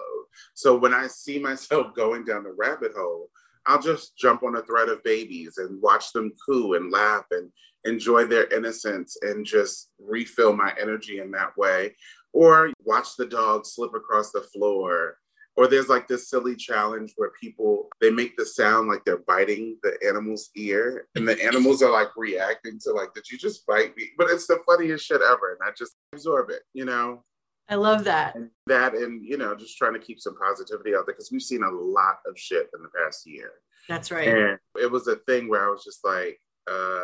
So 0.56 0.76
when 0.76 0.94
I 0.94 1.08
see 1.08 1.40
myself 1.40 1.94
going 1.96 2.26
down 2.26 2.44
the 2.44 2.56
rabbit 2.58 2.92
hole, 2.98 3.30
I'll 3.68 3.82
just 3.82 4.18
jump 4.18 4.44
on 4.44 4.56
a 4.56 4.64
thread 4.64 4.90
of 4.90 5.04
babies 5.04 5.58
and 5.58 5.82
watch 5.82 6.14
them 6.14 6.32
coo 6.46 6.74
and 6.74 6.92
laugh 6.92 7.26
and 7.32 7.52
enjoy 7.84 8.26
their 8.26 8.48
innocence 8.54 9.18
and 9.22 9.46
just 9.46 9.90
refill 10.00 10.56
my 10.56 10.74
energy 10.80 11.20
in 11.20 11.32
that 11.32 11.56
way. 11.58 11.96
Or 12.34 12.72
watch 12.84 13.16
the 13.18 13.26
dog 13.26 13.66
slip 13.66 13.94
across 13.94 14.32
the 14.32 14.42
floor. 14.42 15.18
Or 15.56 15.68
there's 15.68 15.90
like 15.90 16.08
this 16.08 16.30
silly 16.30 16.56
challenge 16.56 17.14
where 17.18 17.32
people 17.42 17.90
they 18.00 18.12
make 18.12 18.38
the 18.38 18.46
sound 18.46 18.88
like 18.88 19.04
they're 19.04 19.24
biting 19.26 19.80
the 19.82 19.98
animal's 20.08 20.52
ear, 20.56 21.08
and 21.16 21.28
the 21.28 21.44
animals 21.44 21.82
are 21.82 21.92
like 21.92 22.10
reacting 22.16 22.80
to 22.84 22.92
like, 22.92 23.16
"Did 23.16 23.28
you 23.32 23.40
just 23.40 23.66
bite 23.66 23.98
me?" 23.98 24.12
But 24.20 24.30
it's 24.30 24.46
the 24.46 24.62
funniest 24.68 25.04
shit 25.06 25.22
ever, 25.22 25.58
and 25.60 25.68
I 25.68 25.72
just 25.76 25.96
absorb 26.14 26.52
it, 26.52 26.62
you 26.74 26.86
know. 26.86 27.24
I 27.70 27.76
love 27.76 28.06
that. 28.06 28.36
And 28.36 28.50
that 28.68 28.94
and 28.94 29.24
you 29.26 29.38
know, 29.38 29.56
just 29.56 29.78
trying 29.78 29.94
to 29.94 30.00
keep 30.00 30.20
some 30.20 30.36
positivity 30.38 30.96
out 30.96 31.06
there 31.06 31.16
because 31.16 31.32
we've 31.32 31.42
seen 31.42 31.64
a 31.64 31.70
lot 31.70 32.18
of 32.26 32.38
shit 32.38 32.70
in 32.76 32.82
the 32.82 32.90
past 32.90 33.26
year. 33.26 33.52
That's 33.88 34.12
right. 34.12 34.28
And 34.28 34.60
it 34.82 34.92
was 34.92 35.08
a 35.08 35.16
thing 35.16 35.50
where 35.50 35.66
I 35.66 35.70
was 35.70 35.84
just 35.84 36.04
like, 36.04 36.40
uh, 36.70 37.02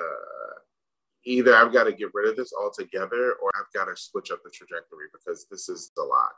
either 1.26 1.56
I've 1.56 1.72
got 1.72 1.86
to 1.86 1.94
get 1.94 2.10
rid 2.14 2.30
of 2.30 2.36
this 2.36 2.52
altogether 2.54 3.34
or 3.42 3.52
I've 3.56 3.72
got 3.74 3.86
to 3.86 3.96
switch 3.96 4.32
up 4.32 4.40
the 4.44 4.50
trajectory 4.50 5.08
because 5.14 5.48
this 5.50 5.70
is 5.70 5.92
a 5.98 6.02
lot. 6.02 6.32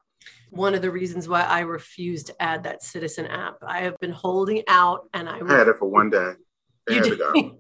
One 0.51 0.73
of 0.73 0.82
the 0.82 0.91
reasons 0.91 1.28
why 1.28 1.41
I 1.41 1.61
refuse 1.61 2.23
to 2.26 2.41
add 2.41 2.63
that 2.63 2.84
Citizen 2.84 3.26
app, 3.26 3.57
I 3.65 3.80
have 3.82 3.97
been 3.99 4.11
holding 4.11 4.63
out 4.67 5.09
and 5.13 5.28
I, 5.28 5.39
I 5.39 5.57
had 5.57 5.67
it 5.67 5.78
for 5.78 5.88
one 5.88 6.09
day. 6.09 6.34
It 6.88 7.05
you 7.05 7.15
did. 7.15 7.51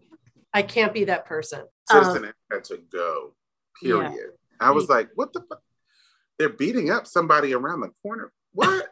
I 0.53 0.61
can't 0.61 0.93
be 0.93 1.05
that 1.05 1.25
person. 1.25 1.63
Citizen 1.89 2.25
um, 2.25 2.33
had 2.51 2.63
to 2.65 2.79
go. 2.91 3.33
Period. 3.81 4.13
Yeah. 4.13 4.21
I 4.59 4.71
was 4.71 4.87
like, 4.87 5.09
what 5.15 5.33
the 5.33 5.41
fuck? 5.41 5.61
They're 6.37 6.49
beating 6.49 6.89
up 6.89 7.07
somebody 7.07 7.53
around 7.53 7.81
the 7.81 7.91
corner. 8.01 8.31
What? 8.53 8.87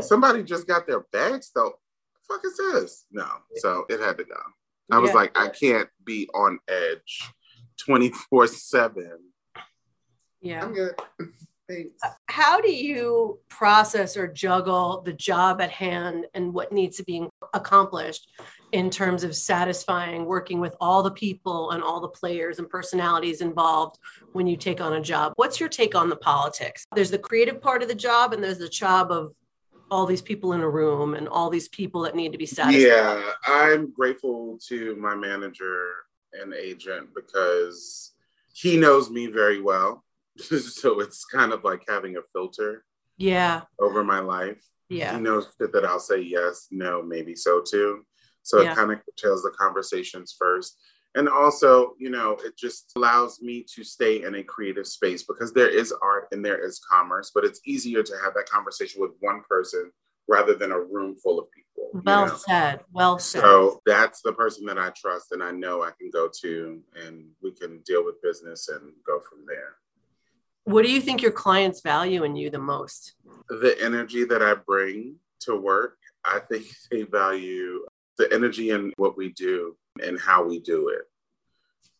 somebody 0.00 0.42
just 0.42 0.66
got 0.66 0.86
their 0.86 1.00
bags 1.12 1.50
though. 1.54 1.74
fuck 2.26 2.40
is 2.44 2.56
this? 2.56 3.06
No. 3.10 3.26
So 3.56 3.84
it 3.88 4.00
had 4.00 4.18
to 4.18 4.24
go. 4.24 4.36
I 4.90 4.98
was 4.98 5.14
like, 5.14 5.36
I 5.38 5.48
can't 5.48 5.88
be 6.04 6.28
on 6.34 6.58
edge 6.68 7.32
24 7.86 8.46
7. 8.46 9.18
Yeah. 10.40 10.64
I'm 10.64 10.74
good. 10.74 10.94
Thanks. 11.68 11.92
Uh, 12.04 12.10
how 12.26 12.60
do 12.60 12.70
you 12.70 13.38
process 13.48 14.16
or 14.16 14.26
juggle 14.26 15.02
the 15.02 15.12
job 15.12 15.60
at 15.60 15.70
hand 15.70 16.26
and 16.34 16.52
what 16.52 16.72
needs 16.72 16.96
to 16.98 17.04
be 17.04 17.26
accomplished 17.54 18.28
in 18.72 18.90
terms 18.90 19.22
of 19.22 19.36
satisfying 19.36 20.24
working 20.24 20.58
with 20.58 20.74
all 20.80 21.02
the 21.02 21.10
people 21.10 21.70
and 21.70 21.82
all 21.82 22.00
the 22.00 22.08
players 22.08 22.58
and 22.58 22.68
personalities 22.68 23.40
involved 23.40 23.98
when 24.32 24.46
you 24.46 24.56
take 24.56 24.80
on 24.80 24.94
a 24.94 25.00
job? 25.00 25.32
What's 25.36 25.60
your 25.60 25.68
take 25.68 25.94
on 25.94 26.08
the 26.08 26.16
politics? 26.16 26.86
There's 26.94 27.10
the 27.10 27.18
creative 27.18 27.60
part 27.60 27.82
of 27.82 27.88
the 27.88 27.94
job 27.94 28.32
and 28.32 28.42
there's 28.42 28.58
the 28.58 28.68
job 28.68 29.10
of 29.10 29.34
all 29.90 30.06
these 30.06 30.22
people 30.22 30.54
in 30.54 30.62
a 30.62 30.68
room 30.68 31.14
and 31.14 31.28
all 31.28 31.50
these 31.50 31.68
people 31.68 32.00
that 32.02 32.16
need 32.16 32.32
to 32.32 32.38
be 32.38 32.46
satisfied. 32.46 32.80
Yeah, 32.80 33.32
I'm 33.46 33.92
grateful 33.92 34.58
to 34.68 34.96
my 34.96 35.14
manager 35.14 35.92
and 36.32 36.54
agent 36.54 37.10
because 37.14 38.12
he 38.52 38.76
knows 38.76 39.10
me 39.10 39.26
very 39.26 39.60
well 39.60 40.04
so 40.38 41.00
it's 41.00 41.24
kind 41.24 41.52
of 41.52 41.64
like 41.64 41.84
having 41.88 42.16
a 42.16 42.22
filter 42.32 42.84
yeah 43.18 43.62
over 43.78 44.02
my 44.02 44.18
life 44.18 44.62
yeah 44.88 45.14
he 45.14 45.20
knows 45.20 45.48
that, 45.58 45.72
that 45.72 45.84
i'll 45.84 46.00
say 46.00 46.20
yes 46.20 46.68
no 46.70 47.02
maybe 47.02 47.34
so 47.34 47.62
too 47.62 48.04
so 48.42 48.60
yeah. 48.60 48.72
it 48.72 48.76
kind 48.76 48.92
of 48.92 48.98
tells 49.16 49.42
the 49.42 49.50
conversations 49.50 50.34
first 50.38 50.78
and 51.14 51.28
also 51.28 51.94
you 51.98 52.10
know 52.10 52.36
it 52.44 52.56
just 52.56 52.92
allows 52.96 53.40
me 53.40 53.64
to 53.74 53.84
stay 53.84 54.22
in 54.22 54.36
a 54.36 54.42
creative 54.42 54.86
space 54.86 55.22
because 55.22 55.52
there 55.52 55.68
is 55.68 55.92
art 56.02 56.28
and 56.32 56.44
there 56.44 56.64
is 56.64 56.80
commerce 56.90 57.30
but 57.34 57.44
it's 57.44 57.60
easier 57.66 58.02
to 58.02 58.14
have 58.22 58.34
that 58.34 58.48
conversation 58.48 59.00
with 59.00 59.12
one 59.20 59.42
person 59.48 59.90
rather 60.28 60.54
than 60.54 60.72
a 60.72 60.80
room 60.80 61.16
full 61.16 61.38
of 61.38 61.46
people 61.50 62.00
well 62.04 62.26
know? 62.26 62.36
said 62.36 62.80
well 62.92 63.18
said 63.18 63.42
so 63.42 63.80
that's 63.84 64.22
the 64.22 64.32
person 64.32 64.64
that 64.64 64.78
i 64.78 64.90
trust 64.90 65.32
and 65.32 65.42
i 65.42 65.50
know 65.50 65.82
i 65.82 65.90
can 65.98 66.10
go 66.10 66.28
to 66.40 66.80
and 67.04 67.26
we 67.42 67.50
can 67.52 67.80
deal 67.80 68.04
with 68.04 68.22
business 68.22 68.68
and 68.68 68.92
go 69.06 69.20
from 69.28 69.44
there 69.46 69.76
what 70.64 70.84
do 70.84 70.92
you 70.92 71.00
think 71.00 71.22
your 71.22 71.32
clients 71.32 71.80
value 71.80 72.24
in 72.24 72.36
you 72.36 72.48
the 72.50 72.58
most? 72.58 73.14
The 73.48 73.76
energy 73.80 74.24
that 74.24 74.42
I 74.42 74.54
bring 74.54 75.16
to 75.40 75.56
work. 75.56 75.98
I 76.24 76.38
think 76.38 76.66
they 76.90 77.02
value 77.02 77.84
the 78.18 78.32
energy 78.32 78.70
in 78.70 78.92
what 78.96 79.16
we 79.16 79.32
do 79.32 79.76
and 80.02 80.20
how 80.20 80.44
we 80.44 80.60
do 80.60 80.88
it. 80.88 81.02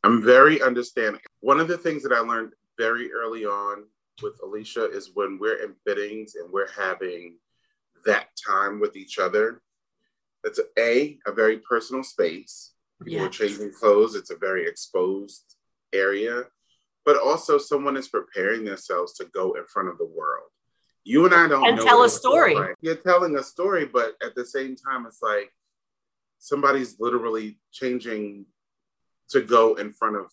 I'm 0.04 0.22
very 0.22 0.60
understanding. 0.62 1.20
One 1.40 1.60
of 1.60 1.68
the 1.68 1.78
things 1.78 2.02
that 2.02 2.12
I 2.12 2.20
learned 2.20 2.52
very 2.78 3.12
early 3.12 3.44
on 3.44 3.84
with 4.22 4.40
Alicia 4.42 4.90
is 4.90 5.12
when 5.14 5.38
we're 5.38 5.62
in 5.62 5.74
fittings 5.86 6.34
and 6.34 6.52
we're 6.52 6.72
having 6.72 7.36
that 8.04 8.28
time 8.46 8.80
with 8.80 8.96
each 8.96 9.18
other. 9.18 9.62
It's 10.44 10.60
a 10.78 11.18
a 11.26 11.32
very 11.32 11.58
personal 11.58 12.02
space. 12.02 12.72
People 13.02 13.20
yeah. 13.20 13.26
are 13.26 13.30
changing 13.30 13.72
clothes. 13.72 14.16
It's 14.16 14.30
a 14.30 14.36
very 14.36 14.66
exposed 14.66 15.56
area 15.92 16.44
but 17.04 17.16
also 17.16 17.58
someone 17.58 17.96
is 17.96 18.08
preparing 18.08 18.64
themselves 18.64 19.12
to 19.14 19.24
go 19.26 19.52
in 19.54 19.64
front 19.66 19.88
of 19.88 19.98
the 19.98 20.06
world. 20.06 20.48
You 21.04 21.24
and 21.24 21.34
I 21.34 21.48
don't 21.48 21.66
and 21.66 21.80
tell 21.80 22.04
a 22.04 22.08
story. 22.08 22.56
You're 22.80 22.94
telling 22.94 23.36
a 23.36 23.42
story, 23.42 23.86
but 23.86 24.14
at 24.24 24.36
the 24.36 24.44
same 24.44 24.76
time, 24.76 25.04
it's 25.06 25.20
like 25.20 25.52
somebody's 26.42 26.96
literally 26.98 27.58
changing 27.72 28.46
to 29.30 29.40
go 29.40 29.74
in 29.74 29.92
front 29.92 30.16
of. 30.16 30.26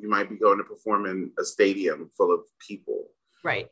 You 0.00 0.08
might 0.08 0.28
be 0.28 0.36
going 0.36 0.58
to 0.58 0.64
perform 0.64 1.06
in 1.06 1.32
a 1.38 1.44
stadium 1.44 2.10
full 2.16 2.32
of 2.32 2.40
people. 2.66 3.08
Right. 3.44 3.68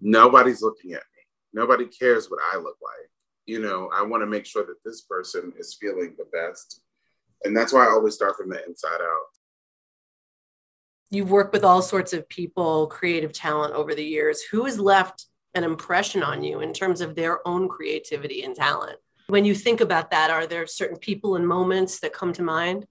Nobody's 0.00 0.62
looking 0.62 0.92
at 0.92 1.02
me. 1.14 1.22
Nobody 1.52 1.86
cares 1.86 2.30
what 2.30 2.40
I 2.52 2.56
look 2.56 2.76
like. 2.82 3.10
You 3.46 3.60
know, 3.60 3.90
I 3.94 4.02
want 4.02 4.22
to 4.22 4.26
make 4.26 4.46
sure 4.46 4.64
that 4.64 4.82
this 4.84 5.02
person 5.02 5.52
is 5.58 5.76
feeling 5.80 6.14
the 6.16 6.26
best. 6.32 6.82
And 7.44 7.56
that's 7.56 7.72
why 7.72 7.86
I 7.86 7.90
always 7.90 8.14
start 8.14 8.36
from 8.36 8.50
the 8.50 8.64
inside 8.66 9.00
out 9.00 9.28
you've 11.10 11.30
worked 11.30 11.52
with 11.52 11.64
all 11.64 11.82
sorts 11.82 12.12
of 12.12 12.28
people, 12.28 12.86
creative 12.86 13.32
talent 13.32 13.74
over 13.74 13.94
the 13.94 14.04
years. 14.04 14.42
Who 14.42 14.64
has 14.64 14.78
left 14.78 15.26
an 15.54 15.64
impression 15.64 16.22
on 16.22 16.44
you 16.44 16.60
in 16.60 16.72
terms 16.72 17.00
of 17.00 17.14
their 17.14 17.46
own 17.46 17.68
creativity 17.68 18.42
and 18.42 18.54
talent? 18.54 18.98
When 19.28 19.44
you 19.44 19.54
think 19.54 19.82
about 19.82 20.10
that, 20.10 20.30
are 20.30 20.46
there 20.46 20.66
certain 20.66 20.96
people 20.96 21.36
and 21.36 21.46
moments 21.46 22.00
that 22.00 22.14
come 22.14 22.32
to 22.32 22.42
mind? 22.42 22.86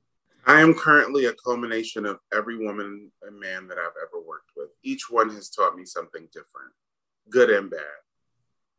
I 0.45 0.61
am 0.61 0.75
currently 0.75 1.25
a 1.25 1.33
culmination 1.33 2.05
of 2.05 2.19
every 2.31 2.63
woman 2.63 3.11
and 3.23 3.39
man 3.39 3.67
that 3.67 3.79
I've 3.79 3.97
ever 3.99 4.23
worked 4.23 4.51
with. 4.55 4.69
Each 4.83 5.09
one 5.09 5.31
has 5.31 5.49
taught 5.49 5.75
me 5.75 5.83
something 5.83 6.27
different, 6.31 6.73
good 7.31 7.49
and 7.49 7.71
bad. 7.71 7.81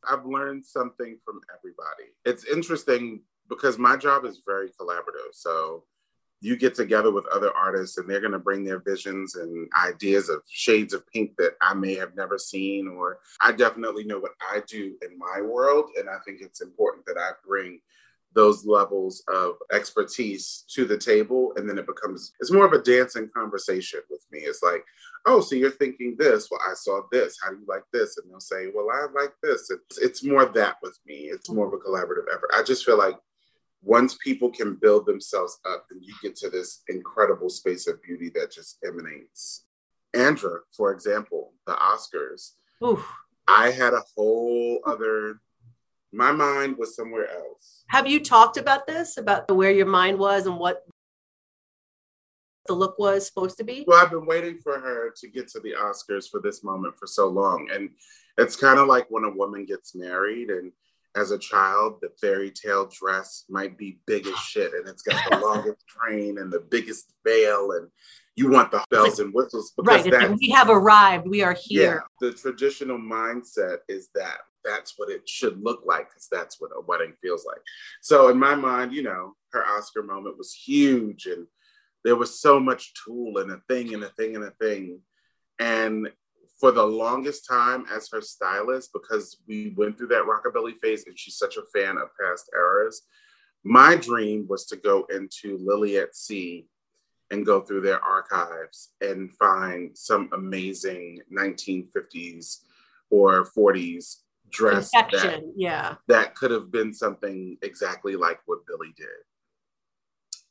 I've 0.09 0.25
learned 0.25 0.65
something 0.65 1.19
from 1.25 1.41
everybody. 1.53 2.15
It's 2.25 2.45
interesting 2.45 3.23
because 3.49 3.77
my 3.77 3.97
job 3.97 4.25
is 4.25 4.41
very 4.47 4.71
collaborative. 4.81 5.33
So 5.33 5.83
you 6.41 6.57
get 6.57 6.75
together 6.75 7.11
with 7.11 7.27
other 7.27 7.53
artists 7.57 7.99
and 7.99 8.09
they're 8.09 8.21
going 8.21 8.33
to 8.33 8.39
bring 8.39 8.65
their 8.65 8.79
visions 8.79 9.35
and 9.35 9.69
ideas 9.85 10.29
of 10.29 10.43
shades 10.49 10.95
of 10.95 11.07
pink 11.09 11.33
that 11.37 11.55
I 11.61 11.75
may 11.75 11.95
have 11.97 12.15
never 12.15 12.39
seen, 12.39 12.89
or 12.89 13.19
I 13.41 13.53
definitely 13.53 14.05
know 14.05 14.21
what 14.21 14.35
I 14.41 14.63
do 14.69 14.97
in 15.03 15.19
my 15.19 15.41
world. 15.41 15.91
And 15.99 16.09
I 16.09 16.19
think 16.25 16.41
it's 16.41 16.61
important 16.61 17.07
that 17.07 17.19
I 17.19 17.31
bring 17.47 17.81
those 18.35 18.65
levels 18.65 19.25
of 19.27 19.55
expertise 19.73 20.65
to 20.69 20.85
the 20.85 20.99
table. 20.99 21.53
And 21.57 21.69
then 21.69 21.79
it 21.79 21.87
becomes, 21.87 22.33
it's 22.39 22.53
more 22.53 22.67
of 22.67 22.73
a 22.73 22.83
dancing 22.83 23.29
conversation 23.35 24.01
with 24.09 24.25
me. 24.31 24.41
It's 24.41 24.63
like, 24.63 24.85
oh, 25.27 25.41
so 25.41 25.57
you're 25.57 25.71
thinking 25.71 26.15
this. 26.19 26.49
Well, 26.51 26.61
I 26.65 26.75
saw 26.75 27.03
this. 27.11 27.37
How 27.43 27.51
do 27.51 27.57
you 27.57 27.67
like 27.67 27.85
this? 27.93 28.17
And 28.17 28.31
they'll 28.31 28.39
say, 28.39 28.67
well, 28.73 28.89
I 28.93 29.07
like 29.19 29.33
this. 29.43 29.71
It's, 29.71 29.99
it's 29.99 30.23
more 30.23 30.45
that 30.45 30.77
with 30.83 30.99
me. 31.07 31.31
It's 31.33 31.51
more 31.51 31.67
of 31.67 31.73
a 31.73 31.79
collaborative 31.79 32.33
effort. 32.33 32.51
I 32.55 32.63
just 32.63 32.85
feel 32.85 32.99
like 32.99 33.17
once 33.83 34.17
people 34.23 34.51
can 34.51 34.75
build 34.75 35.07
themselves 35.07 35.59
up, 35.69 35.87
and 35.91 36.03
you 36.05 36.15
get 36.23 36.37
to 36.37 36.51
this 36.51 36.83
incredible 36.89 37.49
space 37.49 37.87
of 37.87 38.03
beauty 38.03 38.31
that 38.35 38.53
just 38.53 38.79
emanates. 38.85 39.65
Andra, 40.15 40.61
for 40.77 40.93
example, 40.93 41.53
the 41.67 41.75
Oscars. 41.75 42.53
Oof. 42.85 43.07
I 43.47 43.71
had 43.71 43.95
a 43.95 44.03
whole 44.15 44.81
other 44.87 45.41
my 46.13 46.33
mind 46.33 46.77
was 46.79 46.97
somewhere 46.97 47.29
else. 47.31 47.85
Have 47.89 48.07
you 48.07 48.21
talked 48.21 48.57
about 48.57 48.87
this, 48.87 49.19
about 49.19 49.51
where 49.55 49.71
your 49.71 49.87
mind 49.87 50.19
was 50.19 50.47
and 50.47 50.59
what 50.59 50.85
the 52.67 52.75
look 52.75 52.99
was 52.99 53.27
supposed 53.27 53.59
to 53.59 53.65
be? 53.65 53.85
Well, 53.87 54.03
I've 54.03 54.11
been 54.11 54.27
waiting 54.27 54.59
for 54.59 54.79
her 54.79 55.13
to 55.17 55.29
get 55.29 55.49
to 55.49 55.61
the 55.61 55.73
Oscars 55.73 56.29
for 56.31 56.41
this 56.41 56.65
moment 56.65 56.99
for 56.99 57.07
so 57.07 57.29
long. 57.29 57.69
And 57.73 57.91
it's 58.37 58.57
kind 58.57 58.79
of 58.79 58.87
like 58.87 59.07
when 59.11 59.25
a 59.25 59.31
woman 59.31 59.65
gets 59.65 59.95
married 59.95 60.51
and 60.51 60.73
as 61.17 61.31
a 61.31 61.39
child, 61.39 61.99
the 62.01 62.11
fairy 62.21 62.51
tale 62.51 62.89
dress 62.91 63.45
might 63.49 63.77
be 63.79 64.01
big 64.07 64.27
as 64.27 64.37
shit 64.39 64.73
and 64.75 64.89
it's 64.89 65.03
got 65.03 65.31
the 65.31 65.39
longest 65.47 65.85
train 65.89 66.39
and 66.39 66.53
the 66.53 66.61
biggest 66.61 67.13
veil 67.25 67.73
and 67.73 67.89
you 68.37 68.49
want 68.49 68.71
the 68.71 68.85
bells 68.89 69.19
and 69.19 69.35
whistles 69.35 69.73
because 69.77 70.07
right. 70.09 70.37
we 70.41 70.51
have 70.51 70.71
arrived. 70.71 71.27
We 71.27 71.43
are 71.43 71.57
here. 71.61 72.07
Yeah, 72.21 72.29
the 72.29 72.33
traditional 72.33 72.97
mindset 72.97 73.79
is 73.89 74.11
that 74.15 74.39
that's 74.65 74.95
what 74.97 75.11
it 75.11 75.29
should 75.29 75.61
look 75.61 75.83
like 75.85 76.09
because 76.09 76.29
that's 76.31 76.61
what 76.61 76.71
a 76.77 76.81
wedding 76.83 77.15
feels 77.21 77.45
like. 77.45 77.61
So 78.01 78.29
in 78.29 78.39
my 78.39 78.55
mind, 78.55 78.93
you 78.93 79.03
know, 79.03 79.35
her 79.53 79.67
Oscar 79.67 80.05
moment 80.05 80.39
was 80.39 80.55
huge 80.55 81.27
and 81.27 81.47
there 82.05 82.15
was 82.17 82.41
so 82.41 82.61
much 82.61 82.93
tulle 82.95 83.39
and 83.39 83.51
a 83.51 83.61
thing 83.69 83.93
and 83.93 84.05
a 84.05 84.11
thing 84.11 84.37
and 84.37 84.45
a 84.45 84.53
thing. 84.53 85.01
And 85.59 86.09
for 86.59 86.73
the 86.73 86.85
longest 86.85 87.47
time 87.47 87.85
as 87.95 88.09
her 88.11 88.21
stylist 88.21 88.93
because 88.93 89.39
we 89.47 89.75
went 89.77 89.97
through 89.97 90.09
that 90.09 90.25
rockabilly 90.25 90.77
phase 90.83 91.07
and 91.07 91.19
she's 91.19 91.37
such 91.37 91.57
a 91.57 91.63
fan 91.73 91.97
of 91.97 92.09
past 92.21 92.51
eras. 92.55 93.03
My 93.65 93.95
dream 93.97 94.47
was 94.49 94.67
to 94.67 94.77
go 94.77 95.07
into 95.11 95.59
Lily 95.59 95.99
et 95.99 96.17
Cie 96.17 96.67
and 97.31 97.47
go 97.47 97.61
through 97.61 97.83
their 97.83 98.03
archives 98.03 98.91
and 99.01 99.33
find 99.37 99.97
some 99.97 100.31
amazing 100.33 101.21
1950s 101.33 102.59
or 103.11 103.45
40s 103.45 104.17
dress 104.51 104.91
that, 104.93 105.43
yeah. 105.57 105.97
that 106.09 106.35
could 106.35 106.51
have 106.51 106.73
been 106.73 106.93
something 106.95 107.59
exactly 107.63 108.17
like 108.17 108.41
what 108.47 108.67
Billie 108.67 108.95
did. 108.97 109.07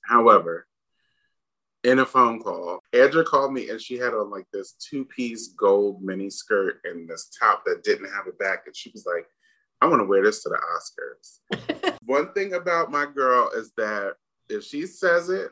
However, 0.06 0.67
in 1.84 2.00
a 2.00 2.06
phone 2.06 2.40
call. 2.42 2.80
Andra 2.94 3.24
called 3.24 3.54
me 3.54 3.70
and 3.70 3.82
she 3.82 3.98
had 3.98 4.14
on 4.14 4.30
like 4.30 4.46
this 4.52 4.74
two 4.74 5.06
piece 5.06 5.50
gold 5.50 6.02
mini 6.02 6.30
skirt 6.30 6.82
and 6.84 7.08
this 7.08 7.30
top 7.40 7.64
that 7.66 7.84
didn't 7.84 8.12
have 8.12 8.28
a 8.28 8.32
back. 8.34 8.64
And 8.66 8.76
she 8.76 8.92
was 8.92 9.06
like, 9.06 9.28
I 9.82 9.88
want 9.88 10.02
to 10.02 10.08
wear 10.08 10.24
this 10.24 10.44
to 10.44 10.50
the 10.50 10.60
Oscars. 10.76 11.98
One 12.06 12.34
thing 12.34 12.54
about 12.54 12.92
my 12.92 13.06
girl 13.06 13.52
is 13.56 13.72
that 13.78 14.14
if 14.50 14.64
she 14.64 14.86
says 14.86 15.30
it, 15.30 15.52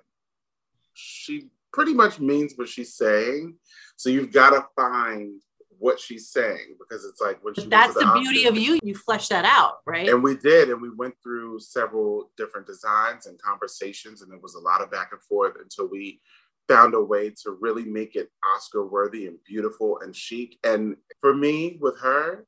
she 0.94 1.50
pretty 1.72 1.94
much 1.94 2.20
means 2.20 2.54
what 2.56 2.70
she's 2.70 2.96
saying. 2.96 3.56
So 3.98 4.10
you've 4.10 4.32
got 4.32 4.52
to 4.52 4.66
find 4.76 5.42
what 5.80 6.00
she's 6.00 6.30
saying 6.30 6.76
because 6.80 7.06
it's 7.06 7.22
like 7.22 7.44
when 7.44 7.54
she 7.54 7.66
that's 7.68 7.94
the, 7.94 8.02
the 8.02 8.20
beauty 8.20 8.46
of 8.46 8.58
you 8.58 8.80
you 8.84 8.96
flesh 8.96 9.28
that 9.28 9.46
out 9.46 9.80
right 9.86 10.10
and 10.10 10.24
we 10.24 10.36
did 10.38 10.70
and 10.70 10.82
we 10.82 10.90
went 10.90 11.14
through 11.22 11.60
several 11.60 12.32
different 12.38 12.68
designs 12.68 13.26
and 13.26 13.42
conversations 13.42 14.22
and 14.22 14.34
it 14.34 14.42
was 14.42 14.56
a 14.56 14.60
lot 14.60 14.82
of 14.82 14.92
back 14.92 15.10
and 15.12 15.22
forth 15.22 15.54
until 15.62 15.90
we 15.90 16.20
found 16.68 16.94
a 16.94 17.02
way 17.02 17.30
to 17.30 17.58
really 17.60 17.86
make 17.86 18.16
it 18.16 18.30
oscar 18.56 18.86
worthy 18.86 19.28
and 19.28 19.38
beautiful 19.46 20.00
and 20.02 20.16
chic 20.16 20.58
and 20.64 20.96
for 21.22 21.34
me 21.34 21.78
with 21.82 22.00
her 22.00 22.46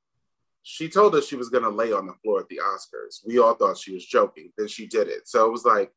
she 0.70 0.90
told 0.90 1.16
us 1.16 1.26
she 1.26 1.38
was 1.38 1.48
going 1.48 1.64
to 1.64 1.70
lay 1.70 1.94
on 1.94 2.08
the 2.08 2.14
floor 2.22 2.42
at 2.42 2.50
the 2.50 2.60
Oscars. 2.62 3.26
We 3.26 3.40
all 3.40 3.54
thought 3.54 3.78
she 3.78 3.94
was 3.94 4.06
joking. 4.06 4.52
Then 4.58 4.68
she 4.68 4.86
did 4.86 5.08
it. 5.08 5.26
So 5.26 5.48
it 5.48 5.52
was 5.54 5.64
like, 5.64 5.94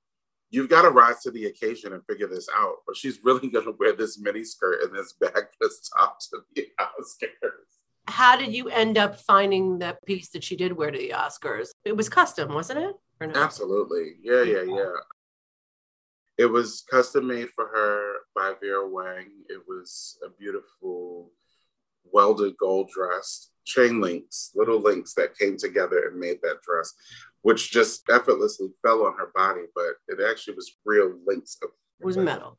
you've 0.50 0.68
got 0.68 0.82
to 0.82 0.90
rise 0.90 1.22
to 1.22 1.30
the 1.30 1.46
occasion 1.46 1.92
and 1.92 2.04
figure 2.06 2.26
this 2.26 2.48
out. 2.54 2.76
But 2.86 2.96
she's 2.96 3.20
really 3.24 3.48
going 3.48 3.64
to 3.64 3.76
wear 3.78 3.94
this 3.94 4.18
mini 4.18 4.44
skirt 4.44 4.82
and 4.82 4.94
this 4.94 5.14
backless 5.14 5.90
top 5.96 6.18
to 6.30 6.38
the 6.54 6.66
Oscars. 6.80 7.28
How 8.08 8.36
did 8.36 8.52
you 8.52 8.68
end 8.68 8.98
up 8.98 9.20
finding 9.20 9.78
that 9.78 10.04
piece 10.04 10.30
that 10.30 10.42
she 10.42 10.56
did 10.56 10.76
wear 10.76 10.90
to 10.90 10.98
the 10.98 11.10
Oscars? 11.10 11.68
It 11.84 11.96
was 11.96 12.08
custom, 12.08 12.52
wasn't 12.52 12.80
it? 12.80 12.96
No? 13.20 13.40
Absolutely. 13.40 14.14
Yeah, 14.22 14.42
yeah, 14.42 14.62
yeah. 14.62 14.92
It 16.38 16.46
was 16.46 16.84
custom 16.90 17.28
made 17.28 17.50
for 17.50 17.66
her 17.66 18.14
by 18.34 18.54
Vera 18.60 18.88
Wang. 18.88 19.26
It 19.48 19.60
was 19.68 20.18
a 20.24 20.30
beautiful 20.30 21.30
welded 22.12 22.56
gold 22.58 22.90
dress 22.94 23.50
chain 23.64 24.00
links, 24.00 24.50
little 24.54 24.80
links 24.80 25.14
that 25.14 25.38
came 25.38 25.56
together 25.56 26.08
and 26.08 26.18
made 26.18 26.38
that 26.42 26.62
dress, 26.62 26.92
which 27.42 27.70
just 27.70 28.02
effortlessly 28.10 28.68
fell 28.82 29.04
on 29.04 29.14
her 29.16 29.30
body, 29.34 29.62
but 29.74 29.94
it 30.08 30.18
actually 30.28 30.54
was 30.54 30.76
real 30.84 31.14
links 31.26 31.56
of 31.62 31.70
it 32.00 32.06
was 32.06 32.16
metal. 32.16 32.58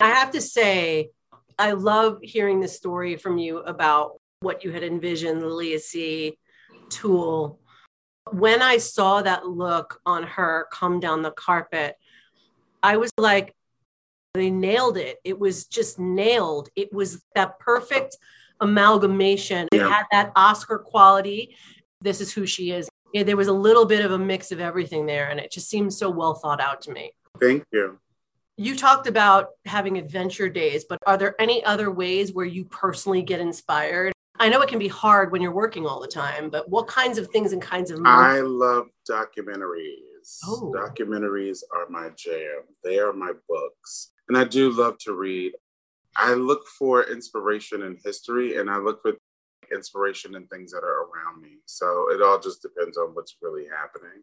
I 0.00 0.08
have 0.08 0.30
to 0.32 0.40
say, 0.40 1.10
I 1.58 1.72
love 1.72 2.18
hearing 2.22 2.60
the 2.60 2.68
story 2.68 3.16
from 3.16 3.38
you 3.38 3.58
about 3.58 4.20
what 4.40 4.64
you 4.64 4.72
had 4.72 4.82
envisioned 4.82 5.42
the 5.42 5.48
Leah 5.48 6.32
tool. 6.88 7.58
When 8.30 8.62
I 8.62 8.78
saw 8.78 9.22
that 9.22 9.46
look 9.46 10.00
on 10.06 10.22
her 10.22 10.68
come 10.72 11.00
down 11.00 11.22
the 11.22 11.32
carpet, 11.32 11.96
I 12.82 12.96
was 12.96 13.10
like, 13.18 13.54
they 14.34 14.50
nailed 14.50 14.96
it. 14.96 15.18
It 15.24 15.38
was 15.38 15.66
just 15.66 15.98
nailed. 15.98 16.68
It 16.74 16.92
was 16.92 17.22
that 17.34 17.58
perfect 17.58 18.16
amalgamation. 18.60 19.68
It 19.72 19.80
had 19.80 20.04
that 20.10 20.32
Oscar 20.36 20.78
quality. 20.78 21.56
This 22.00 22.20
is 22.20 22.32
who 22.32 22.46
she 22.46 22.72
is. 22.72 22.88
Yeah, 23.12 23.24
there 23.24 23.36
was 23.36 23.48
a 23.48 23.52
little 23.52 23.84
bit 23.84 24.04
of 24.04 24.12
a 24.12 24.18
mix 24.18 24.52
of 24.52 24.60
everything 24.60 25.06
there, 25.06 25.28
and 25.28 25.38
it 25.38 25.50
just 25.50 25.68
seems 25.68 25.98
so 25.98 26.08
well 26.10 26.34
thought 26.34 26.60
out 26.60 26.80
to 26.82 26.92
me. 26.92 27.12
Thank 27.40 27.64
you. 27.72 27.98
You 28.56 28.76
talked 28.76 29.06
about 29.06 29.50
having 29.64 29.98
adventure 29.98 30.48
days, 30.48 30.84
but 30.88 30.98
are 31.06 31.16
there 31.16 31.34
any 31.40 31.64
other 31.64 31.90
ways 31.90 32.32
where 32.32 32.46
you 32.46 32.64
personally 32.66 33.22
get 33.22 33.40
inspired? 33.40 34.12
I 34.38 34.48
know 34.48 34.60
it 34.60 34.68
can 34.68 34.78
be 34.78 34.88
hard 34.88 35.30
when 35.30 35.40
you're 35.40 35.54
working 35.54 35.86
all 35.86 36.00
the 36.00 36.08
time, 36.08 36.50
but 36.50 36.68
what 36.68 36.86
kinds 36.86 37.18
of 37.18 37.28
things 37.28 37.52
and 37.52 37.62
kinds 37.62 37.90
of 37.90 38.00
I 38.04 38.40
love 38.40 38.86
documentaries. 39.08 40.38
Oh. 40.46 40.72
Documentaries 40.74 41.62
are 41.74 41.88
my 41.88 42.10
jam. 42.16 42.62
They 42.82 42.98
are 42.98 43.12
my 43.12 43.32
books. 43.48 44.12
And 44.28 44.36
I 44.36 44.44
do 44.44 44.70
love 44.70 44.98
to 44.98 45.14
read. 45.14 45.52
I 46.16 46.34
look 46.34 46.66
for 46.66 47.10
inspiration 47.10 47.82
in 47.82 47.98
history 48.04 48.58
and 48.58 48.70
I 48.70 48.76
look 48.78 49.02
for 49.02 49.12
inspiration 49.72 50.34
in 50.34 50.46
things 50.46 50.72
that 50.72 50.84
are 50.84 51.06
around 51.06 51.40
me. 51.40 51.58
So 51.66 52.10
it 52.10 52.22
all 52.22 52.38
just 52.38 52.62
depends 52.62 52.98
on 52.98 53.14
what's 53.14 53.36
really 53.40 53.66
happening. 53.66 54.22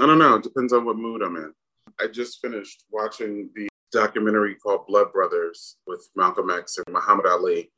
I 0.00 0.06
don't 0.06 0.18
know. 0.18 0.36
It 0.36 0.42
depends 0.42 0.72
on 0.72 0.84
what 0.84 0.96
mood 0.96 1.22
I'm 1.22 1.36
in. 1.36 1.52
I 2.00 2.06
just 2.06 2.40
finished 2.40 2.84
watching 2.90 3.50
the 3.54 3.68
documentary 3.90 4.54
called 4.54 4.86
Blood 4.86 5.12
Brothers 5.12 5.76
with 5.86 6.08
Malcolm 6.16 6.50
X 6.50 6.78
and 6.78 6.94
Muhammad 6.94 7.26
Ali 7.26 7.70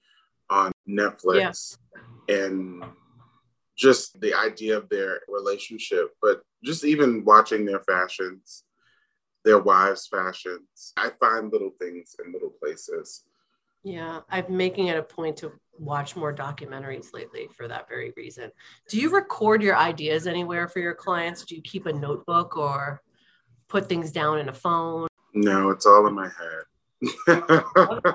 on 0.50 0.72
Netflix. 0.88 1.76
Yeah. 2.28 2.36
And 2.36 2.84
just 3.76 4.20
the 4.20 4.34
idea 4.34 4.76
of 4.76 4.88
their 4.88 5.20
relationship, 5.28 6.12
but 6.22 6.42
just 6.62 6.84
even 6.84 7.24
watching 7.24 7.64
their 7.64 7.80
fashions 7.80 8.62
their 9.44 9.58
wives' 9.58 10.06
fashions. 10.06 10.92
I 10.96 11.10
find 11.20 11.52
little 11.52 11.72
things 11.78 12.16
in 12.24 12.32
little 12.32 12.50
places. 12.50 13.24
Yeah, 13.82 14.20
I'm 14.30 14.56
making 14.56 14.86
it 14.86 14.96
a 14.96 15.02
point 15.02 15.36
to 15.38 15.52
watch 15.78 16.16
more 16.16 16.34
documentaries 16.34 17.12
lately 17.12 17.48
for 17.54 17.68
that 17.68 17.88
very 17.88 18.12
reason. 18.16 18.50
Do 18.88 18.98
you 18.98 19.10
record 19.10 19.62
your 19.62 19.76
ideas 19.76 20.26
anywhere 20.26 20.68
for 20.68 20.78
your 20.78 20.94
clients? 20.94 21.44
Do 21.44 21.54
you 21.54 21.62
keep 21.62 21.84
a 21.86 21.92
notebook 21.92 22.56
or 22.56 23.02
put 23.68 23.88
things 23.88 24.10
down 24.10 24.38
in 24.38 24.48
a 24.48 24.54
phone? 24.54 25.08
No, 25.34 25.70
it's 25.70 25.84
all 25.84 26.06
in 26.06 26.14
my 26.14 26.28
head. 26.28 26.62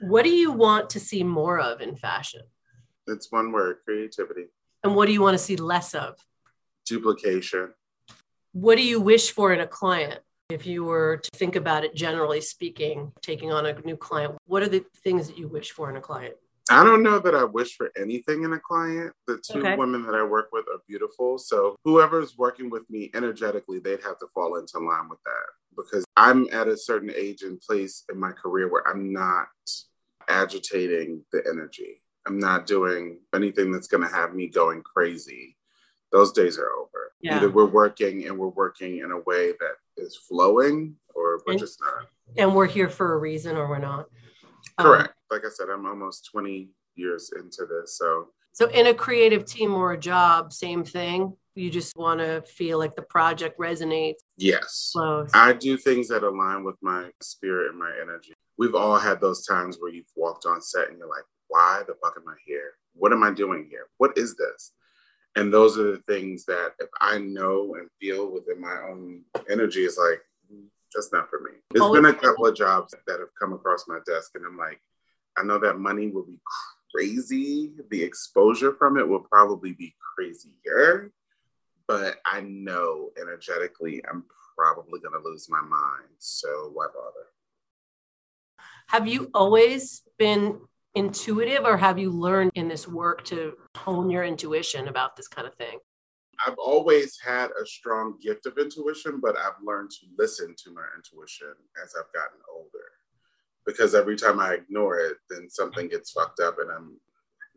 what 0.00 0.24
do 0.24 0.30
you 0.30 0.50
want 0.50 0.90
to 0.90 1.00
see 1.00 1.22
more 1.22 1.60
of 1.60 1.80
in 1.80 1.94
fashion? 1.94 2.42
It's 3.06 3.30
one 3.30 3.52
word 3.52 3.76
creativity. 3.84 4.46
And 4.82 4.96
what 4.96 5.06
do 5.06 5.12
you 5.12 5.22
want 5.22 5.34
to 5.34 5.42
see 5.42 5.56
less 5.56 5.94
of? 5.94 6.16
Duplication 6.84 7.74
what 8.60 8.76
do 8.76 8.82
you 8.82 9.00
wish 9.00 9.30
for 9.30 9.52
in 9.52 9.60
a 9.60 9.66
client? 9.66 10.20
If 10.50 10.66
you 10.66 10.84
were 10.84 11.18
to 11.18 11.30
think 11.38 11.56
about 11.56 11.84
it 11.84 11.94
generally 11.94 12.40
speaking, 12.40 13.12
taking 13.22 13.52
on 13.52 13.66
a 13.66 13.78
new 13.82 13.96
client, 13.96 14.36
what 14.46 14.62
are 14.62 14.68
the 14.68 14.84
things 15.04 15.28
that 15.28 15.38
you 15.38 15.46
wish 15.46 15.70
for 15.70 15.90
in 15.90 15.96
a 15.96 16.00
client? 16.00 16.34
I 16.70 16.82
don't 16.82 17.02
know 17.02 17.18
that 17.18 17.34
I 17.34 17.44
wish 17.44 17.76
for 17.76 17.90
anything 17.96 18.44
in 18.44 18.52
a 18.52 18.58
client. 18.58 19.12
The 19.26 19.40
two 19.48 19.60
okay. 19.60 19.76
women 19.76 20.02
that 20.04 20.14
I 20.14 20.24
work 20.24 20.48
with 20.52 20.64
are 20.72 20.80
beautiful. 20.88 21.38
So 21.38 21.76
whoever's 21.84 22.36
working 22.36 22.68
with 22.68 22.88
me 22.90 23.10
energetically, 23.14 23.78
they'd 23.78 24.02
have 24.02 24.18
to 24.18 24.26
fall 24.34 24.56
into 24.56 24.78
line 24.78 25.08
with 25.08 25.22
that 25.24 25.76
because 25.76 26.04
I'm 26.16 26.46
at 26.52 26.66
a 26.66 26.76
certain 26.76 27.12
age 27.14 27.42
and 27.42 27.60
place 27.60 28.04
in 28.10 28.18
my 28.18 28.32
career 28.32 28.68
where 28.68 28.86
I'm 28.88 29.12
not 29.12 29.48
agitating 30.28 31.22
the 31.32 31.42
energy. 31.48 32.02
I'm 32.26 32.38
not 32.38 32.66
doing 32.66 33.20
anything 33.34 33.70
that's 33.70 33.88
going 33.88 34.06
to 34.06 34.14
have 34.14 34.34
me 34.34 34.48
going 34.48 34.82
crazy. 34.82 35.56
Those 36.12 36.32
days 36.32 36.58
are 36.58 36.70
over. 36.72 37.12
Yeah. 37.20 37.36
Either 37.36 37.50
we're 37.50 37.66
working 37.66 38.26
and 38.26 38.38
we're 38.38 38.48
working 38.48 38.98
in 38.98 39.10
a 39.10 39.18
way 39.20 39.52
that 39.60 39.76
is 39.96 40.16
flowing 40.16 40.94
or 41.14 41.40
we're 41.46 41.52
and, 41.52 41.58
just 41.58 41.80
not. 41.80 42.06
And 42.36 42.54
we're 42.54 42.66
here 42.66 42.88
for 42.88 43.14
a 43.14 43.18
reason 43.18 43.56
or 43.56 43.68
we're 43.68 43.78
not. 43.78 44.06
Um, 44.78 44.86
Correct. 44.86 45.08
Um, 45.08 45.14
like 45.30 45.44
I 45.44 45.50
said, 45.50 45.68
I'm 45.68 45.86
almost 45.86 46.28
20 46.30 46.70
years 46.96 47.30
into 47.36 47.66
this. 47.66 47.98
So 47.98 48.28
so 48.58 48.68
in 48.70 48.88
a 48.88 48.94
creative 48.94 49.44
team 49.44 49.72
or 49.72 49.92
a 49.92 49.98
job, 49.98 50.52
same 50.52 50.82
thing. 50.82 51.32
You 51.54 51.70
just 51.70 51.96
want 51.96 52.18
to 52.18 52.42
feel 52.42 52.76
like 52.78 52.96
the 52.96 53.02
project 53.02 53.56
resonates. 53.56 54.16
Yes. 54.36 54.90
Flows. 54.92 55.30
I 55.32 55.52
do 55.52 55.76
things 55.76 56.08
that 56.08 56.24
align 56.24 56.64
with 56.64 56.74
my 56.82 57.10
spirit 57.22 57.70
and 57.70 57.78
my 57.78 57.92
energy. 58.02 58.32
We've 58.58 58.74
all 58.74 58.98
had 58.98 59.20
those 59.20 59.46
times 59.46 59.76
where 59.78 59.92
you've 59.92 60.10
walked 60.16 60.44
on 60.44 60.60
set 60.60 60.88
and 60.88 60.98
you're 60.98 61.08
like, 61.08 61.22
why 61.46 61.82
the 61.86 61.94
fuck 62.02 62.14
am 62.16 62.28
I 62.28 62.34
here? 62.44 62.72
What 62.94 63.12
am 63.12 63.22
I 63.22 63.30
doing 63.30 63.68
here? 63.70 63.86
What 63.98 64.18
is 64.18 64.34
this? 64.34 64.72
And 65.38 65.54
those 65.54 65.78
are 65.78 65.92
the 65.92 66.02
things 66.08 66.44
that 66.46 66.72
if 66.80 66.88
I 67.00 67.18
know 67.18 67.76
and 67.78 67.88
feel 68.00 68.28
within 68.28 68.60
my 68.60 68.76
own 68.90 69.22
energy, 69.48 69.84
is 69.84 69.96
like 69.96 70.20
mm, 70.52 70.64
that's 70.92 71.12
not 71.12 71.30
for 71.30 71.40
me. 71.40 71.52
There's 71.70 71.84
oh, 71.84 71.92
been 71.92 72.06
a 72.06 72.12
couple 72.12 72.46
of 72.46 72.56
jobs 72.56 72.92
that 73.06 73.20
have 73.20 73.28
come 73.40 73.52
across 73.52 73.86
my 73.86 74.00
desk, 74.04 74.32
and 74.34 74.44
I'm 74.44 74.58
like, 74.58 74.80
I 75.36 75.44
know 75.44 75.58
that 75.60 75.78
money 75.78 76.08
will 76.08 76.24
be 76.24 76.40
crazy. 76.92 77.70
The 77.90 78.02
exposure 78.02 78.74
from 78.74 78.98
it 78.98 79.06
will 79.06 79.20
probably 79.20 79.72
be 79.74 79.94
crazier, 80.16 81.12
but 81.86 82.16
I 82.26 82.40
know 82.40 83.10
energetically 83.20 84.02
I'm 84.10 84.24
probably 84.56 84.98
going 84.98 85.14
to 85.22 85.28
lose 85.28 85.48
my 85.48 85.60
mind. 85.60 86.08
So 86.18 86.70
why 86.74 86.86
bother? 86.86 87.28
Have 88.88 89.06
you 89.06 89.30
always 89.34 90.02
been 90.18 90.62
intuitive 90.98 91.64
or 91.64 91.76
have 91.76 91.98
you 91.98 92.10
learned 92.10 92.50
in 92.56 92.68
this 92.68 92.88
work 92.88 93.24
to 93.24 93.54
hone 93.76 94.10
your 94.10 94.24
intuition 94.24 94.88
about 94.88 95.16
this 95.16 95.28
kind 95.28 95.46
of 95.46 95.54
thing? 95.54 95.78
I've 96.44 96.58
always 96.58 97.18
had 97.24 97.50
a 97.50 97.66
strong 97.66 98.16
gift 98.20 98.46
of 98.46 98.58
intuition, 98.58 99.20
but 99.22 99.36
I've 99.36 99.62
learned 99.64 99.90
to 99.90 100.06
listen 100.16 100.54
to 100.64 100.72
my 100.72 100.84
intuition 100.96 101.54
as 101.82 101.94
I've 101.96 102.12
gotten 102.12 102.38
older. 102.52 102.68
Because 103.64 103.94
every 103.94 104.16
time 104.16 104.40
I 104.40 104.54
ignore 104.54 104.98
it, 104.98 105.16
then 105.30 105.48
something 105.48 105.88
gets 105.88 106.10
fucked 106.10 106.40
up 106.40 106.56
and 106.58 106.70
I'm 106.70 106.96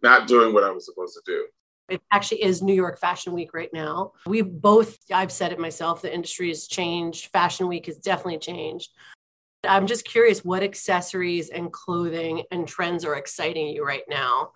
not 0.03 0.27
doing 0.27 0.53
what 0.53 0.63
I 0.63 0.71
was 0.71 0.85
supposed 0.85 1.15
to 1.15 1.21
do. 1.25 1.45
It 1.89 2.01
actually 2.11 2.43
is 2.43 2.61
New 2.61 2.73
York 2.73 2.99
Fashion 2.99 3.33
Week 3.33 3.53
right 3.53 3.71
now. 3.73 4.13
We 4.25 4.41
both, 4.41 4.97
I've 5.11 5.31
said 5.31 5.51
it 5.51 5.59
myself, 5.59 6.01
the 6.01 6.13
industry 6.13 6.47
has 6.49 6.67
changed. 6.67 7.31
Fashion 7.31 7.67
Week 7.67 7.85
has 7.87 7.97
definitely 7.97 8.39
changed. 8.39 8.91
I'm 9.63 9.87
just 9.87 10.05
curious 10.05 10.43
what 10.43 10.63
accessories 10.63 11.49
and 11.49 11.71
clothing 11.71 12.43
and 12.51 12.67
trends 12.67 13.05
are 13.05 13.15
exciting 13.15 13.67
you 13.67 13.85
right 13.85 14.03
now. 14.09 14.51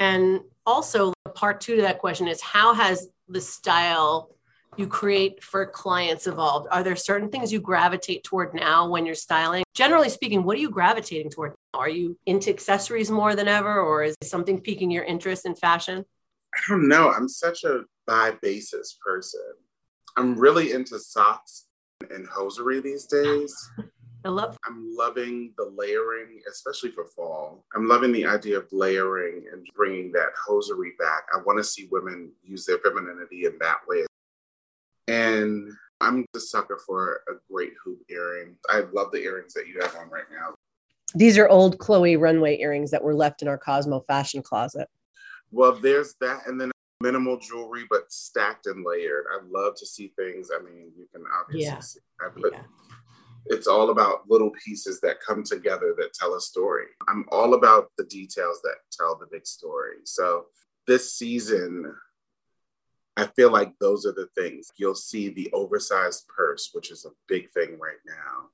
And 0.00 0.40
also, 0.64 1.12
part 1.34 1.60
two 1.60 1.76
to 1.76 1.82
that 1.82 1.98
question 1.98 2.28
is 2.28 2.40
how 2.40 2.72
has 2.74 3.08
the 3.28 3.40
style 3.40 4.30
you 4.76 4.86
create 4.86 5.42
for 5.42 5.66
clients 5.66 6.26
evolved? 6.26 6.68
Are 6.70 6.82
there 6.82 6.96
certain 6.96 7.30
things 7.30 7.52
you 7.52 7.60
gravitate 7.60 8.22
toward 8.22 8.54
now 8.54 8.88
when 8.88 9.04
you're 9.04 9.14
styling? 9.14 9.64
Generally 9.74 10.10
speaking, 10.10 10.44
what 10.44 10.56
are 10.56 10.60
you 10.60 10.70
gravitating 10.70 11.30
toward? 11.30 11.50
Now? 11.74 11.80
Are 11.80 11.88
you 11.88 12.16
into 12.26 12.50
accessories 12.50 13.10
more 13.10 13.34
than 13.34 13.48
ever, 13.48 13.80
or 13.80 14.04
is 14.04 14.16
something 14.22 14.60
piquing 14.60 14.90
your 14.90 15.04
interest 15.04 15.46
in 15.46 15.54
fashion? 15.56 16.04
I 16.54 16.60
don't 16.68 16.88
know. 16.88 17.10
I'm 17.10 17.28
such 17.28 17.64
a 17.64 17.82
by 18.06 18.32
basis 18.40 18.98
person. 19.04 19.40
I'm 20.16 20.38
really 20.38 20.72
into 20.72 20.98
socks 20.98 21.66
and 22.10 22.26
hosiery 22.26 22.80
these 22.80 23.04
days. 23.04 23.70
I 24.24 24.28
love. 24.30 24.56
I'm 24.66 24.94
loving 24.96 25.52
the 25.56 25.64
layering, 25.76 26.40
especially 26.50 26.90
for 26.90 27.06
fall. 27.06 27.64
I'm 27.74 27.86
loving 27.88 28.12
the 28.12 28.26
idea 28.26 28.58
of 28.58 28.66
layering 28.72 29.44
and 29.52 29.66
bringing 29.76 30.10
that 30.12 30.30
hosiery 30.36 30.92
back. 30.98 31.26
I 31.34 31.40
want 31.42 31.58
to 31.58 31.64
see 31.64 31.88
women 31.90 32.32
use 32.42 32.66
their 32.66 32.78
femininity 32.78 33.44
in 33.46 33.56
that 33.60 33.78
way. 33.86 34.04
And 35.06 35.72
I'm 36.00 36.26
the 36.32 36.40
sucker 36.40 36.78
for 36.84 37.22
a 37.28 37.32
great 37.50 37.72
hoop 37.82 38.00
earring. 38.08 38.56
I 38.68 38.80
love 38.92 39.10
the 39.12 39.22
earrings 39.22 39.54
that 39.54 39.66
you 39.68 39.80
have 39.80 39.94
on 39.96 40.10
right 40.10 40.24
now. 40.30 40.54
These 41.14 41.38
are 41.38 41.48
old 41.48 41.78
Chloe 41.78 42.16
runway 42.16 42.58
earrings 42.58 42.90
that 42.90 43.02
were 43.02 43.14
left 43.14 43.40
in 43.40 43.48
our 43.48 43.56
Cosmo 43.56 44.00
fashion 44.00 44.42
closet. 44.42 44.88
Well, 45.50 45.72
there's 45.72 46.14
that, 46.20 46.46
and 46.46 46.60
then 46.60 46.70
minimal 47.00 47.38
jewelry, 47.38 47.84
but 47.88 48.12
stacked 48.12 48.66
and 48.66 48.84
layered. 48.84 49.24
I 49.32 49.38
love 49.48 49.74
to 49.76 49.86
see 49.86 50.12
things. 50.16 50.50
I 50.54 50.62
mean, 50.62 50.92
you 50.98 51.06
can 51.14 51.24
obviously 51.40 51.62
Yeah. 51.64 51.78
see. 51.78 52.00
I 52.20 52.28
put, 52.28 52.52
Yeah. 52.52 52.64
It's 53.46 53.66
all 53.66 53.90
about 53.90 54.28
little 54.28 54.50
pieces 54.64 55.00
that 55.00 55.20
come 55.20 55.42
together 55.42 55.94
that 55.98 56.12
tell 56.12 56.34
a 56.34 56.40
story. 56.40 56.86
I'm 57.08 57.24
all 57.30 57.54
about 57.54 57.90
the 57.96 58.04
details 58.04 58.60
that 58.62 58.76
tell 58.92 59.16
the 59.16 59.26
big 59.30 59.46
story. 59.46 59.96
So 60.04 60.46
this 60.86 61.14
season, 61.14 61.94
I 63.16 63.26
feel 63.26 63.50
like 63.50 63.72
those 63.78 64.06
are 64.06 64.12
the 64.12 64.28
things. 64.36 64.70
You'll 64.76 64.94
see 64.94 65.30
the 65.30 65.50
oversized 65.52 66.28
purse, 66.28 66.70
which 66.72 66.90
is 66.90 67.04
a 67.04 67.14
big 67.26 67.50
thing 67.52 67.78
right 67.80 68.00
now. 68.06 68.48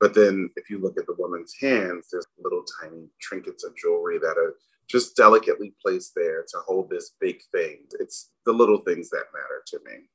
But 0.00 0.14
then 0.14 0.50
if 0.56 0.70
you 0.70 0.78
look 0.78 0.98
at 0.98 1.06
the 1.06 1.16
woman's 1.18 1.54
hands, 1.60 2.08
there's 2.10 2.26
little 2.38 2.64
tiny 2.80 3.08
trinkets 3.20 3.64
of 3.64 3.76
jewelry 3.76 4.18
that 4.18 4.38
are 4.38 4.54
just 4.88 5.16
delicately 5.16 5.74
placed 5.82 6.14
there 6.14 6.44
to 6.48 6.58
hold 6.66 6.88
this 6.88 7.12
big 7.20 7.40
thing. 7.52 7.80
It's 8.00 8.30
the 8.46 8.52
little 8.52 8.78
things 8.78 9.10
that 9.10 9.24
matter 9.34 9.62
to 9.66 9.80
me. 9.84 10.08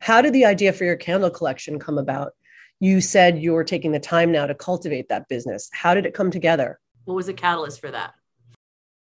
How 0.00 0.20
did 0.20 0.34
the 0.34 0.44
idea 0.44 0.72
for 0.72 0.84
your 0.84 0.96
candle 0.96 1.30
collection 1.30 1.78
come 1.78 1.98
about? 1.98 2.34
You 2.80 3.00
said 3.00 3.38
you 3.38 3.52
were 3.52 3.64
taking 3.64 3.92
the 3.92 4.00
time 4.00 4.30
now 4.30 4.46
to 4.46 4.54
cultivate 4.54 5.08
that 5.08 5.28
business. 5.28 5.70
How 5.72 5.94
did 5.94 6.04
it 6.06 6.14
come 6.14 6.30
together? 6.30 6.78
What 7.04 7.14
was 7.14 7.26
the 7.26 7.32
catalyst 7.34 7.80
for 7.80 7.90
that? 7.90 8.14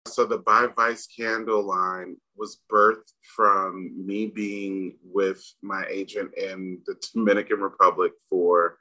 So 0.06 0.26
the 0.26 0.38
By 0.40 0.68
Vice 0.76 1.08
candle 1.08 1.64
line 1.66 2.18
was 2.36 2.60
birthed 2.72 3.14
from 3.36 3.92
me 4.06 4.28
being 4.28 4.98
with 5.04 5.42
my 5.62 5.86
agent 5.90 6.32
in 6.38 6.80
the 6.86 6.96
Dominican 7.14 7.62
Republic 7.62 8.12
for 8.30 8.78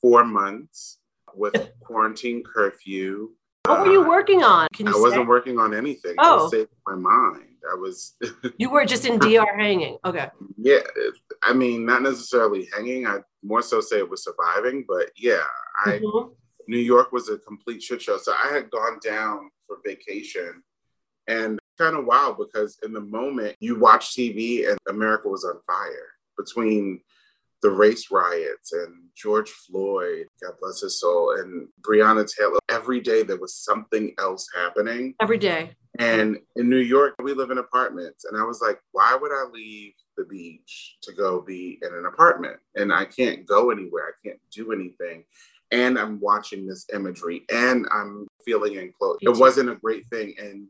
four 0.00 0.24
months 0.24 0.98
with 1.34 1.72
quarantine 1.80 2.42
curfew. 2.44 3.30
What 3.66 3.80
were 3.80 3.92
you 3.92 4.04
Uh, 4.04 4.08
working 4.08 4.42
on? 4.42 4.68
Can 4.72 4.88
I 4.88 4.92
you 4.92 5.02
wasn't 5.02 5.22
say? 5.22 5.26
working 5.26 5.58
on 5.58 5.74
anything. 5.74 6.14
I 6.18 6.30
Oh. 6.30 6.44
was 6.44 6.50
saving 6.52 6.68
my 6.86 6.94
mind. 6.94 7.53
I 7.70 7.74
was, 7.76 8.16
You 8.58 8.70
were 8.70 8.84
just 8.84 9.04
in 9.06 9.18
DR 9.18 9.56
hanging. 9.56 9.98
Okay. 10.04 10.28
yeah. 10.56 10.80
I 11.42 11.52
mean, 11.52 11.84
not 11.86 12.02
necessarily 12.02 12.68
hanging. 12.74 13.06
I 13.06 13.18
more 13.42 13.62
so 13.62 13.80
say 13.80 13.98
it 13.98 14.08
was 14.08 14.24
surviving, 14.24 14.84
but 14.88 15.10
yeah, 15.16 15.44
I 15.84 15.98
Mhm. 15.98 16.34
New 16.66 16.78
York 16.78 17.12
was 17.12 17.28
a 17.28 17.38
complete 17.38 17.82
shit 17.82 18.00
show. 18.00 18.16
So 18.16 18.32
I 18.32 18.48
had 18.48 18.70
gone 18.70 18.98
down 19.04 19.50
for 19.66 19.78
vacation 19.84 20.62
and 21.26 21.58
kind 21.78 21.96
of 21.96 22.06
wild 22.06 22.38
because 22.38 22.78
in 22.82 22.92
the 22.92 23.00
moment 23.00 23.56
you 23.60 23.78
watch 23.78 24.14
TV 24.16 24.68
and 24.68 24.78
America 24.88 25.28
was 25.28 25.44
on 25.44 25.60
fire 25.66 26.08
between 26.38 27.00
the 27.62 27.70
race 27.70 28.10
riots 28.10 28.72
and 28.72 29.08
George 29.16 29.48
Floyd, 29.50 30.26
God 30.42 30.52
bless 30.60 30.80
his 30.82 31.00
soul, 31.00 31.32
and 31.38 31.68
Breonna 31.80 32.26
Taylor. 32.26 32.58
Every 32.68 33.00
day 33.00 33.22
there 33.22 33.38
was 33.38 33.54
something 33.56 34.14
else 34.18 34.46
happening. 34.54 35.14
Every 35.20 35.38
day. 35.38 35.74
And 35.98 36.38
in 36.56 36.68
New 36.68 36.78
York, 36.78 37.14
we 37.22 37.34
live 37.34 37.50
in 37.50 37.58
apartments. 37.58 38.24
And 38.24 38.36
I 38.36 38.44
was 38.44 38.60
like, 38.60 38.80
why 38.92 39.16
would 39.20 39.30
I 39.30 39.44
leave 39.52 39.92
the 40.16 40.24
beach 40.24 40.96
to 41.02 41.12
go 41.12 41.40
be 41.40 41.78
in 41.82 41.94
an 41.94 42.06
apartment? 42.06 42.56
And 42.74 42.92
I 42.92 43.04
can't 43.04 43.46
go 43.46 43.70
anywhere. 43.70 44.08
I 44.08 44.28
can't 44.28 44.40
do 44.50 44.72
anything. 44.72 45.24
And 45.70 45.98
I'm 45.98 46.20
watching 46.20 46.66
this 46.66 46.86
imagery 46.92 47.44
and 47.52 47.86
I'm 47.92 48.26
feeling 48.44 48.74
enclosed. 48.74 49.20
It 49.22 49.36
wasn't 49.36 49.70
a 49.70 49.76
great 49.76 50.06
thing. 50.06 50.34
And 50.38 50.66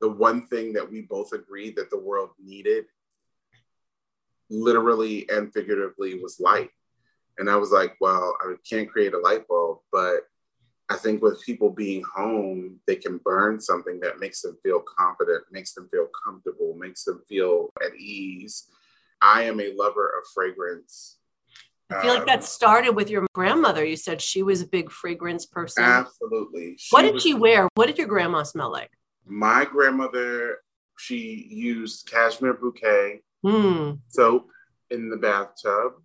the 0.00 0.10
one 0.10 0.46
thing 0.46 0.74
that 0.74 0.88
we 0.90 1.02
both 1.02 1.32
agreed 1.32 1.76
that 1.76 1.90
the 1.90 1.98
world 1.98 2.30
needed, 2.42 2.84
literally 4.50 5.28
and 5.30 5.52
figuratively, 5.52 6.20
was 6.22 6.40
light. 6.40 6.70
And 7.38 7.48
I 7.48 7.56
was 7.56 7.70
like, 7.70 7.96
well, 8.00 8.36
I 8.40 8.54
can't 8.68 8.90
create 8.90 9.14
a 9.14 9.18
light 9.18 9.46
bulb, 9.48 9.78
but 9.92 10.28
I 10.90 10.96
think 10.96 11.22
with 11.22 11.42
people 11.44 11.70
being 11.70 12.02
home, 12.14 12.80
they 12.86 12.96
can 12.96 13.18
burn 13.18 13.60
something 13.60 14.00
that 14.00 14.20
makes 14.20 14.40
them 14.40 14.56
feel 14.62 14.80
confident, 14.80 15.44
makes 15.50 15.74
them 15.74 15.86
feel 15.90 16.08
comfortable, 16.24 16.74
makes 16.78 17.04
them 17.04 17.20
feel 17.28 17.70
at 17.84 17.94
ease. 17.96 18.68
I 19.20 19.42
am 19.44 19.60
a 19.60 19.72
lover 19.74 20.06
of 20.06 20.26
fragrance. 20.32 21.18
I 21.90 22.00
feel 22.02 22.10
like 22.12 22.20
Um, 22.22 22.26
that 22.26 22.44
started 22.44 22.90
with 22.96 23.10
your 23.10 23.26
grandmother. 23.34 23.84
You 23.84 23.96
said 23.96 24.22
she 24.22 24.42
was 24.42 24.62
a 24.62 24.66
big 24.66 24.90
fragrance 24.90 25.44
person. 25.46 25.84
Absolutely. 25.84 26.78
what 26.90 27.02
did 27.02 27.14
was- 27.14 27.22
she 27.22 27.34
wear? 27.34 27.68
What 27.74 27.86
did 27.86 27.98
your 27.98 28.06
grandma 28.08 28.42
smell 28.44 28.70
like? 28.70 28.90
My 29.26 29.64
grandmother, 29.66 30.62
she 30.98 31.18
used 31.50 32.08
cashmere 32.08 32.54
bouquet 32.54 33.22
Hmm. 33.42 33.92
soap 34.08 34.50
in 34.90 35.10
the 35.10 35.16
bathtub, 35.18 36.02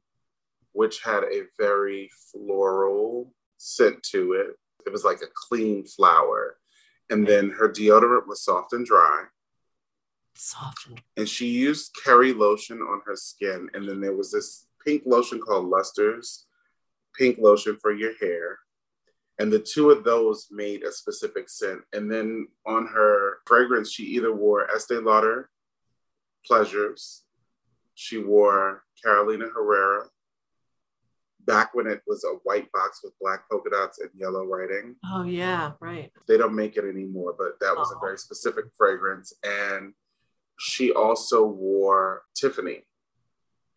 which 0.73 1.01
had 1.03 1.23
a 1.23 1.43
very 1.57 2.09
floral 2.31 3.33
scent 3.57 4.03
to 4.03 4.33
it. 4.33 4.57
It 4.85 4.91
was 4.91 5.03
like 5.03 5.21
a 5.21 5.31
clean 5.47 5.85
flower. 5.85 6.57
And 7.09 7.27
then 7.27 7.49
her 7.51 7.69
deodorant 7.69 8.27
was 8.27 8.43
soft 8.43 8.73
and 8.73 8.85
dry. 8.85 9.25
Soft. 10.35 10.87
and- 11.15 11.29
she 11.29 11.47
used 11.47 11.95
Keri 12.03 12.33
lotion 12.33 12.81
on 12.81 13.01
her 13.05 13.15
skin. 13.15 13.69
And 13.73 13.87
then 13.87 14.01
there 14.01 14.15
was 14.15 14.31
this 14.31 14.67
pink 14.85 15.03
lotion 15.05 15.39
called 15.39 15.67
Luster's 15.67 16.45
pink 17.17 17.37
lotion 17.37 17.77
for 17.77 17.93
your 17.93 18.15
hair. 18.17 18.59
And 19.39 19.51
the 19.51 19.59
two 19.59 19.89
of 19.89 20.03
those 20.03 20.47
made 20.51 20.83
a 20.83 20.91
specific 20.91 21.49
scent. 21.49 21.81
And 21.93 22.11
then 22.11 22.47
on 22.65 22.87
her 22.87 23.39
fragrance, 23.45 23.91
she 23.91 24.03
either 24.03 24.33
wore 24.33 24.69
Estee 24.71 24.97
Lauder 24.97 25.49
Pleasures, 26.45 27.23
she 27.95 28.17
wore 28.17 28.83
Carolina 29.01 29.45
Herrera, 29.53 30.09
back 31.45 31.73
when 31.73 31.87
it 31.87 32.01
was 32.07 32.23
a 32.23 32.35
white 32.43 32.71
box 32.71 33.01
with 33.03 33.13
black 33.19 33.49
polka 33.49 33.69
dots 33.69 33.99
and 33.99 34.09
yellow 34.15 34.45
writing 34.45 34.95
Oh 35.05 35.23
yeah, 35.23 35.71
right. 35.79 36.11
they 36.27 36.37
don't 36.37 36.55
make 36.55 36.77
it 36.77 36.85
anymore, 36.85 37.35
but 37.37 37.59
that 37.59 37.75
was 37.75 37.91
Oh. 37.93 37.97
a 37.97 37.99
very 37.99 38.17
specific 38.17 38.65
fragrance. 38.77 39.33
And 39.43 39.93
she 40.59 40.91
also 40.93 41.45
wore 41.45 42.23
Tiffany 42.35 42.85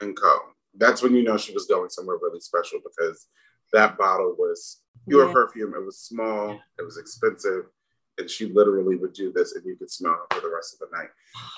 and 0.00 0.16
Co. 0.16 0.38
That's 0.74 1.02
when 1.02 1.14
you 1.14 1.22
know 1.22 1.36
she 1.36 1.54
was 1.54 1.66
going 1.66 1.90
somewhere 1.90 2.18
really 2.20 2.40
special 2.40 2.80
because 2.84 3.26
that 3.72 3.96
bottle 3.98 4.36
was 4.38 4.82
pure 5.08 5.26
Yeah. 5.26 5.32
perfume. 5.32 5.74
It 5.74 5.84
was 5.84 5.98
small, 5.98 6.60
it 6.78 6.82
was 6.82 6.98
expensive, 6.98 7.64
and 8.18 8.30
she 8.30 8.46
literally 8.46 8.96
would 8.96 9.12
do 9.12 9.32
this 9.32 9.54
and 9.54 9.64
you 9.64 9.76
could 9.76 9.90
smell 9.90 10.12
her 10.14 10.36
for 10.36 10.40
the 10.40 10.54
rest 10.54 10.74
of 10.74 10.88
the 10.88 10.96
night. 10.96 11.10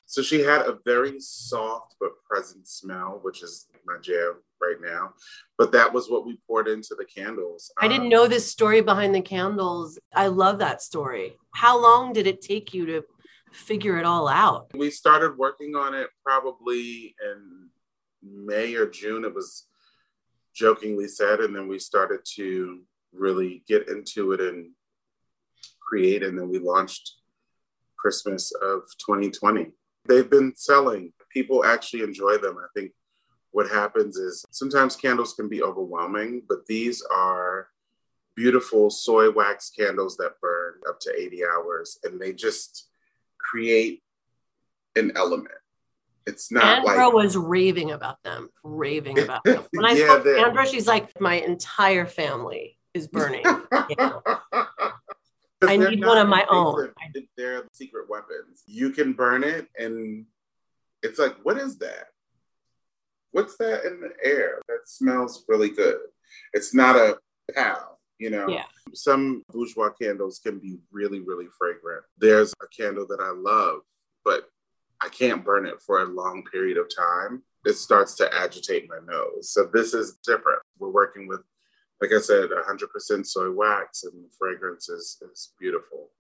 So 0.07 0.23
she 0.23 0.41
had 0.41 0.63
a 0.63 0.79
very 0.85 1.21
soft 1.21 1.95
but 2.01 2.11
present 2.29 2.67
smell, 2.67 3.21
which 3.23 3.43
is 3.43 3.67
my 3.87 3.97
jam 4.03 4.35
right 4.61 4.81
now. 4.81 5.15
But 5.57 5.73
that 5.73 5.93
was 5.93 6.11
what 6.11 6.27
we 6.27 6.39
poured 6.47 6.69
into 6.69 6.95
the 6.97 7.05
candles. 7.05 7.71
I 7.79 7.87
didn't 7.89 8.05
Um, 8.05 8.09
know 8.09 8.27
this 8.27 8.51
story 8.51 8.81
behind 8.81 9.15
the 9.15 9.21
candles. 9.21 9.99
I 10.13 10.27
love 10.29 10.59
that 10.59 10.83
story. 10.83 11.37
How 11.55 11.81
long 11.81 12.13
did 12.13 12.27
it 12.27 12.41
take 12.41 12.75
you 12.75 12.87
to 12.87 13.03
figure 13.53 13.99
it 13.99 14.05
all 14.05 14.29
out? 14.29 14.71
We 14.75 14.91
started 14.91 15.39
working 15.39 15.77
on 15.77 15.95
it 15.95 16.09
probably 16.25 17.15
in 17.25 17.69
May 18.23 18.75
or 18.75 18.87
June. 18.87 19.25
It 19.25 19.35
was 19.35 19.67
jokingly 20.55 21.07
said, 21.07 21.39
and 21.41 21.55
then 21.55 21.69
we 21.69 21.79
started 21.79 22.21
to 22.35 22.83
really 23.13 23.63
get 23.69 23.89
into 23.89 24.33
it 24.33 24.41
and 24.41 24.73
create, 25.89 26.23
and 26.23 26.39
then 26.39 26.49
we 26.49 26.59
launched 26.59 27.15
Christmas 27.97 28.53
of 28.63 28.83
2020. 28.99 29.73
They've 30.07 30.29
been 30.29 30.53
selling. 30.55 31.13
People 31.31 31.65
actually 31.65 32.03
enjoy 32.03 32.39
them. 32.39 32.59
I 32.59 32.67
think 32.75 32.93
what 33.51 33.71
happens 33.71 34.17
is 34.17 34.45
sometimes 34.51 34.97
candles 34.97 35.35
can 35.35 35.49
be 35.49 35.63
overwhelming, 35.63 36.43
but 36.49 36.67
these 36.67 37.03
are 37.13 37.69
beautiful 38.35 38.91
soy 38.91 39.31
wax 39.31 39.71
candles 39.71 40.17
that 40.19 40.41
burn 40.41 40.75
up 40.89 41.01
to 41.01 41.13
80 41.17 41.43
hours, 41.45 41.99
and 42.05 42.21
they 42.21 42.33
just 42.33 42.89
create 43.39 44.03
an 44.97 45.13
element. 45.17 45.55
It's 46.27 46.53
not 46.53 46.85
Andra 46.85 47.07
like 47.07 47.15
was 47.15 47.37
raving 47.37 47.93
about 47.93 48.23
them, 48.23 48.51
raving 48.63 49.19
about 49.19 49.43
them. 49.45 49.65
When 49.73 49.87
I 49.87 49.93
Yeah, 49.93 50.05
spoke 50.05 50.25
to 50.25 50.41
Andra, 50.41 50.67
she's 50.67 50.87
like, 50.87 51.19
my 51.21 51.35
entire 51.35 52.07
family 52.07 52.79
is 52.93 53.09
burning. 53.09 53.45
I 55.63 55.77
need 55.77 56.05
one 56.05 56.19
of 56.19 56.29
my 56.29 56.47
own. 56.49 56.91
They're 57.37 57.65
secret 57.73 58.09
weapons. 58.09 58.63
You 58.67 58.91
can 58.91 59.13
burn 59.13 59.43
it, 59.43 59.67
and 59.79 60.27
it's 61.03 61.19
like, 61.19 61.37
what 61.43 61.59
is 61.59 61.79
that? 61.79 62.07
What's 63.33 63.57
that 63.59 63.85
in 63.85 64.01
the 64.01 64.13
air? 64.23 64.61
That 64.69 64.89
smells 64.89 65.45
really 65.49 65.71
good. 65.71 65.99
It's 66.53 66.75
not 66.75 66.97
a 66.97 67.19
pow, 67.55 67.99
you 68.19 68.31
know. 68.31 68.49
Yeah. 68.49 68.65
Some 68.95 69.45
bourgeois 69.51 69.91
candles 69.91 70.39
can 70.39 70.59
be 70.59 70.79
really, 70.91 71.21
really 71.21 71.47
fragrant. 71.59 72.05
There's 72.19 72.55
a 72.63 72.67
candle 72.69 73.07
that 73.09 73.21
I 73.21 73.31
love, 73.31 73.81
but 74.25 74.45
I 75.03 75.09
can't 75.09 75.45
burn 75.45 75.67
it 75.67 75.81
for 75.83 76.03
a 76.03 76.07
long 76.07 76.45
period 76.51 76.79
of 76.79 76.87
time. 76.95 77.43
It 77.65 77.75
starts 77.75 78.15
to 78.17 78.35
agitate 78.35 78.89
my 78.89 78.99
nose. 79.05 79.51
So 79.51 79.69
this 79.73 79.93
is 79.93 80.19
different. 80.25 80.61
We're 80.79 80.89
working 80.91 81.29
with 81.29 81.41
like 82.01 82.13
I 82.13 82.21
said, 82.21 82.51
100% 82.51 83.27
soy 83.27 83.51
wax, 83.51 84.05
and 84.05 84.13
the 84.25 84.29
fragrance 84.39 84.89
is, 84.89 85.21
is 85.33 85.53
beautiful. 85.59 86.11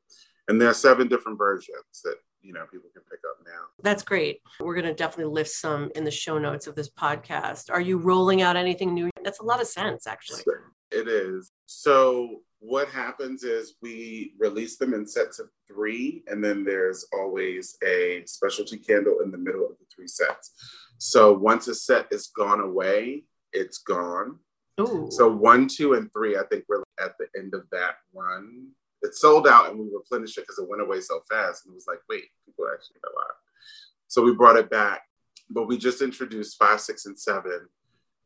And 0.48 0.60
there 0.60 0.68
are 0.68 0.74
seven 0.74 1.08
different 1.08 1.38
versions 1.38 2.02
that 2.04 2.16
you 2.40 2.52
know 2.52 2.64
people 2.70 2.88
can 2.94 3.02
pick 3.02 3.20
up 3.28 3.44
now. 3.44 3.66
That's 3.82 4.02
great. 4.02 4.40
We're 4.60 4.74
going 4.74 4.86
to 4.86 4.94
definitely 4.94 5.32
lift 5.32 5.50
some 5.50 5.90
in 5.94 6.04
the 6.04 6.10
show 6.10 6.38
notes 6.38 6.66
of 6.66 6.74
this 6.74 6.88
podcast. 6.88 7.70
Are 7.70 7.80
you 7.80 7.98
rolling 7.98 8.42
out 8.42 8.56
anything 8.56 8.94
new? 8.94 9.10
That's 9.22 9.40
a 9.40 9.44
lot 9.44 9.60
of 9.60 9.66
sense, 9.66 10.06
actually. 10.06 10.42
It 10.90 11.06
is. 11.06 11.50
So 11.66 12.40
what 12.60 12.88
happens 12.88 13.44
is 13.44 13.74
we 13.82 14.34
release 14.38 14.78
them 14.78 14.94
in 14.94 15.06
sets 15.06 15.38
of 15.38 15.48
three, 15.68 16.24
and 16.26 16.42
then 16.42 16.64
there's 16.64 17.06
always 17.12 17.76
a 17.86 18.22
specialty 18.26 18.78
candle 18.78 19.18
in 19.22 19.30
the 19.30 19.38
middle 19.38 19.64
of 19.64 19.78
the 19.78 19.84
three 19.94 20.08
sets. 20.08 20.52
So 20.98 21.32
once 21.32 21.68
a 21.68 21.74
set 21.74 22.08
is 22.10 22.28
gone 22.34 22.60
away, 22.60 23.24
it's 23.52 23.78
gone. 23.78 24.38
Ooh. 24.80 25.08
So 25.10 25.30
one, 25.30 25.66
two, 25.66 25.94
and 25.94 26.12
three, 26.12 26.36
I 26.36 26.42
think 26.50 26.64
we're 26.68 26.82
at 27.00 27.16
the 27.18 27.26
end 27.38 27.54
of 27.54 27.64
that 27.72 27.96
run. 28.14 28.68
It 29.02 29.14
sold 29.14 29.46
out 29.46 29.70
and 29.70 29.78
we 29.78 29.86
replenished 29.92 30.38
it 30.38 30.42
because 30.42 30.58
it 30.58 30.68
went 30.68 30.82
away 30.82 31.00
so 31.00 31.20
fast. 31.30 31.64
And 31.64 31.72
it 31.72 31.76
was 31.76 31.86
like, 31.86 32.00
wait, 32.08 32.24
people 32.46 32.66
actually 32.72 32.96
know 33.02 33.20
out. 33.22 33.36
So 34.08 34.22
we 34.22 34.34
brought 34.34 34.56
it 34.56 34.70
back. 34.70 35.02
But 35.50 35.66
we 35.66 35.78
just 35.78 36.02
introduced 36.02 36.58
five, 36.58 36.80
six, 36.80 37.06
and 37.06 37.18
seven. 37.18 37.68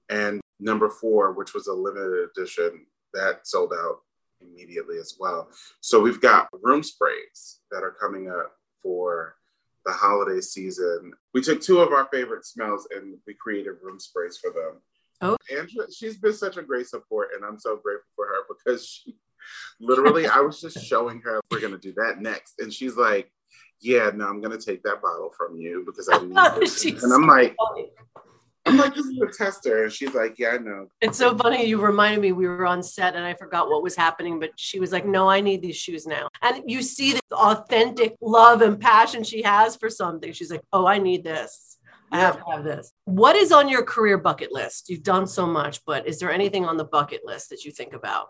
And 0.08 0.40
number 0.58 0.88
four, 0.88 1.32
which 1.32 1.54
was 1.54 1.66
a 1.66 1.72
limited 1.72 2.28
edition, 2.30 2.86
that 3.14 3.46
sold 3.46 3.72
out 3.74 3.98
immediately 4.40 4.96
as 4.98 5.16
well. 5.18 5.48
So 5.80 6.00
we've 6.00 6.20
got 6.20 6.48
room 6.62 6.82
sprays 6.82 7.60
that 7.70 7.82
are 7.82 7.96
coming 8.00 8.28
up 8.28 8.52
for 8.82 9.36
the 9.84 9.92
holiday 9.92 10.40
season. 10.40 11.12
We 11.34 11.42
took 11.42 11.60
two 11.60 11.80
of 11.80 11.92
our 11.92 12.08
favorite 12.12 12.44
smells 12.44 12.88
and 12.94 13.18
we 13.26 13.34
created 13.34 13.74
room 13.82 13.98
sprays 14.00 14.38
for 14.38 14.50
them. 14.50 14.80
Oh. 15.22 15.36
Angela, 15.56 15.86
she's 15.90 16.18
been 16.18 16.32
such 16.32 16.56
a 16.56 16.62
great 16.62 16.88
support, 16.88 17.28
and 17.34 17.44
I'm 17.44 17.58
so 17.58 17.76
grateful 17.76 18.10
for 18.16 18.26
her 18.26 18.42
because 18.48 18.86
she 18.86 19.16
literally, 19.80 20.26
I 20.26 20.40
was 20.40 20.60
just 20.60 20.84
showing 20.84 21.20
her 21.20 21.40
we're 21.50 21.60
gonna 21.60 21.78
do 21.78 21.92
that 21.94 22.20
next, 22.20 22.54
and 22.58 22.72
she's 22.72 22.96
like, 22.96 23.30
"Yeah, 23.80 24.10
no, 24.12 24.26
I'm 24.26 24.40
gonna 24.40 24.58
take 24.58 24.82
that 24.82 25.00
bottle 25.00 25.32
from 25.36 25.56
you 25.56 25.84
because 25.86 26.08
I 26.08 26.18
need 26.18 26.34
this," 26.60 26.84
and 27.02 27.12
I'm 27.12 27.26
like. 27.26 27.56
I'm 28.64 28.76
like, 28.76 28.94
this 28.94 29.06
is 29.06 29.20
a 29.20 29.26
tester, 29.26 29.82
and 29.82 29.92
she's 29.92 30.14
like, 30.14 30.38
"Yeah, 30.38 30.50
I 30.50 30.58
know." 30.58 30.86
It's 31.00 31.18
so 31.18 31.36
funny. 31.36 31.64
You 31.64 31.80
reminded 31.80 32.20
me 32.20 32.30
we 32.30 32.46
were 32.46 32.64
on 32.64 32.80
set 32.80 33.16
and 33.16 33.24
I 33.24 33.34
forgot 33.34 33.68
what 33.68 33.82
was 33.82 33.96
happening, 33.96 34.38
but 34.38 34.52
she 34.54 34.78
was 34.78 34.92
like, 34.92 35.04
No, 35.04 35.28
I 35.28 35.40
need 35.40 35.62
these 35.62 35.74
shoes 35.74 36.06
now. 36.06 36.28
And 36.42 36.62
you 36.70 36.80
see 36.80 37.14
the 37.14 37.36
authentic 37.36 38.14
love 38.20 38.62
and 38.62 38.80
passion 38.80 39.24
she 39.24 39.42
has 39.42 39.74
for 39.74 39.90
something. 39.90 40.32
She's 40.32 40.52
like, 40.52 40.62
Oh, 40.72 40.86
I 40.86 40.98
need 40.98 41.24
this. 41.24 41.71
I 42.12 42.18
have 42.18 42.36
to 42.36 42.50
have 42.50 42.64
this. 42.64 42.92
What 43.04 43.36
is 43.36 43.52
on 43.52 43.68
your 43.68 43.82
career 43.82 44.18
bucket 44.18 44.52
list? 44.52 44.90
You've 44.90 45.02
done 45.02 45.26
so 45.26 45.46
much, 45.46 45.80
but 45.86 46.06
is 46.06 46.18
there 46.18 46.30
anything 46.30 46.64
on 46.64 46.76
the 46.76 46.84
bucket 46.84 47.22
list 47.24 47.48
that 47.50 47.64
you 47.64 47.72
think 47.72 47.94
about? 47.94 48.28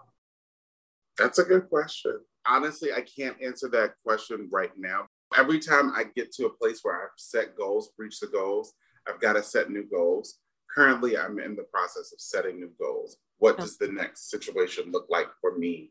That's 1.18 1.39
a 1.39 1.45
good 1.45 1.68
question. 1.68 2.20
Honestly, 2.47 2.93
I 2.93 3.03
can't 3.03 3.37
answer 3.43 3.68
that 3.70 3.95
question 4.05 4.49
right 4.51 4.70
now. 4.76 5.07
Every 5.37 5.59
time 5.59 5.93
I 5.95 6.05
get 6.14 6.33
to 6.35 6.47
a 6.47 6.53
place 6.53 6.80
where 6.83 7.03
I've 7.03 7.11
set 7.16 7.57
goals, 7.57 7.91
reach 7.99 8.20
the 8.20 8.28
goals, 8.28 8.74
I've 9.09 9.20
got 9.20 9.35
to 9.35 9.43
set 9.43 9.70
new 9.70 9.85
goals. 9.85 10.39
Currently, 10.74 11.18
I'm 11.18 11.39
in 11.39 11.57
the 11.57 11.64
process 11.64 12.12
of 12.12 12.20
setting 12.20 12.61
new 12.61 12.70
goals. 12.80 13.16
What 13.39 13.59
does 13.59 13.76
the 13.76 13.89
next 13.89 14.30
situation 14.30 14.93
look 14.93 15.07
like 15.11 15.28
for 15.41 15.59
me 15.59 15.91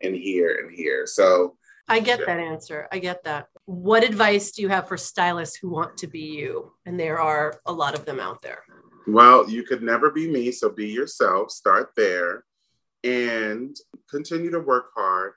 in 0.00 0.14
here 0.14 0.58
and 0.62 0.70
here? 0.70 1.06
So, 1.06 1.56
I 1.90 2.00
get 2.00 2.24
that 2.24 2.38
answer. 2.38 2.88
I 2.92 3.00
get 3.00 3.24
that. 3.24 3.48
What 3.64 4.04
advice 4.04 4.52
do 4.52 4.62
you 4.62 4.68
have 4.68 4.86
for 4.88 4.96
stylists 4.96 5.56
who 5.56 5.70
want 5.70 5.96
to 5.98 6.06
be 6.06 6.20
you? 6.20 6.72
And 6.86 6.98
there 6.98 7.20
are 7.20 7.60
a 7.66 7.72
lot 7.72 7.94
of 7.94 8.04
them 8.04 8.20
out 8.20 8.42
there. 8.42 8.62
well, 9.06 9.50
you 9.50 9.64
could 9.64 9.82
never 9.82 10.10
be 10.10 10.30
me, 10.30 10.52
so 10.52 10.68
be 10.70 10.88
yourself. 10.88 11.50
Start 11.50 11.90
there 11.96 12.44
and 13.02 13.76
continue 14.08 14.50
to 14.50 14.60
work 14.60 14.90
hard. 14.94 15.32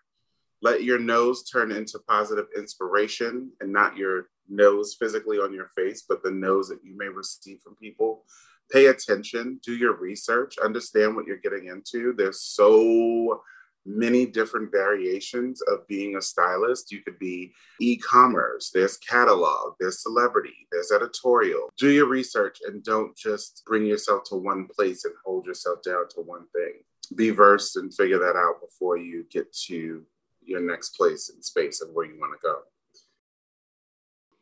Let 0.61 0.83
your 0.83 0.99
nose 0.99 1.43
turn 1.43 1.71
into 1.71 1.99
positive 2.07 2.45
inspiration 2.55 3.51
and 3.59 3.73
not 3.73 3.97
your 3.97 4.29
nose 4.47 4.95
physically 4.99 5.37
on 5.37 5.53
your 5.53 5.69
face, 5.75 6.03
but 6.07 6.23
the 6.23 6.31
nose 6.31 6.67
that 6.69 6.83
you 6.83 6.95
may 6.95 7.07
receive 7.07 7.61
from 7.61 7.75
people. 7.75 8.25
Pay 8.71 8.87
attention, 8.87 9.59
do 9.63 9.75
your 9.75 9.95
research, 9.97 10.57
understand 10.63 11.15
what 11.15 11.25
you're 11.25 11.37
getting 11.37 11.67
into. 11.67 12.13
There's 12.13 12.41
so 12.41 13.41
many 13.85 14.25
different 14.25 14.71
variations 14.71 15.61
of 15.63 15.87
being 15.87 16.15
a 16.15 16.21
stylist. 16.21 16.91
You 16.91 17.01
could 17.01 17.19
be 17.19 17.53
e 17.79 17.97
commerce, 17.97 18.71
there's 18.73 18.97
catalog, 18.97 19.73
there's 19.79 20.01
celebrity, 20.01 20.67
there's 20.71 20.91
editorial. 20.91 21.69
Do 21.77 21.89
your 21.89 22.07
research 22.07 22.59
and 22.65 22.83
don't 22.83 23.15
just 23.15 23.63
bring 23.65 23.85
yourself 23.85 24.23
to 24.25 24.35
one 24.35 24.67
place 24.67 25.05
and 25.05 25.13
hold 25.25 25.45
yourself 25.45 25.79
down 25.83 26.07
to 26.09 26.21
one 26.21 26.45
thing. 26.53 26.73
Be 27.15 27.29
versed 27.29 27.75
and 27.75 27.93
figure 27.93 28.19
that 28.19 28.35
out 28.35 28.61
before 28.61 28.97
you 28.97 29.25
get 29.29 29.51
to 29.67 30.03
your 30.41 30.61
next 30.61 30.91
place 30.97 31.29
in 31.29 31.41
space 31.41 31.81
of 31.81 31.89
where 31.93 32.05
you 32.05 32.19
want 32.19 32.33
to 32.33 32.47
go. 32.47 32.59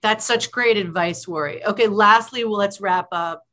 That's 0.02 0.26
such 0.26 0.52
great 0.52 0.78
advice, 0.78 1.26
Wouri. 1.26 1.64
Okay, 1.64 1.88
lastly, 1.88 2.44
well, 2.44 2.58
let's 2.58 2.82
wrap 2.82 3.08
up. 3.12 3.46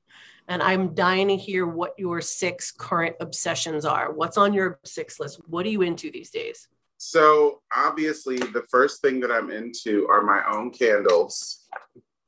And 0.49 0.63
I'm 0.63 0.95
dying 0.95 1.29
to 1.29 1.37
hear 1.37 1.67
what 1.67 1.93
your 1.99 2.23
six 2.23 2.73
current 2.73 3.17
obsessions 3.21 3.85
are. 3.85 4.13
What's 4.13 4.39
on 4.39 4.55
your 4.55 4.81
six 4.85 5.21
list? 5.21 5.41
What 5.47 5.67
are 5.67 5.69
you 5.69 5.83
into 5.83 6.11
these 6.11 6.31
days? 6.31 6.69
So, 6.97 7.61
obviously, 7.77 8.39
the 8.39 8.65
first 8.71 9.03
thing 9.03 9.21
that 9.21 9.31
I'm 9.31 9.51
into 9.51 10.09
are 10.09 10.23
my 10.23 10.43
own 10.51 10.71
candles. 10.71 11.69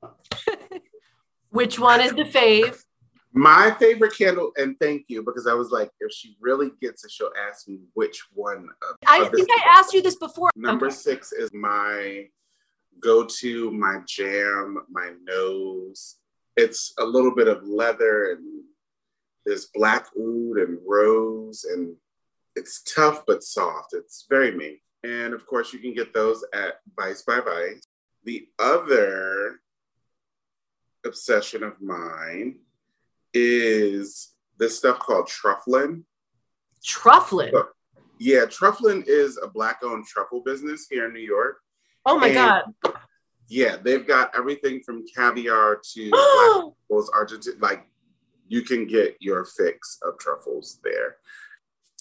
Which 1.50 1.78
one 1.78 2.00
is 2.00 2.12
the 2.12 2.24
fave? 2.24 2.84
My 3.32 3.74
favorite 3.78 4.16
candle, 4.16 4.52
and 4.56 4.78
thank 4.78 5.06
you, 5.08 5.22
because 5.22 5.46
I 5.46 5.54
was 5.54 5.70
like, 5.70 5.90
if 6.00 6.12
she 6.12 6.36
really 6.40 6.70
gets 6.80 7.04
it, 7.04 7.10
she'll 7.10 7.32
ask 7.48 7.68
me 7.68 7.78
which 7.94 8.24
one 8.34 8.68
of, 8.82 8.96
I 9.06 9.22
of 9.22 9.32
think 9.32 9.48
I 9.50 9.78
asked 9.78 9.94
you 9.94 10.02
this 10.02 10.16
before. 10.16 10.50
Number 10.56 10.86
Okay. 10.86 10.94
six 10.94 11.32
is 11.32 11.48
my 11.52 12.26
go 13.00 13.24
to, 13.24 13.70
my 13.70 14.00
jam, 14.06 14.78
my 14.90 15.12
nose. 15.22 16.16
It's 16.56 16.92
a 16.98 17.04
little 17.04 17.34
bit 17.34 17.48
of 17.48 17.66
leather 17.66 18.32
and 18.32 18.64
there's 19.46 19.66
black 19.74 20.06
oud 20.18 20.58
and 20.58 20.78
rose, 20.86 21.64
and 21.64 21.96
it's 22.56 22.82
tough 22.82 23.24
but 23.26 23.42
soft. 23.42 23.94
It's 23.94 24.26
very 24.28 24.52
me. 24.52 24.82
And 25.02 25.32
of 25.32 25.46
course, 25.46 25.72
you 25.72 25.78
can 25.78 25.94
get 25.94 26.12
those 26.12 26.44
at 26.52 26.74
Vice 26.94 27.22
by 27.22 27.40
Vice. 27.40 27.80
The 28.24 28.46
other 28.58 29.60
obsession 31.06 31.62
of 31.62 31.80
mine 31.80 32.58
is 33.32 34.34
this 34.58 34.76
stuff 34.76 34.98
called 34.98 35.26
trufflin. 35.26 36.02
Trufflin. 36.84 37.50
Yeah, 38.18 38.44
Trufflin 38.44 39.04
is 39.06 39.38
a 39.42 39.48
black 39.48 39.78
owned 39.82 40.04
truffle 40.06 40.42
business 40.42 40.86
here 40.90 41.06
in 41.06 41.14
New 41.14 41.20
York. 41.20 41.56
Oh 42.04 42.18
my 42.18 42.26
And- 42.28 42.34
God. 42.82 42.94
Yeah, 43.50 43.76
they've 43.76 44.06
got 44.06 44.30
everything 44.34 44.80
from 44.86 45.04
caviar 45.14 45.80
to 45.94 46.10
black 46.10 46.74
truffles, 46.88 47.10
Argentine. 47.10 47.58
Like 47.60 47.86
you 48.48 48.62
can 48.62 48.86
get 48.86 49.16
your 49.20 49.44
fix 49.44 49.98
of 50.02 50.18
truffles 50.18 50.80
there. 50.84 51.16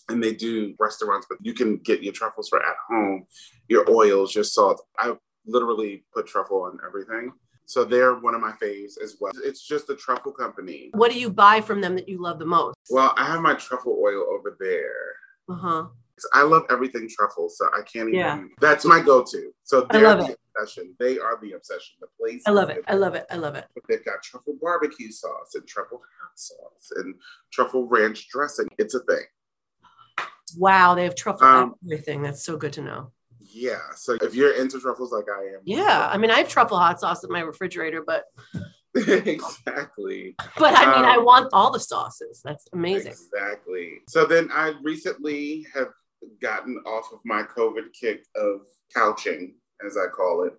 And 0.08 0.24
they 0.24 0.34
do 0.34 0.74
restaurants, 0.80 1.28
but 1.30 1.38
you 1.42 1.54
can 1.54 1.78
get 1.78 2.02
your 2.02 2.14
truffles 2.14 2.50
for 2.50 2.60
at 2.60 2.76
home, 2.88 3.26
your 3.68 3.90
oils, 3.92 4.34
your 4.34 4.44
salt. 4.44 4.82
I 4.98 5.14
literally 5.46 6.04
put 6.14 6.26
truffle 6.28 6.64
on 6.64 6.80
everything. 6.86 7.32
So 7.66 7.84
they're 7.86 8.16
one 8.16 8.34
of 8.34 8.42
my 8.42 8.54
faves 8.54 8.94
as 9.04 9.18
well. 9.20 9.32
It's 9.44 9.62
just 9.62 9.90
a 9.92 9.96
truffle 9.96 10.32
company. 10.32 10.90
what 10.94 11.12
do 11.12 11.20
you 11.20 11.30
buy 11.30 11.62
from 11.62 11.82
them 11.82 11.96
that 11.96 12.10
you 12.10 12.20
love 12.20 12.40
the 12.40 12.46
most? 12.46 12.76
Well, 12.90 13.14
I 13.16 13.26
have 13.28 13.42
my 13.42 13.54
truffle 13.54 14.02
oil 14.04 14.26
over 14.32 14.58
there. 14.60 14.92
Uh 15.48 15.54
huh. 15.56 15.88
I 16.34 16.44
love 16.44 16.64
everything 16.70 17.08
truffle, 17.10 17.50
so 17.50 17.66
I 17.68 17.82
can't 17.82 18.10
even. 18.10 18.20
Yeah. 18.20 18.44
That's 18.60 18.86
my 18.86 19.00
go-to. 19.00 19.52
So 19.64 19.86
I 19.90 19.98
they're 19.98 20.16
the 20.16 20.36
obsession. 20.58 20.96
They 21.00 21.18
are 21.20 21.40
the 21.42 21.54
obsession. 21.54 21.96
The 22.02 22.08
place. 22.20 22.42
I 22.46 22.52
love 22.52 22.70
it. 22.70 22.84
I 22.88 22.96
love 22.96 23.16
it. 23.16 23.26
I 23.32 23.36
love 23.36 23.56
it. 23.56 23.66
They've 23.88 24.04
got 24.04 24.22
truffle 24.24 24.56
barbecue 24.62 25.12
sauce 25.12 25.56
and 25.56 25.66
truffle 25.68 26.02
hot 26.22 26.32
sauce 26.38 26.92
and 26.98 27.16
truffle 27.52 27.88
ranch 27.88 28.28
dressing. 28.30 28.68
It's 28.78 28.94
a 28.94 29.00
thing. 29.02 29.24
Wow, 30.58 30.96
they 30.96 31.04
have 31.04 31.16
truffle 31.16 31.46
Um, 31.48 31.76
everything. 31.86 32.22
That's 32.24 32.44
so 32.44 32.58
good 32.58 32.74
to 32.74 32.82
know. 32.82 33.12
Yeah. 33.40 33.80
So 33.96 34.14
if 34.22 34.34
you're 34.36 34.54
into 34.56 34.80
truffles 34.80 35.12
like 35.12 35.26
I 35.30 35.42
am, 35.56 35.62
Yeah, 35.64 36.10
I 36.12 36.18
mean, 36.18 36.32
I 36.32 36.40
have 36.40 36.50
truffle 36.50 36.78
hot 36.78 37.00
sauce 37.00 37.24
in 37.24 37.32
my 37.32 37.42
refrigerator, 37.42 38.04
but 38.06 38.26
exactly. 38.96 40.36
but 40.58 40.74
I 40.78 40.86
mean, 40.96 41.06
I 41.06 41.18
Um, 41.18 41.26
want 41.26 41.50
all 41.54 41.72
the 41.72 41.80
sauces. 41.80 42.42
That's 42.44 42.66
amazing. 42.74 43.12
Exactly. 43.12 44.00
So 44.08 44.26
then 44.26 44.50
I 44.52 44.74
recently 44.84 45.66
have 45.74 45.90
gotten 46.42 46.78
off 46.86 47.12
of 47.14 47.20
my 47.26 47.44
COVID 47.44 47.94
kick 48.00 48.26
of 48.36 48.62
couching, 48.94 49.56
as 49.86 49.98
I 49.98 50.08
call 50.08 50.44
it. 50.44 50.54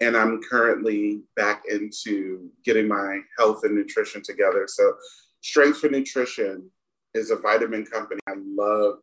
And 0.00 0.16
I'm 0.16 0.42
currently 0.42 1.22
back 1.36 1.64
into 1.68 2.50
getting 2.64 2.86
my 2.86 3.20
health 3.38 3.60
and 3.64 3.74
nutrition 3.74 4.22
together. 4.22 4.64
So, 4.66 4.94
Strength 5.40 5.78
for 5.78 5.88
Nutrition 5.88 6.70
is 7.14 7.30
a 7.30 7.36
vitamin 7.36 7.84
company 7.84 8.20
I 8.28 8.34
love. 8.36 8.96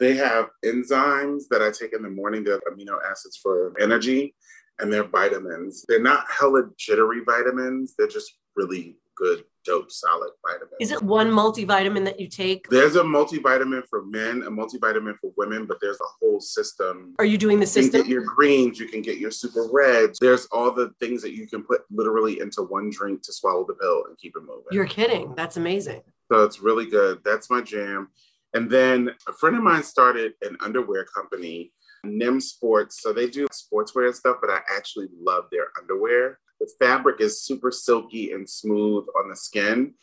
They 0.00 0.16
have 0.16 0.48
enzymes 0.64 1.44
that 1.50 1.62
I 1.62 1.70
take 1.70 1.94
in 1.94 2.02
the 2.02 2.10
morning, 2.10 2.42
they're 2.42 2.60
amino 2.60 2.98
acids 3.08 3.38
for 3.40 3.74
energy, 3.80 4.34
and 4.78 4.92
they're 4.92 5.04
vitamins. 5.04 5.84
They're 5.88 6.02
not 6.02 6.26
hella 6.36 6.64
jittery 6.76 7.22
vitamins, 7.24 7.94
they're 7.96 8.08
just 8.08 8.32
really 8.56 8.96
good, 9.16 9.44
dope, 9.64 9.90
solid 9.90 10.30
vitamin. 10.46 10.74
Is 10.80 10.92
it 10.92 11.02
one 11.02 11.30
multivitamin 11.30 12.04
that 12.04 12.20
you 12.20 12.28
take? 12.28 12.68
There's 12.68 12.96
a 12.96 13.02
multivitamin 13.02 13.86
for 13.88 14.04
men, 14.04 14.42
a 14.42 14.50
multivitamin 14.50 15.16
for 15.18 15.32
women, 15.36 15.66
but 15.66 15.78
there's 15.80 16.00
a 16.00 16.10
whole 16.20 16.40
system. 16.40 17.14
Are 17.18 17.24
you 17.24 17.38
doing 17.38 17.60
the 17.60 17.66
system? 17.66 17.84
You 17.84 17.90
can 17.90 18.00
get 18.02 18.08
your 18.12 18.24
greens, 18.24 18.78
you 18.78 18.86
can 18.86 19.02
get 19.02 19.18
your 19.18 19.30
super 19.30 19.68
reds. 19.72 20.18
There's 20.20 20.46
all 20.46 20.70
the 20.70 20.90
things 21.00 21.22
that 21.22 21.34
you 21.34 21.46
can 21.46 21.62
put 21.62 21.82
literally 21.90 22.40
into 22.40 22.62
one 22.62 22.90
drink 22.90 23.22
to 23.22 23.32
swallow 23.32 23.64
the 23.66 23.74
pill 23.74 24.04
and 24.08 24.16
keep 24.18 24.34
it 24.36 24.40
moving. 24.40 24.64
You're 24.70 24.86
kidding. 24.86 25.34
That's 25.34 25.56
amazing. 25.56 26.02
so 26.30 26.44
it's 26.44 26.60
really 26.60 26.86
good. 26.86 27.20
That's 27.24 27.50
my 27.50 27.60
jam. 27.60 28.08
And 28.54 28.70
then 28.70 29.10
a 29.28 29.32
friend 29.32 29.56
of 29.56 29.62
mine 29.62 29.82
started 29.82 30.34
an 30.42 30.56
underwear 30.60 31.04
company, 31.04 31.72
Nim 32.04 32.40
Sports. 32.40 33.02
So 33.02 33.12
they 33.12 33.28
do 33.28 33.48
sportswear 33.48 34.06
and 34.06 34.14
stuff, 34.14 34.36
but 34.40 34.50
I 34.50 34.60
actually 34.74 35.08
love 35.20 35.46
their 35.50 35.66
underwear. 35.78 36.38
The 36.60 36.70
fabric 36.78 37.20
is 37.20 37.42
super 37.42 37.70
silky 37.70 38.32
and 38.32 38.48
smooth 38.48 39.06
on 39.18 39.28
the 39.28 39.36
skin, 39.36 39.94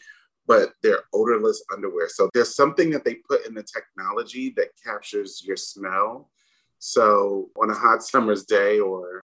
but 0.48 0.74
they're 0.84 1.04
odorless 1.14 1.64
underwear. 1.74 2.10
So 2.10 2.30
there's 2.34 2.56
something 2.56 2.90
that 2.92 3.06
they 3.06 3.16
put 3.16 3.46
in 3.48 3.54
the 3.54 3.64
technology 3.64 4.54
that 4.58 4.70
captures 4.84 5.44
your 5.46 5.58
smell. 5.58 6.30
So 6.80 7.50
on 7.62 7.70
a 7.70 7.74
hot 7.76 8.04
summer's 8.04 8.46
day 8.46 8.80
or 8.80 9.22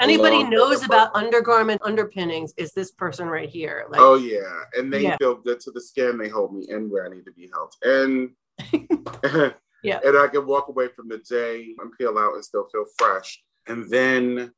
Anybody 0.00 0.42
knows 0.44 0.82
about 0.84 1.14
undergarment 1.14 1.82
underpinnings 1.84 2.54
is 2.56 2.72
this 2.72 2.90
person 2.90 3.28
right 3.28 3.48
here. 3.48 3.84
Like, 3.90 4.00
oh 4.00 4.14
yeah, 4.14 4.62
and 4.74 4.90
they 4.90 5.02
Yeah. 5.02 5.16
feel 5.18 5.34
good 5.34 5.60
to 5.60 5.70
the 5.70 5.82
skin. 5.82 6.16
They 6.16 6.28
hold 6.30 6.54
me 6.54 6.66
in 6.68 6.88
where 6.88 7.04
I 7.04 7.10
need 7.10 7.26
to 7.26 7.32
be 7.32 7.50
held, 7.52 7.74
and 7.82 8.30
Yeah. 9.82 10.00
and 10.04 10.16
I 10.16 10.28
can 10.28 10.46
walk 10.46 10.68
away 10.68 10.88
from 10.88 11.08
the 11.08 11.18
day 11.18 11.74
and 11.78 11.92
peel 11.98 12.18
out 12.18 12.34
and 12.34 12.44
still 12.44 12.66
feel 12.72 12.86
fresh. 12.96 13.42
And 13.66 13.88
then 13.90 14.52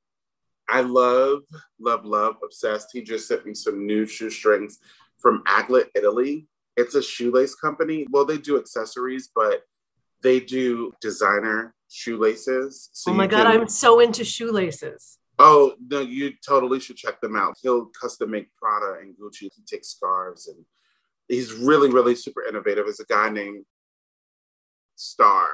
I 0.68 0.80
love, 0.80 1.40
love, 1.78 2.04
love, 2.04 2.36
obsessed. 2.44 2.88
He 2.92 3.02
just 3.02 3.28
sent 3.28 3.46
me 3.46 3.54
some 3.54 3.86
new 3.86 4.06
shoestrings 4.06 4.78
from 5.18 5.42
Aglet, 5.46 5.86
Italy. 5.94 6.46
It's 6.76 6.94
a 6.94 7.02
shoelace 7.02 7.54
company. 7.54 8.06
Well, 8.10 8.24
they 8.24 8.38
do 8.38 8.58
accessories, 8.58 9.30
but 9.34 9.62
they 10.22 10.40
do 10.40 10.92
designer 11.00 11.74
shoelaces. 11.88 12.90
So 12.92 13.10
oh 13.12 13.14
my 13.14 13.26
God, 13.26 13.44
can- 13.44 13.60
I'm 13.60 13.68
so 13.68 14.00
into 14.00 14.24
shoelaces. 14.24 15.18
Oh 15.38 15.74
no, 15.90 16.00
you 16.00 16.32
totally 16.46 16.78
should 16.80 16.96
check 16.96 17.20
them 17.20 17.36
out. 17.36 17.56
He'll 17.60 17.86
custom 17.86 18.30
make 18.30 18.54
Prada 18.56 19.00
and 19.00 19.16
Gucci. 19.16 19.50
He 19.54 19.62
takes 19.66 19.88
scarves 19.88 20.46
and 20.46 20.64
he's 21.28 21.52
really, 21.52 21.90
really 21.90 22.14
super 22.14 22.44
innovative. 22.44 22.86
It's 22.86 23.00
a 23.00 23.04
guy 23.06 23.30
named 23.30 23.64
Star, 24.94 25.48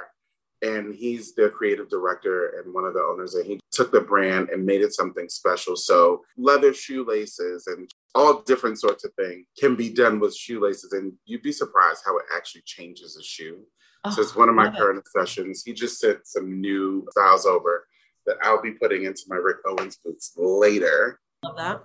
and 0.63 0.95
he's 0.95 1.35
the 1.35 1.49
creative 1.49 1.89
director 1.89 2.61
and 2.61 2.75
one 2.75 2.85
of 2.85 2.95
the 2.95 3.01
owners. 3.01 3.35
And 3.35 3.47
he 3.47 3.61
took 3.71 3.93
the 3.93 4.01
brand 4.01 4.51
and 4.51 4.65
made 4.65 4.83
it 4.83 4.93
something 4.93 5.29
special. 5.29 5.77
So 5.77 6.23
leather 6.37 6.75
shoelaces 6.75 7.67
and 7.67 7.91
all 8.15 8.43
different 8.43 8.79
sorts 8.79 9.05
of 9.05 9.13
things 9.15 9.47
can 9.59 9.75
be 9.77 9.91
done 9.91 10.21
with 10.21 10.37
shoelaces, 10.37 10.93
and 10.93 11.13
you'd 11.25 11.43
be 11.43 11.53
surprised 11.53 12.03
how 12.05 12.17
it 12.19 12.25
actually 12.35 12.63
changes 12.67 13.17
a 13.17 13.23
shoe. 13.23 13.61
So 14.11 14.23
it's 14.23 14.35
oh, 14.35 14.39
one 14.39 14.49
of 14.49 14.55
my 14.55 14.65
love 14.65 14.75
it. 14.75 14.79
current 14.79 14.99
obsessions. 14.99 15.63
He 15.65 15.75
just 15.75 16.01
sent 16.01 16.27
some 16.27 16.61
new 16.61 17.07
styles 17.11 17.45
over 17.45 17.87
that 18.27 18.37
I'll 18.43 18.63
be 18.63 18.73
putting 18.73 19.05
into 19.05 19.23
my 19.29 19.37
Rick 19.37 19.59
Owens 19.67 19.97
boots 19.97 20.33
later. 20.37 21.21
Love 21.45 21.57
that. 21.57 21.85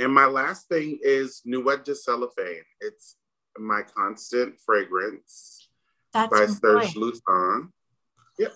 And 0.00 0.12
my 0.12 0.26
last 0.26 0.68
thing 0.68 0.98
is 1.02 1.42
Nuit 1.44 1.84
de 1.84 1.94
Cellophane. 1.94 2.64
It's 2.80 3.16
my 3.58 3.82
constant 3.82 4.58
fragrance 4.64 5.68
That's 6.12 6.32
by 6.32 6.46
Serge 6.46 6.82
nice. 6.82 6.94
Lutens. 6.94 7.68
Yep. 8.40 8.54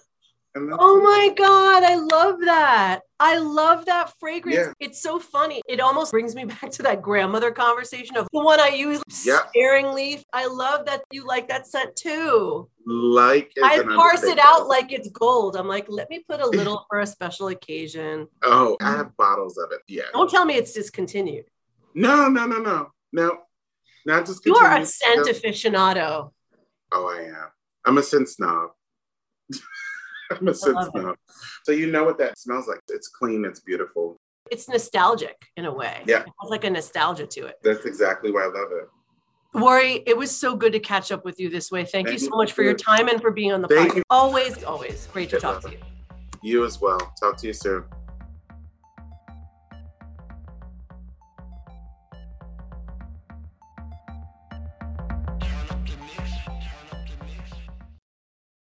And 0.57 0.68
that's 0.70 0.78
Oh 0.80 0.99
it. 0.99 1.03
my 1.03 1.35
God, 1.37 1.82
I 1.82 1.97
love 1.97 2.41
that. 2.45 3.01
I 3.18 3.39
love 3.39 3.87
that 3.87 4.12
fragrance. 4.20 4.57
Yeah. 4.57 4.72
It's 4.78 5.03
so 5.03 5.18
funny. 5.18 5.61
It 5.68 5.80
almost 5.80 6.12
brings 6.12 6.35
me 6.37 6.45
back 6.55 6.70
to 6.72 6.82
that 6.85 7.03
grandmother 7.03 7.51
conversation 7.51 8.16
of 8.16 8.28
the 8.32 8.41
one 8.41 8.61
I 8.61 8.68
use, 8.68 9.03
Yep. 9.24 9.49
sparing 9.49 9.93
leaf. 9.93 10.22
I 10.32 10.47
love 10.47 10.87
that 10.87 11.03
you 11.11 11.26
like 11.26 11.49
that 11.49 11.66
scent 11.66 11.97
too. 11.97 12.68
Like 12.87 13.53
I 13.62 13.82
parse 13.82 14.22
it 14.22 14.39
out 14.39 14.68
like 14.68 14.93
it's 14.93 15.09
gold. 15.11 15.57
I'm 15.57 15.66
like, 15.66 15.87
let 15.89 16.09
me 16.09 16.24
put 16.28 16.41
a 16.41 16.47
little 16.47 16.85
for 16.91 17.01
a 17.01 17.07
special 17.07 17.49
occasion. 17.49 18.28
Oh, 18.45 18.76
I 18.80 18.93
have 18.93 19.16
bottles 19.16 19.59
of 19.59 19.72
it. 19.72 19.80
Yeah. 19.89 20.05
Don't 20.12 20.30
tell 20.30 20.45
me 20.45 20.55
it's 20.55 20.72
discontinued. 20.72 21.47
No, 21.95 22.28
no, 22.28 22.47
no, 22.47 22.59
no. 22.59 22.91
No. 23.12 23.39
Not 24.07 24.26
just 24.26 24.45
You 24.47 24.55
are 24.57 24.76
a 24.76 24.87
scent 24.87 25.26
no. 25.26 25.32
aficionado. 25.32 26.32
Oh, 26.93 27.09
I 27.09 27.22
am. 27.22 27.49
I'm 27.87 27.99
a 27.99 28.03
scent 28.03 28.28
snob. 28.28 28.70
I'm 30.31 30.49
a 30.49 30.55
snob. 30.55 31.17
So 31.65 31.73
you 31.73 31.91
know 31.91 32.05
what 32.05 32.19
that 32.19 32.39
smells 32.39 32.67
like. 32.69 32.81
It's 32.89 33.09
clean, 33.09 33.45
it's 33.45 33.61
beautiful. 33.61 34.17
It's 34.51 34.69
nostalgic 34.69 35.37
in 35.57 35.65
a 35.65 35.73
way. 35.73 36.03
Yeah. 36.07 36.21
It 36.21 36.29
has 36.43 36.51
like 36.51 36.65
a 36.65 36.71
nostalgia 36.71 37.27
to 37.27 37.47
it. 37.47 37.57
That's 37.63 37.85
exactly 37.87 38.31
why 38.31 38.43
I 38.43 38.47
love 38.47 38.73
it. 38.73 38.89
Wouri, 39.55 40.03
it 40.07 40.17
was 40.17 40.37
so 40.37 40.57
good 40.57 40.73
to 40.73 40.81
catch 40.81 41.13
up 41.13 41.25
with 41.25 41.39
you 41.39 41.49
this 41.49 41.71
way. 41.71 41.83
Thank, 41.83 42.09
Thank 42.09 42.09
you 42.09 42.13
you 42.15 42.31
so 42.31 42.37
much 42.37 42.53
for 42.53 42.63
your 42.63 42.75
time 42.75 43.09
and 43.09 43.23
for 43.23 43.31
being 43.31 43.53
on 43.53 43.63
the 43.63 43.69
Thank 43.69 43.93
podcast. 43.93 43.97
you. 43.97 44.03
Always, 44.11 44.65
always 44.65 45.07
great 45.13 45.31
to 45.31 45.39
talk 45.39 45.63
to 45.63 45.71
you. 45.71 45.79
You 46.43 46.65
as 46.65 46.81
well. 46.81 46.99
Talk 47.21 47.37
to 47.39 47.47
you 47.47 47.53
soon. 47.53 47.85